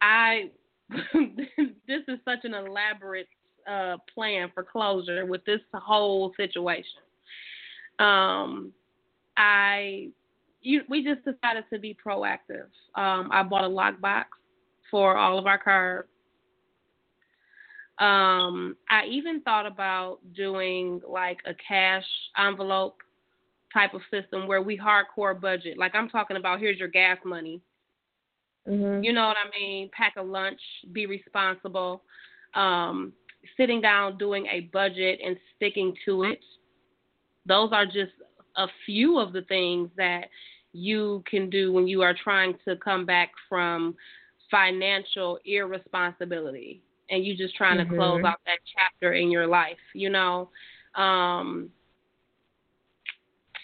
I 0.00 0.50
this 0.90 2.02
is 2.08 2.18
such 2.24 2.44
an 2.44 2.54
elaborate 2.54 3.28
uh, 3.70 3.96
plan 4.14 4.50
for 4.54 4.62
closure 4.62 5.26
with 5.26 5.44
this 5.44 5.60
whole 5.72 6.32
situation. 6.36 7.00
Um, 7.98 8.72
I 9.36 10.08
you, 10.60 10.82
we 10.88 11.04
just 11.04 11.24
decided 11.24 11.64
to 11.72 11.78
be 11.78 11.96
proactive. 12.04 12.66
Um, 12.94 13.30
I 13.32 13.42
bought 13.42 13.64
a 13.64 13.68
lockbox 13.68 14.24
for 14.90 15.16
all 15.16 15.38
of 15.38 15.46
our 15.46 15.58
cars. 15.58 16.06
Um, 17.98 18.76
I 18.88 19.06
even 19.10 19.40
thought 19.42 19.66
about 19.66 20.18
doing 20.36 21.00
like 21.08 21.38
a 21.46 21.54
cash 21.54 22.04
envelope 22.36 22.96
type 23.72 23.94
of 23.94 24.00
system 24.10 24.46
where 24.46 24.62
we 24.62 24.78
hardcore 24.78 25.38
budget. 25.38 25.78
Like 25.78 25.94
I'm 25.94 26.08
talking 26.08 26.36
about 26.36 26.60
here's 26.60 26.78
your 26.78 26.88
gas 26.88 27.18
money 27.24 27.60
Mm-hmm. 28.68 29.02
You 29.02 29.12
know 29.12 29.26
what 29.26 29.36
I 29.36 29.58
mean? 29.58 29.90
Pack 29.96 30.14
a 30.16 30.22
lunch, 30.22 30.60
be 30.92 31.06
responsible. 31.06 32.02
Um, 32.54 33.12
sitting 33.56 33.80
down, 33.80 34.18
doing 34.18 34.46
a 34.46 34.62
budget, 34.72 35.20
and 35.24 35.36
sticking 35.56 35.94
to 36.04 36.24
it. 36.24 36.40
Those 37.46 37.70
are 37.72 37.86
just 37.86 38.12
a 38.56 38.66
few 38.84 39.18
of 39.18 39.32
the 39.32 39.42
things 39.42 39.90
that 39.96 40.28
you 40.72 41.22
can 41.30 41.48
do 41.48 41.72
when 41.72 41.88
you 41.88 42.02
are 42.02 42.14
trying 42.22 42.54
to 42.66 42.76
come 42.76 43.06
back 43.06 43.30
from 43.48 43.94
financial 44.50 45.38
irresponsibility 45.44 46.82
and 47.10 47.24
you 47.24 47.36
just 47.36 47.54
trying 47.56 47.78
mm-hmm. 47.78 47.90
to 47.90 47.96
close 47.96 48.22
out 48.24 48.40
that 48.44 48.58
chapter 48.76 49.14
in 49.14 49.30
your 49.30 49.46
life, 49.46 49.78
you 49.94 50.10
know. 50.10 50.50
Um, 50.94 51.70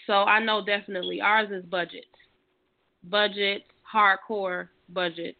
so 0.07 0.13
I 0.13 0.43
know 0.43 0.65
definitely 0.65 1.21
ours 1.21 1.49
is 1.51 1.63
budget. 1.65 2.05
Budget, 3.03 3.63
hardcore 3.93 4.69
budget 4.89 5.35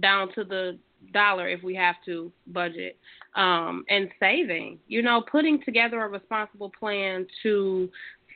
down 0.00 0.32
to 0.34 0.44
the 0.44 0.78
dollar 1.12 1.48
if 1.48 1.62
we 1.62 1.74
have 1.74 1.96
to 2.04 2.32
budget 2.48 2.96
um, 3.36 3.84
and 3.88 4.08
saving 4.18 4.78
you 4.88 5.00
know 5.00 5.22
putting 5.30 5.62
together 5.62 6.02
a 6.02 6.08
responsible 6.08 6.70
plan 6.78 7.26
to 7.42 7.88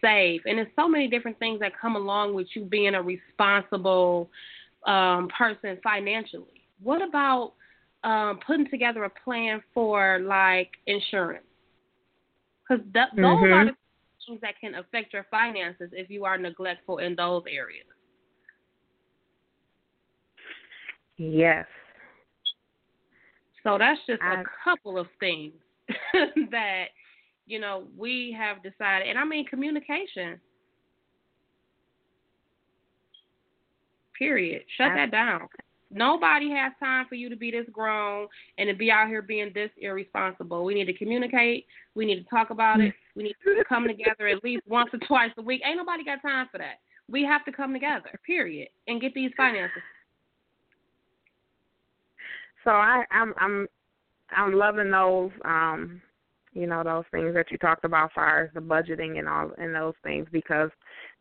save. 0.02 0.42
And 0.44 0.58
there's 0.58 0.68
so 0.76 0.88
many 0.88 1.08
different 1.08 1.38
things 1.38 1.60
that 1.60 1.72
come 1.80 1.96
along 1.96 2.34
with 2.34 2.48
you 2.54 2.64
being 2.64 2.94
a 2.94 3.02
responsible 3.02 4.28
um, 4.86 5.28
person 5.36 5.78
financially. 5.82 6.64
What 6.82 7.00
about 7.00 7.52
um, 8.04 8.40
putting 8.46 8.68
together 8.68 9.04
a 9.04 9.10
plan 9.10 9.62
for 9.72 10.20
like 10.26 10.70
insurance? 10.86 11.44
Because 12.68 12.84
th- 12.92 13.06
those 13.16 13.24
mm-hmm. 13.24 13.52
are 13.52 13.64
the 13.66 13.76
things 14.26 14.40
that 14.42 14.58
can 14.60 14.74
affect 14.74 15.12
your 15.12 15.26
finances 15.30 15.90
if 15.92 16.10
you 16.10 16.24
are 16.24 16.36
neglectful 16.36 16.98
in 16.98 17.14
those 17.16 17.42
areas 17.48 17.86
Yes. 21.16 21.66
So 23.62 23.78
that's 23.78 24.00
just 24.06 24.20
I, 24.22 24.40
a 24.40 24.44
couple 24.64 24.98
of 24.98 25.06
things 25.20 25.52
that 26.50 26.86
you 27.46 27.60
know 27.60 27.84
we 27.96 28.34
have 28.38 28.62
decided, 28.62 29.08
and 29.08 29.18
I 29.18 29.24
mean 29.24 29.46
communication. 29.46 30.40
Period. 34.18 34.62
Shut 34.76 34.92
I, 34.92 34.96
that 34.96 35.10
down. 35.10 35.48
Nobody 35.94 36.50
has 36.50 36.72
time 36.80 37.06
for 37.08 37.16
you 37.16 37.28
to 37.28 37.36
be 37.36 37.50
this 37.50 37.66
grown 37.70 38.26
and 38.56 38.68
to 38.68 38.74
be 38.74 38.90
out 38.90 39.08
here 39.08 39.20
being 39.20 39.50
this 39.54 39.70
irresponsible. 39.78 40.64
We 40.64 40.74
need 40.74 40.86
to 40.86 40.94
communicate. 40.94 41.66
We 41.94 42.06
need 42.06 42.22
to 42.22 42.30
talk 42.30 42.50
about 42.50 42.80
it. 42.80 42.94
We 43.14 43.24
need 43.24 43.36
to 43.44 43.62
come 43.68 43.86
together 43.86 44.26
at 44.26 44.42
least 44.42 44.62
once 44.66 44.88
or 44.90 44.98
twice 45.06 45.32
a 45.36 45.42
week. 45.42 45.60
Ain't 45.66 45.76
nobody 45.76 46.02
got 46.02 46.22
time 46.22 46.48
for 46.50 46.56
that. 46.56 46.76
We 47.10 47.24
have 47.24 47.44
to 47.44 47.52
come 47.52 47.74
together, 47.74 48.18
period, 48.24 48.68
and 48.88 49.02
get 49.02 49.12
these 49.12 49.32
finances. 49.36 49.82
So 52.64 52.70
I, 52.70 53.04
I'm 53.10 53.34
I'm 53.38 53.66
I'm 54.30 54.52
loving 54.54 54.90
those 54.90 55.30
um 55.44 56.00
you 56.52 56.66
know 56.66 56.82
those 56.84 57.04
things 57.10 57.34
that 57.34 57.50
you 57.50 57.58
talked 57.58 57.84
about 57.84 58.06
as 58.06 58.10
far 58.14 58.44
as 58.44 58.50
the 58.54 58.60
budgeting 58.60 59.18
and 59.18 59.28
all 59.28 59.50
and 59.58 59.74
those 59.74 59.94
things 60.02 60.26
because 60.32 60.70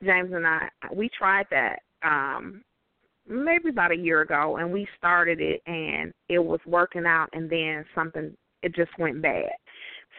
James 0.04 0.32
and 0.34 0.46
I 0.46 0.70
we 0.94 1.10
tried 1.18 1.48
that 1.52 1.80
um 2.04 2.64
maybe 3.28 3.70
about 3.70 3.92
a 3.92 3.98
year 3.98 4.22
ago 4.22 4.58
and 4.58 4.72
we 4.72 4.88
started 4.98 5.40
it 5.40 5.62
and 5.66 6.14
it 6.30 6.40
was 6.40 6.60
working 6.66 7.06
out 7.06 7.30
and 7.34 7.50
then 7.50 7.86
something 7.96 8.36
it 8.64 8.76
just 8.76 8.92
went 9.00 9.22
bad. 9.22 9.50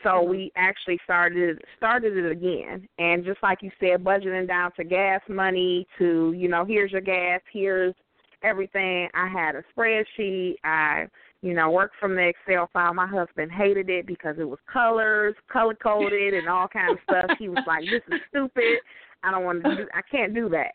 So 0.03 0.11
mm-hmm. 0.11 0.31
we 0.31 0.53
actually 0.57 0.99
started 1.05 1.61
started 1.77 2.16
it 2.16 2.31
again 2.31 2.89
and 2.99 3.25
just 3.25 3.43
like 3.43 3.62
you 3.62 3.70
said, 3.79 4.03
budgeting 4.03 4.49
down 4.49 4.73
to 4.77 4.85
gas 4.85 5.20
money 5.29 5.87
to, 5.99 6.33
you 6.37 6.49
know, 6.49 6.64
here's 6.64 6.93
your 6.93 7.01
gas, 7.01 7.41
here's 7.53 7.95
everything. 8.43 9.09
I 9.14 9.28
had 9.28 9.55
a 9.55 9.62
spreadsheet. 9.76 10.57
I, 10.64 11.07
you 11.43 11.55
know, 11.55 11.70
worked 11.70 11.97
from 12.01 12.14
the 12.14 12.28
Excel 12.28 12.68
file. 12.72 12.95
My 12.95 13.07
husband 13.07 13.51
hated 13.51 13.90
it 13.90 14.07
because 14.07 14.36
it 14.38 14.45
was 14.45 14.59
colors, 14.72 15.34
color 15.53 15.74
coded 15.74 16.34
and 16.34 16.49
all 16.49 16.68
kinds 16.68 16.93
of 16.93 16.99
stuff. 17.05 17.36
He 17.38 17.49
was 17.49 17.64
like, 17.66 17.84
This 17.84 18.03
is 18.09 18.20
stupid. 18.28 18.78
I 19.22 19.30
don't 19.30 19.45
want 19.45 19.62
to 19.64 19.76
do 19.76 19.86
I 19.95 20.03
can't 20.11 20.34
do 20.34 20.49
that. 20.51 20.72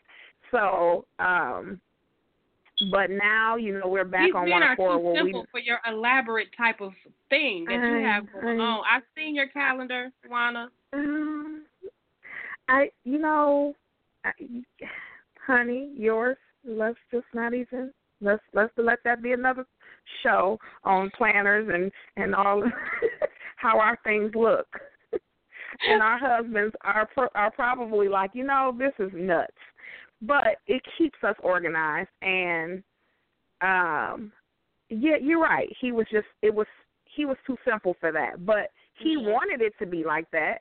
So, 0.50 1.04
um 1.18 1.80
but 2.92 3.10
now, 3.10 3.56
you 3.56 3.78
know, 3.78 3.88
we're 3.88 4.04
back 4.04 4.26
These 4.26 4.34
on 4.36 4.50
one 4.50 4.62
accord 4.62 5.02
where 5.02 5.24
we 5.24 5.32
for 5.50 5.58
your 5.58 5.80
elaborate 5.86 6.48
type 6.56 6.80
of 6.80 6.92
thing 7.28 7.64
that 7.64 7.74
I, 7.74 7.98
you 7.98 8.06
have 8.06 8.32
going 8.32 8.60
I, 8.60 8.64
on. 8.64 8.82
I've 8.88 9.02
seen 9.16 9.34
your 9.34 9.48
calendar, 9.48 10.10
Dawanna. 10.24 10.68
Um, 10.92 11.64
I, 12.68 12.90
you 13.04 13.18
know, 13.18 13.74
I, 14.24 14.30
honey, 15.44 15.90
yours. 15.96 16.36
Let's 16.68 16.98
just 17.10 17.26
not 17.34 17.54
even 17.54 17.92
let's 18.20 18.42
let's 18.52 18.72
let 18.76 18.98
that 19.04 19.22
be 19.22 19.32
another 19.32 19.66
show 20.22 20.58
on 20.84 21.10
planners 21.16 21.68
and 21.72 21.90
and 22.16 22.34
all 22.34 22.62
how 23.56 23.78
our 23.78 23.98
things 24.04 24.32
look. 24.34 24.66
and 25.88 26.02
our 26.02 26.18
husbands 26.18 26.74
are 26.82 27.08
are 27.34 27.50
probably 27.50 28.08
like, 28.08 28.30
you 28.34 28.44
know, 28.44 28.74
this 28.78 28.92
is 28.98 29.10
nuts 29.14 29.52
but 30.22 30.58
it 30.66 30.82
keeps 30.96 31.18
us 31.22 31.36
organized 31.42 32.08
and 32.22 32.82
um 33.60 34.32
yeah 34.88 35.16
you're 35.20 35.40
right 35.40 35.68
he 35.80 35.92
was 35.92 36.06
just 36.10 36.26
it 36.42 36.54
was 36.54 36.66
he 37.16 37.24
was 37.24 37.36
too 37.46 37.56
simple 37.68 37.96
for 38.00 38.12
that 38.12 38.44
but 38.44 38.70
he 38.98 39.16
mm-hmm. 39.16 39.30
wanted 39.30 39.60
it 39.60 39.72
to 39.78 39.86
be 39.86 40.04
like 40.04 40.28
that 40.30 40.58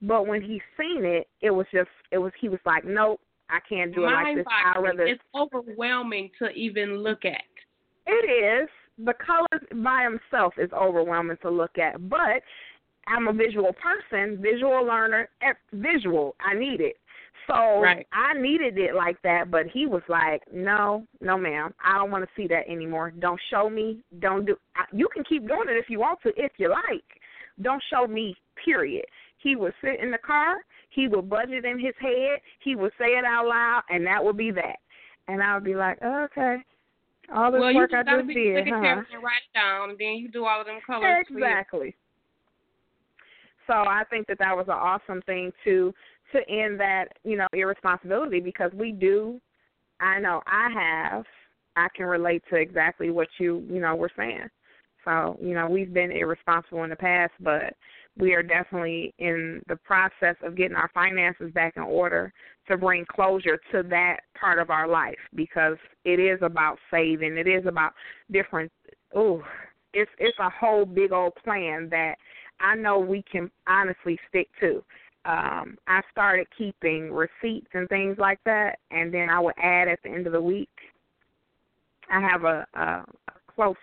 but 0.00 0.26
when 0.26 0.42
he 0.42 0.60
seen 0.76 1.04
it 1.04 1.28
it 1.40 1.50
was 1.50 1.66
just 1.72 1.90
it 2.10 2.18
was 2.18 2.32
he 2.40 2.48
was 2.48 2.60
like 2.64 2.84
nope 2.84 3.20
i 3.52 3.58
can't 3.68 3.94
do 3.94 4.04
it 4.04 4.08
like 4.08 4.36
this 4.36 4.46
i 4.74 4.78
rather 4.78 5.02
it's 5.02 5.22
overwhelming 5.34 6.30
to 6.38 6.48
even 6.50 6.96
look 6.96 7.24
at 7.24 7.42
it 8.06 8.64
is 8.64 8.68
the 9.04 9.14
colors 9.24 9.84
by 9.84 10.02
himself 10.02 10.54
is 10.58 10.70
overwhelming 10.72 11.36
to 11.42 11.50
look 11.50 11.78
at 11.78 12.08
but 12.08 12.42
i'm 13.06 13.28
a 13.28 13.32
visual 13.32 13.74
person 13.74 14.40
visual 14.40 14.84
learner 14.84 15.28
eh, 15.42 15.52
visual 15.72 16.34
i 16.40 16.54
need 16.54 16.80
it 16.80 16.96
so 17.46 17.80
right. 17.80 18.06
I 18.12 18.38
needed 18.38 18.78
it 18.78 18.94
like 18.94 19.20
that, 19.22 19.50
but 19.50 19.66
he 19.66 19.86
was 19.86 20.02
like, 20.08 20.42
"No, 20.52 21.06
no, 21.20 21.36
ma'am, 21.36 21.74
I 21.84 21.98
don't 21.98 22.10
want 22.10 22.24
to 22.24 22.30
see 22.36 22.46
that 22.48 22.68
anymore. 22.68 23.12
Don't 23.18 23.40
show 23.50 23.68
me. 23.68 24.02
Don't 24.20 24.44
do. 24.46 24.56
You 24.92 25.08
can 25.12 25.24
keep 25.24 25.46
doing 25.48 25.68
it 25.68 25.76
if 25.76 25.86
you 25.88 25.98
want 25.98 26.20
to, 26.22 26.32
if 26.36 26.52
you 26.58 26.68
like. 26.68 27.04
Don't 27.60 27.82
show 27.90 28.06
me. 28.06 28.36
Period." 28.64 29.04
He 29.42 29.56
would 29.56 29.74
sit 29.82 30.00
in 30.00 30.10
the 30.10 30.18
car. 30.18 30.56
He 30.90 31.08
would 31.08 31.28
budget 31.28 31.64
in 31.64 31.78
his 31.78 31.94
head. 31.98 32.40
He 32.62 32.76
would 32.76 32.92
say 32.98 33.16
it 33.18 33.24
out 33.24 33.46
loud, 33.46 33.82
and 33.90 34.06
that 34.06 34.22
would 34.22 34.36
be 34.36 34.50
that. 34.52 34.76
And 35.28 35.42
I 35.42 35.54
would 35.54 35.64
be 35.64 35.74
like, 35.74 35.98
oh, 36.02 36.24
"Okay." 36.24 36.58
All 37.32 37.50
this 37.50 37.60
well, 37.60 37.74
work 37.74 37.92
you 37.92 37.98
I 37.98 38.02
just 38.02 38.28
did, 38.28 38.68
huh? 38.68 38.74
and 38.74 39.22
write 39.22 39.42
it 39.46 39.54
down, 39.54 39.90
and 39.90 39.98
then 39.98 40.14
you 40.14 40.28
do 40.28 40.44
all 40.44 40.60
of 40.60 40.66
them 40.66 40.80
colors. 40.84 41.24
Exactly. 41.30 41.94
So 43.66 43.74
I 43.74 44.02
think 44.10 44.26
that 44.26 44.38
that 44.38 44.56
was 44.56 44.66
an 44.66 44.74
awesome 44.74 45.22
thing 45.22 45.52
to 45.64 45.94
to 46.32 46.38
end 46.48 46.80
that, 46.80 47.06
you 47.24 47.36
know, 47.36 47.46
irresponsibility 47.52 48.40
because 48.40 48.72
we 48.74 48.90
do 48.92 49.40
I 50.00 50.18
know 50.18 50.42
I 50.46 50.68
have 50.74 51.24
I 51.76 51.88
can 51.96 52.06
relate 52.06 52.42
to 52.50 52.56
exactly 52.56 53.10
what 53.10 53.28
you, 53.38 53.64
you 53.70 53.80
know, 53.80 53.94
were 53.94 54.10
saying. 54.16 54.48
So, 55.04 55.38
you 55.40 55.54
know, 55.54 55.68
we've 55.68 55.92
been 55.92 56.12
irresponsible 56.12 56.84
in 56.84 56.90
the 56.90 56.96
past, 56.96 57.32
but 57.40 57.74
we 58.18 58.34
are 58.34 58.42
definitely 58.42 59.14
in 59.18 59.62
the 59.68 59.76
process 59.76 60.36
of 60.42 60.56
getting 60.56 60.76
our 60.76 60.90
finances 60.92 61.50
back 61.52 61.74
in 61.76 61.82
order 61.82 62.32
to 62.68 62.76
bring 62.76 63.04
closure 63.06 63.58
to 63.72 63.82
that 63.84 64.18
part 64.38 64.58
of 64.58 64.70
our 64.70 64.86
life 64.86 65.18
because 65.34 65.76
it 66.04 66.20
is 66.20 66.38
about 66.42 66.78
saving. 66.90 67.36
It 67.36 67.48
is 67.48 67.66
about 67.66 67.92
different 68.30 68.70
oh, 69.14 69.42
it's 69.94 70.10
it's 70.18 70.38
a 70.38 70.50
whole 70.50 70.84
big 70.84 71.12
old 71.12 71.34
plan 71.42 71.88
that 71.90 72.16
I 72.60 72.74
know 72.76 72.98
we 72.98 73.22
can 73.30 73.50
honestly 73.66 74.18
stick 74.28 74.48
to 74.60 74.84
um 75.24 75.78
I 75.86 76.02
started 76.10 76.46
keeping 76.56 77.12
receipts 77.12 77.68
and 77.74 77.88
things 77.88 78.16
like 78.18 78.40
that 78.44 78.78
and 78.90 79.12
then 79.12 79.30
I 79.30 79.40
would 79.40 79.54
add 79.62 79.88
at 79.88 80.00
the 80.02 80.10
end 80.10 80.26
of 80.26 80.32
the 80.32 80.40
week. 80.40 80.68
I 82.10 82.20
have 82.20 82.44
a, 82.44 82.66
a, 82.74 82.80
a 82.80 83.04
close 83.54 83.76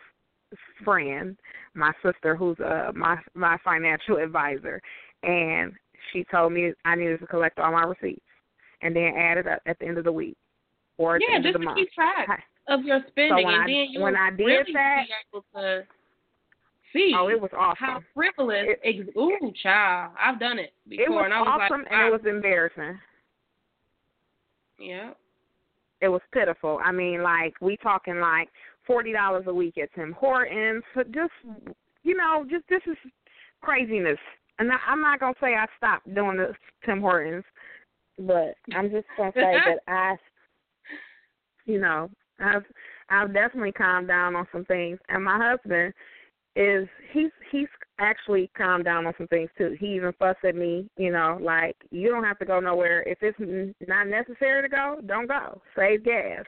friend, 0.83 1.37
my 1.73 1.91
sister 2.03 2.35
who's 2.35 2.59
uh 2.59 2.91
my 2.95 3.17
my 3.33 3.57
financial 3.63 4.17
advisor 4.23 4.81
and 5.23 5.73
she 6.11 6.25
told 6.31 6.53
me 6.53 6.73
I 6.85 6.95
needed 6.95 7.19
to 7.19 7.27
collect 7.27 7.59
all 7.59 7.71
my 7.71 7.83
receipts 7.83 8.21
and 8.81 8.95
then 8.95 9.13
add 9.17 9.37
it 9.37 9.47
up 9.47 9.61
at 9.65 9.77
the 9.79 9.85
end 9.85 9.97
of 9.97 10.05
the 10.05 10.11
week 10.11 10.37
or 10.97 11.15
at 11.15 11.21
yeah, 11.21 11.27
the 11.29 11.35
end 11.35 11.43
just 11.43 11.55
of 11.55 11.61
the 11.61 11.65
to 11.65 11.65
month. 11.65 11.77
keep 11.77 11.91
track 11.93 12.43
of 12.67 12.83
your 12.83 13.01
spending 13.09 13.45
so 13.45 13.49
and 13.49 13.63
I, 13.63 13.65
then 13.65 13.87
you 13.91 14.01
when 14.01 14.15
I 14.15 14.29
did 14.31 14.43
really 14.43 14.73
that, 14.73 15.03
be 15.07 15.37
able 15.37 15.45
to 15.55 15.83
see 16.93 17.13
oh, 17.17 17.27
it 17.27 17.39
was 17.39 17.51
awesome. 17.57 17.77
how 17.79 18.01
frivolous. 18.13 18.65
It, 18.67 18.79
ex- 18.83 19.17
ooh, 19.17 19.53
child, 19.61 20.13
I've 20.19 20.39
done 20.39 20.59
it 20.59 20.73
before, 20.87 21.05
it 21.05 21.09
was 21.09 21.25
and 21.25 21.33
I 21.33 21.41
was 21.41 21.47
awesome 21.61 21.81
like, 21.83 21.91
and 21.91 22.07
it 22.07 22.11
was 22.11 22.21
embarrassing. 22.27 22.99
Yeah. 24.79 25.11
It 26.01 26.07
was 26.07 26.21
pitiful. 26.33 26.79
I 26.83 26.91
mean, 26.91 27.21
like 27.21 27.53
we 27.61 27.75
talking 27.77 28.19
like 28.19 28.49
forty 28.89 29.13
dollars 29.13 29.43
a 29.45 29.53
week 29.53 29.77
at 29.77 29.93
Tim 29.93 30.13
Hortons. 30.13 30.83
So 30.95 31.03
just 31.03 31.31
you 32.03 32.17
know, 32.17 32.43
just 32.49 32.67
this 32.69 32.81
is 32.87 32.97
craziness. 33.61 34.17
And 34.57 34.71
I, 34.71 34.77
I'm 34.87 35.01
not 35.01 35.19
gonna 35.19 35.35
say 35.39 35.53
I 35.53 35.67
stopped 35.77 36.13
doing 36.15 36.37
the 36.37 36.53
Tim 36.85 36.99
Hortons, 36.99 37.43
but 38.17 38.55
I'm 38.73 38.89
just 38.89 39.05
gonna 39.15 39.31
say 39.35 39.53
that 39.65 39.79
I, 39.87 40.15
you 41.65 41.79
know, 41.79 42.09
I've 42.39 42.65
I've 43.09 43.33
definitely 43.33 43.73
calmed 43.73 44.07
down 44.07 44.35
on 44.35 44.47
some 44.51 44.65
things. 44.65 44.97
And 45.09 45.23
my 45.23 45.37
husband, 45.37 45.93
is 46.55 46.87
he's 47.13 47.31
he's 47.51 47.67
actually 47.99 48.49
calmed 48.57 48.85
down 48.85 49.05
on 49.05 49.13
some 49.17 49.27
things 49.27 49.49
too. 49.57 49.75
He 49.79 49.87
even 49.95 50.13
fussed 50.17 50.43
at 50.43 50.55
me, 50.55 50.89
you 50.97 51.11
know, 51.11 51.37
like 51.41 51.75
you 51.91 52.09
don't 52.09 52.23
have 52.23 52.39
to 52.39 52.45
go 52.45 52.59
nowhere 52.59 53.03
if 53.03 53.19
it's 53.21 53.37
not 53.87 54.07
necessary 54.07 54.63
to 54.63 54.69
go. 54.69 54.99
Don't 55.05 55.27
go. 55.27 55.61
Save 55.75 56.03
gas. 56.05 56.45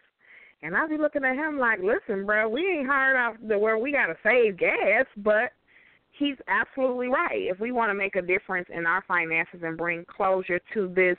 And 0.64 0.76
I'll 0.76 0.90
be 0.90 0.98
looking 0.98 1.26
at 1.26 1.36
him 1.36 1.58
like, 1.58 1.80
listen, 1.80 2.26
bro, 2.26 2.48
we 2.48 2.62
ain't 2.62 2.88
hired 2.88 3.16
out 3.16 3.36
the 3.48 3.58
where 3.58 3.78
we 3.78 3.92
gotta 3.92 4.16
save 4.24 4.58
gas, 4.58 5.06
but 5.18 5.52
he's 6.12 6.38
absolutely 6.48 7.08
right. 7.08 7.48
If 7.50 7.60
we 7.60 7.72
want 7.72 7.90
to 7.90 7.96
make 7.96 8.16
a 8.16 8.22
difference 8.22 8.68
in 8.74 8.86
our 8.86 9.04
finances 9.08 9.62
and 9.64 9.78
bring 9.78 10.06
closure 10.06 10.60
to 10.74 10.88
this, 10.96 11.18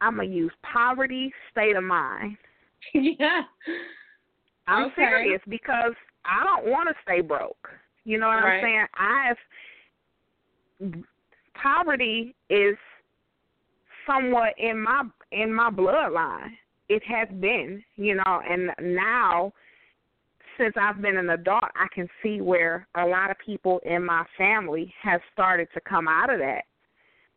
I'm 0.00 0.16
gonna 0.16 0.28
use 0.28 0.52
poverty 0.62 1.32
state 1.50 1.76
of 1.76 1.84
mind. 1.84 2.36
yeah. 2.94 3.42
I'm 4.66 4.86
okay. 4.86 4.94
serious 4.96 5.40
because 5.48 5.92
I 6.24 6.42
don't 6.44 6.66
want 6.70 6.88
to 6.88 6.94
stay 7.02 7.20
broke. 7.20 7.68
You 8.04 8.18
know 8.18 8.28
what 8.28 8.44
right. 8.44 8.58
I'm 8.58 8.62
saying? 8.62 8.86
I've 8.98 9.36
poverty 11.60 12.34
is 12.50 12.76
somewhat 14.06 14.54
in 14.58 14.80
my 14.80 15.02
in 15.30 15.52
my 15.52 15.70
bloodline. 15.70 16.50
It 16.88 17.02
has 17.04 17.28
been, 17.40 17.82
you 17.96 18.16
know, 18.16 18.40
and 18.48 18.70
now 18.94 19.52
since 20.58 20.74
I've 20.80 21.00
been 21.00 21.16
an 21.16 21.30
adult, 21.30 21.64
I 21.74 21.86
can 21.94 22.08
see 22.22 22.40
where 22.40 22.86
a 22.96 23.06
lot 23.06 23.30
of 23.30 23.36
people 23.44 23.80
in 23.84 24.04
my 24.04 24.24
family 24.36 24.92
have 25.02 25.20
started 25.32 25.68
to 25.74 25.80
come 25.80 26.08
out 26.08 26.32
of 26.32 26.38
that. 26.40 26.62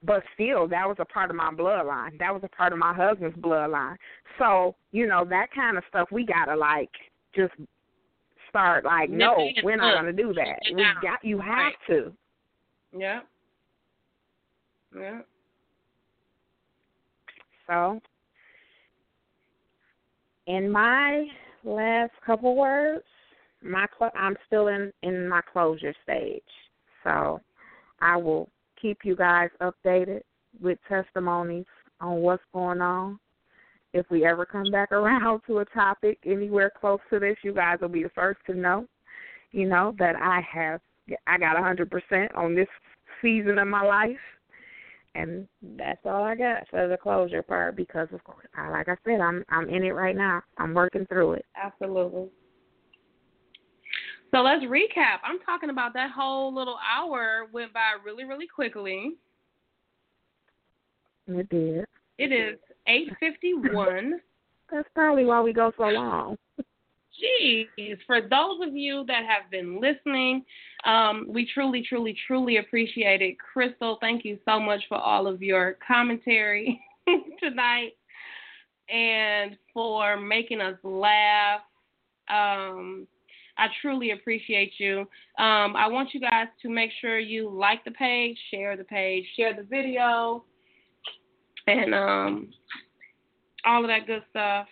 But 0.03 0.23
still, 0.33 0.67
that 0.67 0.87
was 0.87 0.97
a 0.99 1.05
part 1.05 1.29
of 1.29 1.35
my 1.35 1.51
bloodline. 1.51 2.19
That 2.19 2.33
was 2.33 2.43
a 2.43 2.49
part 2.49 2.73
of 2.73 2.79
my 2.79 2.93
husband's 2.93 3.37
bloodline. 3.37 3.95
So, 4.37 4.75
you 4.91 5.07
know, 5.07 5.25
that 5.29 5.47
kind 5.53 5.77
of 5.77 5.83
stuff 5.89 6.09
we 6.11 6.25
gotta 6.25 6.55
like 6.55 6.91
just 7.33 7.53
start 8.55 8.85
like, 8.85 9.09
no, 9.09 9.49
we're 9.63 9.75
not 9.75 10.01
going 10.01 10.15
to 10.15 10.23
do 10.23 10.33
that. 10.33 10.59
We 10.73 10.85
got 11.01 11.23
you 11.23 11.39
have 11.39 11.57
Right. 11.57 11.75
to. 11.87 12.13
Yeah. 12.97 13.19
Yeah. 14.97 15.19
So, 17.67 17.99
in 20.47 20.69
my 20.71 21.25
last 21.63 22.11
couple 22.25 22.55
words, 22.55 23.03
my 23.61 23.87
cl- 23.97 24.11
I'm 24.15 24.35
still 24.47 24.67
in 24.67 24.91
in 25.03 25.27
my 25.27 25.41
closure 25.51 25.93
stage. 26.03 26.43
So, 27.03 27.41
I 27.99 28.17
will 28.17 28.49
keep 28.81 28.99
you 29.03 29.15
guys 29.15 29.49
updated 29.61 30.21
with 30.61 30.77
testimonies 30.87 31.65
on 32.01 32.17
what's 32.17 32.43
going 32.53 32.81
on. 32.81 33.19
If 33.93 34.05
we 34.09 34.25
ever 34.25 34.45
come 34.45 34.71
back 34.71 34.91
around 34.91 35.41
to 35.47 35.59
a 35.59 35.65
topic 35.65 36.19
anywhere 36.25 36.71
close 36.79 36.99
to 37.09 37.19
this, 37.19 37.37
you 37.43 37.53
guys 37.53 37.79
will 37.81 37.89
be 37.89 38.03
the 38.03 38.09
first 38.09 38.39
to 38.47 38.53
know. 38.53 38.85
You 39.51 39.67
know 39.67 39.95
that 39.99 40.15
I 40.15 40.41
have 40.51 40.81
I 41.27 41.37
got 41.37 41.57
hundred 41.57 41.91
percent 41.91 42.33
on 42.35 42.55
this 42.55 42.67
season 43.21 43.59
of 43.59 43.67
my 43.67 43.83
life 43.83 44.17
and 45.15 45.47
that's 45.77 45.99
all 46.05 46.23
I 46.23 46.35
got 46.35 46.67
for 46.69 46.87
the 46.87 46.97
closure 46.97 47.41
part 47.41 47.75
because 47.75 48.07
of 48.11 48.23
course, 48.23 48.45
I- 48.55 48.69
like 48.69 48.89
I 48.89 48.97
said, 49.05 49.21
I'm 49.21 49.43
I'm 49.49 49.69
in 49.69 49.83
it 49.83 49.93
right 49.93 50.15
now. 50.15 50.43
I'm 50.57 50.73
working 50.73 51.05
through 51.07 51.33
it. 51.33 51.45
Absolutely. 51.55 52.27
So 54.31 54.41
let's 54.41 54.63
recap. 54.65 55.19
I'm 55.23 55.39
talking 55.45 55.69
about 55.69 55.93
that 55.93 56.11
whole 56.11 56.53
little 56.53 56.77
hour 56.85 57.47
went 57.53 57.73
by 57.73 57.93
really, 58.03 58.25
really 58.25 58.47
quickly. 58.47 59.15
It 61.27 61.49
did. 61.49 61.85
It 62.17 62.31
is 62.31 62.59
8:51. 62.87 64.19
That's 64.71 64.89
probably 64.93 65.25
why 65.25 65.41
we 65.41 65.53
go 65.53 65.71
so 65.77 65.83
long. 65.83 66.37
Jeez, 67.21 67.97
for 68.05 68.21
those 68.21 68.67
of 68.67 68.75
you 68.75 69.05
that 69.07 69.23
have 69.25 69.49
been 69.49 69.79
listening, 69.79 70.43
um, 70.85 71.25
we 71.29 71.49
truly, 71.53 71.85
truly, 71.87 72.15
truly 72.27 72.57
appreciate 72.57 73.21
it. 73.21 73.37
Crystal, 73.39 73.97
thank 74.01 74.25
you 74.25 74.37
so 74.45 74.59
much 74.59 74.81
for 74.89 74.97
all 74.97 75.27
of 75.27 75.41
your 75.41 75.77
commentary 75.85 76.81
tonight 77.39 77.93
and 78.89 79.57
for 79.73 80.17
making 80.17 80.61
us 80.61 80.77
laugh. 80.83 81.61
Um, 82.29 83.07
I 83.57 83.67
truly 83.81 84.11
appreciate 84.11 84.73
you. 84.77 85.01
Um, 85.37 85.75
I 85.75 85.87
want 85.87 86.13
you 86.13 86.19
guys 86.19 86.47
to 86.61 86.69
make 86.69 86.91
sure 86.99 87.19
you 87.19 87.49
like 87.49 87.85
the 87.85 87.91
page, 87.91 88.37
share 88.51 88.75
the 88.75 88.83
page, 88.83 89.25
share 89.37 89.53
the 89.55 89.63
video, 89.63 90.43
and 91.67 91.93
um, 91.93 92.49
all 93.65 93.83
of 93.83 93.87
that 93.87 94.07
good 94.07 94.23
stuff. 94.29 94.67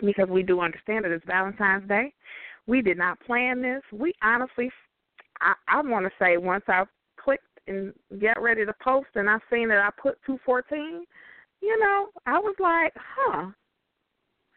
because 0.00 0.28
we 0.28 0.42
do 0.42 0.60
understand 0.60 1.04
that 1.04 1.12
it's 1.12 1.24
Valentine's 1.26 1.88
Day. 1.88 2.12
We 2.66 2.80
did 2.80 2.96
not 2.96 3.20
plan 3.20 3.60
this. 3.60 3.82
We 3.92 4.14
honestly, 4.22 4.70
I, 5.40 5.54
I 5.68 5.82
want 5.82 6.06
to 6.06 6.12
say, 6.18 6.36
once 6.36 6.64
I 6.68 6.84
clicked 7.20 7.42
and 7.66 7.92
get 8.20 8.40
ready 8.40 8.64
to 8.64 8.74
post, 8.82 9.08
and 9.14 9.28
I 9.28 9.38
seen 9.52 9.68
that 9.68 9.78
I 9.78 9.90
put 10.00 10.18
two 10.24 10.38
fourteen, 10.44 11.04
you 11.60 11.78
know, 11.78 12.08
I 12.26 12.38
was 12.38 12.54
like, 12.58 12.92
huh, 12.96 13.48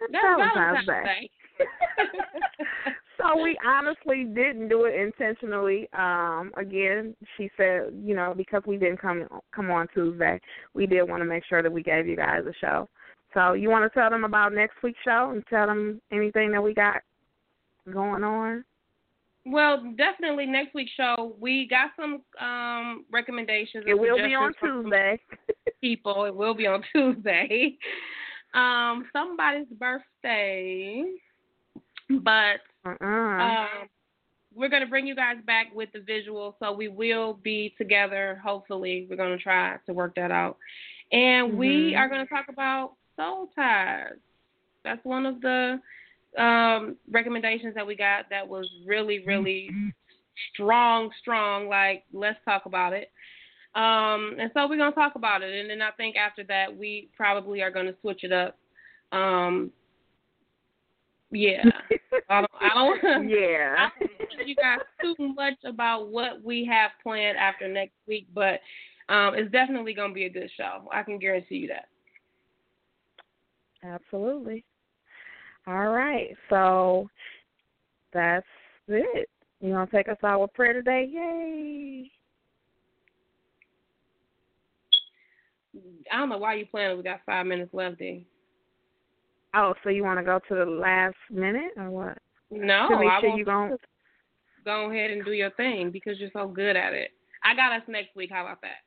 it's 0.01 0.13
That's 0.13 0.23
Valentine's, 0.23 0.85
Valentine's 0.85 1.05
Day. 1.05 1.29
so 3.17 3.41
we 3.41 3.57
honestly 3.65 4.23
didn't 4.23 4.69
do 4.69 4.85
it 4.85 4.95
intentionally. 4.95 5.89
Um, 5.97 6.51
again, 6.57 7.15
she 7.35 7.49
said, 7.57 7.93
you 8.03 8.15
know, 8.15 8.33
because 8.35 8.63
we 8.65 8.77
didn't 8.77 9.01
come 9.01 9.27
come 9.53 9.71
on 9.71 9.87
Tuesday, 9.93 10.39
we 10.73 10.85
did 10.85 11.03
want 11.03 11.21
to 11.21 11.25
make 11.25 11.43
sure 11.45 11.61
that 11.61 11.71
we 11.71 11.83
gave 11.83 12.07
you 12.07 12.15
guys 12.15 12.41
a 12.47 12.53
show. 12.59 12.87
So 13.33 13.53
you 13.53 13.69
want 13.69 13.91
to 13.91 13.99
tell 13.99 14.09
them 14.09 14.23
about 14.23 14.53
next 14.53 14.81
week's 14.83 14.99
show 15.03 15.31
and 15.31 15.43
tell 15.47 15.67
them 15.67 16.01
anything 16.11 16.51
that 16.51 16.61
we 16.61 16.73
got 16.73 17.01
going 17.91 18.23
on. 18.23 18.63
Well, 19.45 19.93
definitely 19.97 20.45
next 20.45 20.73
week's 20.75 20.91
show 20.91 21.35
we 21.39 21.67
got 21.67 21.91
some 21.95 22.21
um 22.45 23.05
recommendations. 23.11 23.85
It 23.87 23.97
will 23.97 24.17
be 24.17 24.35
on 24.35 24.53
suggestions 24.53 24.55
from 24.59 24.69
some 24.69 24.83
Tuesday. 24.83 25.19
People, 25.81 26.25
it 26.25 26.35
will 26.35 26.53
be 26.53 26.67
on 26.67 26.83
Tuesday. 26.93 27.77
Um, 28.53 29.05
somebody's 29.13 29.67
birthday, 29.77 31.03
but 32.09 32.61
Uh-uh. 33.01 33.05
um, 33.05 33.89
we're 34.55 34.69
gonna 34.69 34.87
bring 34.87 35.05
you 35.05 35.15
guys 35.15 35.37
back 35.45 35.67
with 35.73 35.89
the 35.93 35.99
visual, 35.99 36.55
so 36.59 36.71
we 36.71 36.87
will 36.87 37.33
be 37.33 37.73
together. 37.77 38.39
Hopefully, 38.43 39.05
we're 39.09 39.15
gonna 39.17 39.37
try 39.37 39.77
to 39.85 39.93
work 39.93 40.15
that 40.15 40.31
out, 40.31 40.57
and 41.11 41.57
we 41.57 41.93
Mhm. 41.93 41.99
are 41.99 42.09
gonna 42.09 42.25
talk 42.25 42.47
about 42.49 42.93
soul 43.15 43.47
ties. 43.55 44.17
That's 44.83 45.03
one 45.05 45.25
of 45.25 45.41
the 45.41 45.81
um, 46.37 46.97
recommendations 47.09 47.73
that 47.75 47.87
we 47.87 47.95
got 47.95 48.29
that 48.29 48.47
was 48.47 48.69
really, 48.85 49.19
really 49.25 49.69
strong, 50.53 51.11
strong. 51.19 51.67
Like, 51.67 52.03
let's 52.13 52.37
talk 52.45 52.65
about 52.65 52.93
it. 52.93 53.11
Um, 53.75 54.35
and 54.39 54.51
so 54.53 54.67
we're 54.67 54.77
gonna 54.77 54.91
talk 54.91 55.15
about 55.15 55.41
it, 55.41 55.59
and 55.59 55.69
then 55.69 55.81
I 55.81 55.91
think 55.91 56.15
after 56.15 56.43
that 56.45 56.75
we 56.75 57.09
probably 57.15 57.61
are 57.61 57.71
gonna 57.71 57.95
switch 58.01 58.23
it 58.23 58.31
up. 58.31 58.57
Um, 59.11 59.71
yeah, 61.31 61.63
I 62.29 62.41
don't, 62.41 62.51
I 62.59 62.69
don't, 62.73 63.29
yeah. 63.29 63.75
I 63.77 63.89
don't 63.99 64.29
tell 64.37 64.47
you 64.47 64.55
guys 64.55 64.79
too 65.01 65.15
much 65.33 65.55
about 65.65 66.09
what 66.09 66.43
we 66.43 66.65
have 66.65 66.91
planned 67.03 67.37
after 67.37 67.67
next 67.67 67.95
week, 68.07 68.27
but 68.33 68.59
um, 69.09 69.35
it's 69.35 69.51
definitely 69.51 69.93
gonna 69.93 70.13
be 70.13 70.25
a 70.25 70.29
good 70.29 70.49
show. 70.57 70.87
I 70.91 71.03
can 71.03 71.19
guarantee 71.19 71.55
you 71.55 71.67
that. 71.69 71.87
Absolutely. 73.83 74.65
All 75.67 75.89
right. 75.89 76.35
So 76.49 77.09
that's 78.13 78.45
it. 78.87 79.29
You 79.59 79.71
want 79.71 79.91
to 79.91 79.97
take 79.97 80.07
us 80.07 80.17
out 80.23 80.41
with 80.41 80.53
prayer 80.53 80.73
today? 80.73 81.09
Yay. 81.11 82.11
I 86.11 86.17
don't 86.17 86.29
know 86.29 86.37
why 86.37 86.55
you 86.55 86.65
playing. 86.65 86.97
We 86.97 87.03
got 87.03 87.21
five 87.25 87.45
minutes 87.45 87.73
left, 87.73 87.99
D. 87.99 88.25
Oh, 89.53 89.73
so 89.83 89.89
you 89.89 90.03
want 90.03 90.19
to 90.19 90.25
go 90.25 90.39
to 90.49 90.55
the 90.55 90.69
last 90.69 91.15
minute 91.31 91.71
or 91.77 91.89
what? 91.89 92.17
No, 92.51 92.87
to 92.89 92.99
make 92.99 93.09
I 93.09 93.21
sure 93.21 93.37
you 93.37 93.45
going 93.45 93.77
go 94.65 94.91
ahead 94.91 95.11
and 95.11 95.23
do 95.23 95.31
your 95.31 95.51
thing 95.51 95.91
because 95.91 96.19
you're 96.19 96.29
so 96.33 96.47
good 96.47 96.75
at 96.75 96.93
it. 96.93 97.11
I 97.43 97.55
got 97.55 97.71
us 97.71 97.83
next 97.87 98.15
week. 98.15 98.29
How 98.31 98.41
about 98.41 98.61
that? 98.61 98.83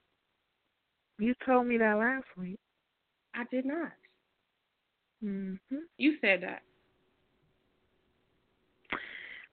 You 1.18 1.34
told 1.46 1.66
me 1.66 1.78
that 1.78 1.94
last 1.94 2.26
week. 2.36 2.58
I 3.34 3.44
did 3.50 3.64
not. 3.64 3.92
Mhm. 5.22 5.58
You 5.96 6.18
said 6.20 6.42
that. 6.42 6.62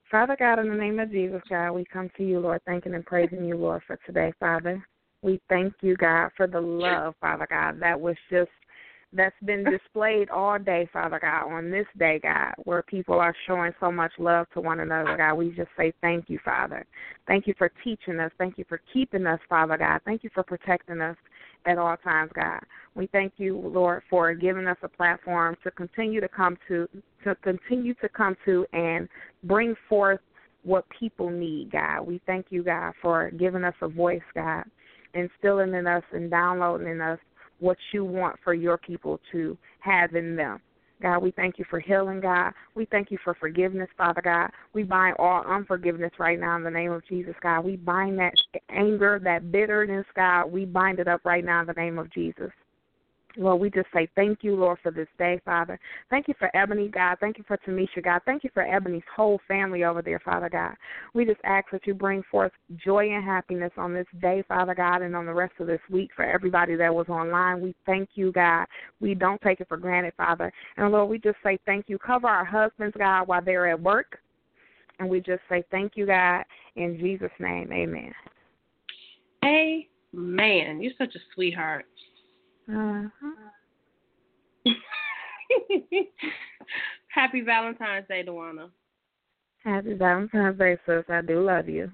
Father 0.10 0.38
God, 0.38 0.60
in 0.60 0.70
the 0.70 0.76
name 0.76 1.00
of 1.00 1.12
Jesus, 1.12 1.42
God, 1.50 1.72
we 1.72 1.84
come 1.86 2.10
to 2.12 2.24
you, 2.24 2.40
Lord, 2.40 2.64
thanking 2.64 2.94
and 2.96 3.06
praising 3.06 3.44
you, 3.44 3.58
Lord, 3.58 3.84
for 3.84 3.98
today, 4.06 4.32
Father. 4.40 4.86
We 5.22 5.42
thank 5.50 5.74
you, 5.82 5.98
God, 5.98 6.32
for 6.38 6.48
the 6.48 6.62
love, 6.62 7.16
Father 7.20 7.48
God, 7.50 7.80
that 7.82 8.00
was 8.00 8.16
just 8.30 8.52
that's 9.14 9.36
been 9.46 9.64
displayed 9.64 10.30
all 10.30 10.60
day, 10.60 10.88
Father 10.92 11.20
God, 11.20 11.52
on 11.52 11.72
this 11.72 11.86
day, 11.98 12.20
God, 12.22 12.54
where 12.66 12.84
people 12.84 13.16
are 13.16 13.34
showing 13.46 13.72
so 13.80 13.92
much 13.92 14.12
love 14.20 14.48
to 14.54 14.62
one 14.62 14.82
another, 14.82 15.16
God. 15.16 15.36
We 15.36 15.50
just 15.52 15.70
say 15.78 15.94
thank 16.02 16.30
you, 16.30 16.40
Father. 16.44 16.86
Thank 17.26 17.48
you 17.48 17.54
for 17.58 17.72
teaching 17.84 18.20
us. 18.20 18.32
Thank 18.38 18.58
you 18.58 18.66
for 18.68 18.82
keeping 18.94 19.26
us, 19.26 19.40
Father 19.48 19.78
God. 19.78 20.02
Thank 20.06 20.24
you 20.24 20.30
for 20.34 20.44
protecting 20.44 21.00
us 21.00 21.16
at 21.66 21.78
all 21.78 21.96
times, 21.98 22.32
God. 22.36 22.60
We 22.96 23.08
thank 23.08 23.34
you, 23.38 23.58
Lord, 23.58 24.04
for 24.10 24.34
giving 24.34 24.68
us 24.68 24.78
a 24.84 24.90
platform 24.90 25.56
to 25.64 25.72
continue 25.72 26.20
to 26.22 26.28
come 26.28 26.58
to 26.68 26.88
to 27.24 27.36
continue 27.36 27.94
to 27.96 28.10
come 28.10 28.36
to 28.46 28.66
and 28.74 29.08
bring 29.44 29.76
forth 29.88 30.20
what 30.64 30.86
people 30.90 31.30
need, 31.30 31.72
God. 31.72 32.02
We 32.02 32.22
thank 32.26 32.48
you, 32.50 32.64
God, 32.64 32.94
for 33.02 33.32
giving 33.32 33.64
us 33.64 33.76
a 33.82 33.88
voice, 33.88 34.22
God, 34.36 34.66
instilling 35.14 35.74
in 35.74 35.88
us 35.88 36.04
and 36.12 36.30
downloading 36.30 36.88
in 36.88 37.02
us 37.02 37.20
what 37.60 37.78
you 37.92 38.06
want 38.06 38.38
for 38.44 38.54
your 38.54 38.78
people 38.78 39.20
to 39.32 39.58
have 39.80 40.16
in 40.16 40.36
them. 40.36 40.60
God, 41.02 41.20
we 41.20 41.32
thank 41.32 41.60
you 41.60 41.66
for 41.70 41.80
healing, 41.80 42.20
God. 42.20 42.54
We 42.74 42.86
thank 42.86 43.12
you 43.12 43.20
for 43.24 43.36
forgiveness, 43.36 43.90
Father 43.98 44.22
God. 44.22 44.50
We 44.74 44.82
bind 44.82 45.16
all 45.20 45.44
unforgiveness 45.44 46.12
right 46.18 46.40
now 46.40 46.56
in 46.56 46.64
the 46.64 46.72
name 46.72 46.92
of 46.92 47.06
Jesus, 47.08 47.36
God. 47.42 47.62
We 47.62 47.76
bind 47.76 48.18
that 48.18 48.34
anger, 48.70 49.20
that 49.24 49.52
bitterness, 49.52 50.06
God. 50.16 50.52
We 50.52 50.66
bind 50.66 51.00
it 51.00 51.08
up 51.08 51.22
right 51.24 51.46
now 51.46 51.62
in 51.62 51.68
the 51.68 51.74
name 51.74 52.00
of 52.00 52.12
Jesus. 52.12 52.52
Lord, 53.38 53.62
we 53.62 53.70
just 53.70 53.88
say 53.94 54.10
thank 54.16 54.40
you, 54.44 54.56
Lord, 54.56 54.80
for 54.82 54.92
this 54.92 55.08
day, 55.18 55.40
Father. 55.46 55.80
Thank 56.10 56.28
you 56.28 56.34
for 56.40 56.56
Ebony, 56.56 56.88
God. 56.88 57.18
Thank 57.20 57.38
you 57.38 57.44
for 57.48 57.58
Tamisha, 57.58 58.04
God. 58.04 58.22
Thank 58.26 58.44
you 58.44 58.50
for 58.54 58.64
Ebony's 58.64 59.04
whole 59.16 59.40
family 59.48 59.84
over 59.84 60.02
there, 60.02 60.20
Father 60.20 60.50
God. 60.50 60.76
We 61.14 61.26
just 61.26 61.40
ask 61.44 61.68
that 61.72 61.86
you 61.86 61.94
bring 61.94 62.24
forth 62.30 62.52
joy 62.84 63.10
and 63.10 63.24
happiness 63.24 63.72
on 63.78 63.94
this 63.94 64.08
day, 64.22 64.44
Father 64.48 64.74
God, 64.74 65.02
and 65.02 65.16
on 65.16 65.26
the 65.26 65.34
rest 65.34 65.54
of 65.60 65.68
this 65.68 65.82
week 65.90 66.10
for 66.16 66.26
everybody 66.26 66.76
that 66.76 66.94
was 66.94 67.08
online. 67.10 67.62
We 67.62 67.76
thank 67.86 68.10
you, 68.16 68.32
God. 68.32 68.66
We 69.00 69.14
don't 69.14 69.42
take 69.42 69.62
it 69.62 69.68
for 69.68 69.78
granted, 69.78 70.14
Father. 70.18 70.52
And 70.78 70.92
Lord, 70.92 71.10
we 71.10 71.20
just 71.20 71.38
say 71.44 71.60
thank 71.66 71.86
you. 71.88 71.98
Cover 72.00 72.28
our 72.28 72.46
husbands, 72.46 72.96
God, 72.98 73.28
while 73.28 73.44
they're 73.44 73.68
at 73.68 73.82
work. 73.82 74.20
And 75.00 75.08
we 75.08 75.20
just 75.20 75.42
say 75.48 75.64
thank 75.70 75.94
you, 75.96 76.08
God. 76.08 76.44
In 76.76 76.98
Jesus' 77.00 77.30
name, 77.40 77.72
amen. 77.72 78.14
Amen. 79.46 80.82
You're 80.82 80.94
such 80.98 81.16
a 81.16 81.20
sweetheart. 81.36 81.86
Uh-huh. 82.70 83.08
Happy 87.08 87.42
Valentine's 87.42 88.08
Day, 88.08 88.24
Dawanna. 88.28 88.70
Happy 89.64 89.94
Valentine's 89.94 90.58
Day, 90.58 90.78
sis. 90.86 91.04
I 91.10 91.22
do 91.22 91.44
love 91.44 91.70
you. 91.70 91.92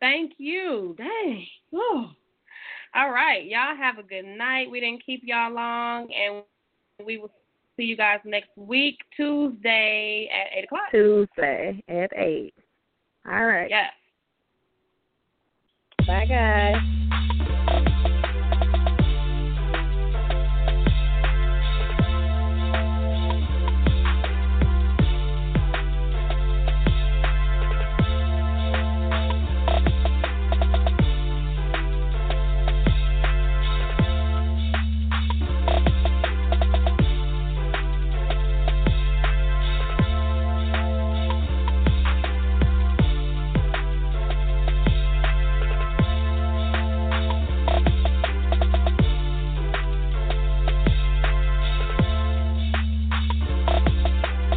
Thank 0.00 0.32
you. 0.38 0.94
Dang. 0.96 1.46
Whew. 1.70 2.08
All 2.94 3.10
right. 3.10 3.44
Y'all 3.44 3.76
have 3.76 3.98
a 3.98 4.02
good 4.02 4.24
night. 4.24 4.70
We 4.70 4.80
didn't 4.80 5.04
keep 5.04 5.22
y'all 5.24 5.52
long, 5.52 6.08
and 6.12 6.44
we 7.04 7.18
will 7.18 7.30
see 7.76 7.84
you 7.84 7.96
guys 7.96 8.20
next 8.24 8.50
week, 8.56 8.98
Tuesday 9.16 10.28
at 10.32 10.58
8 10.58 10.64
o'clock. 10.64 10.90
Tuesday 10.90 11.82
at 11.88 12.10
8. 12.16 12.54
All 13.28 13.44
right. 13.44 13.68
Yes. 13.68 13.92
Bye, 16.06 16.26
guys. 16.26 17.05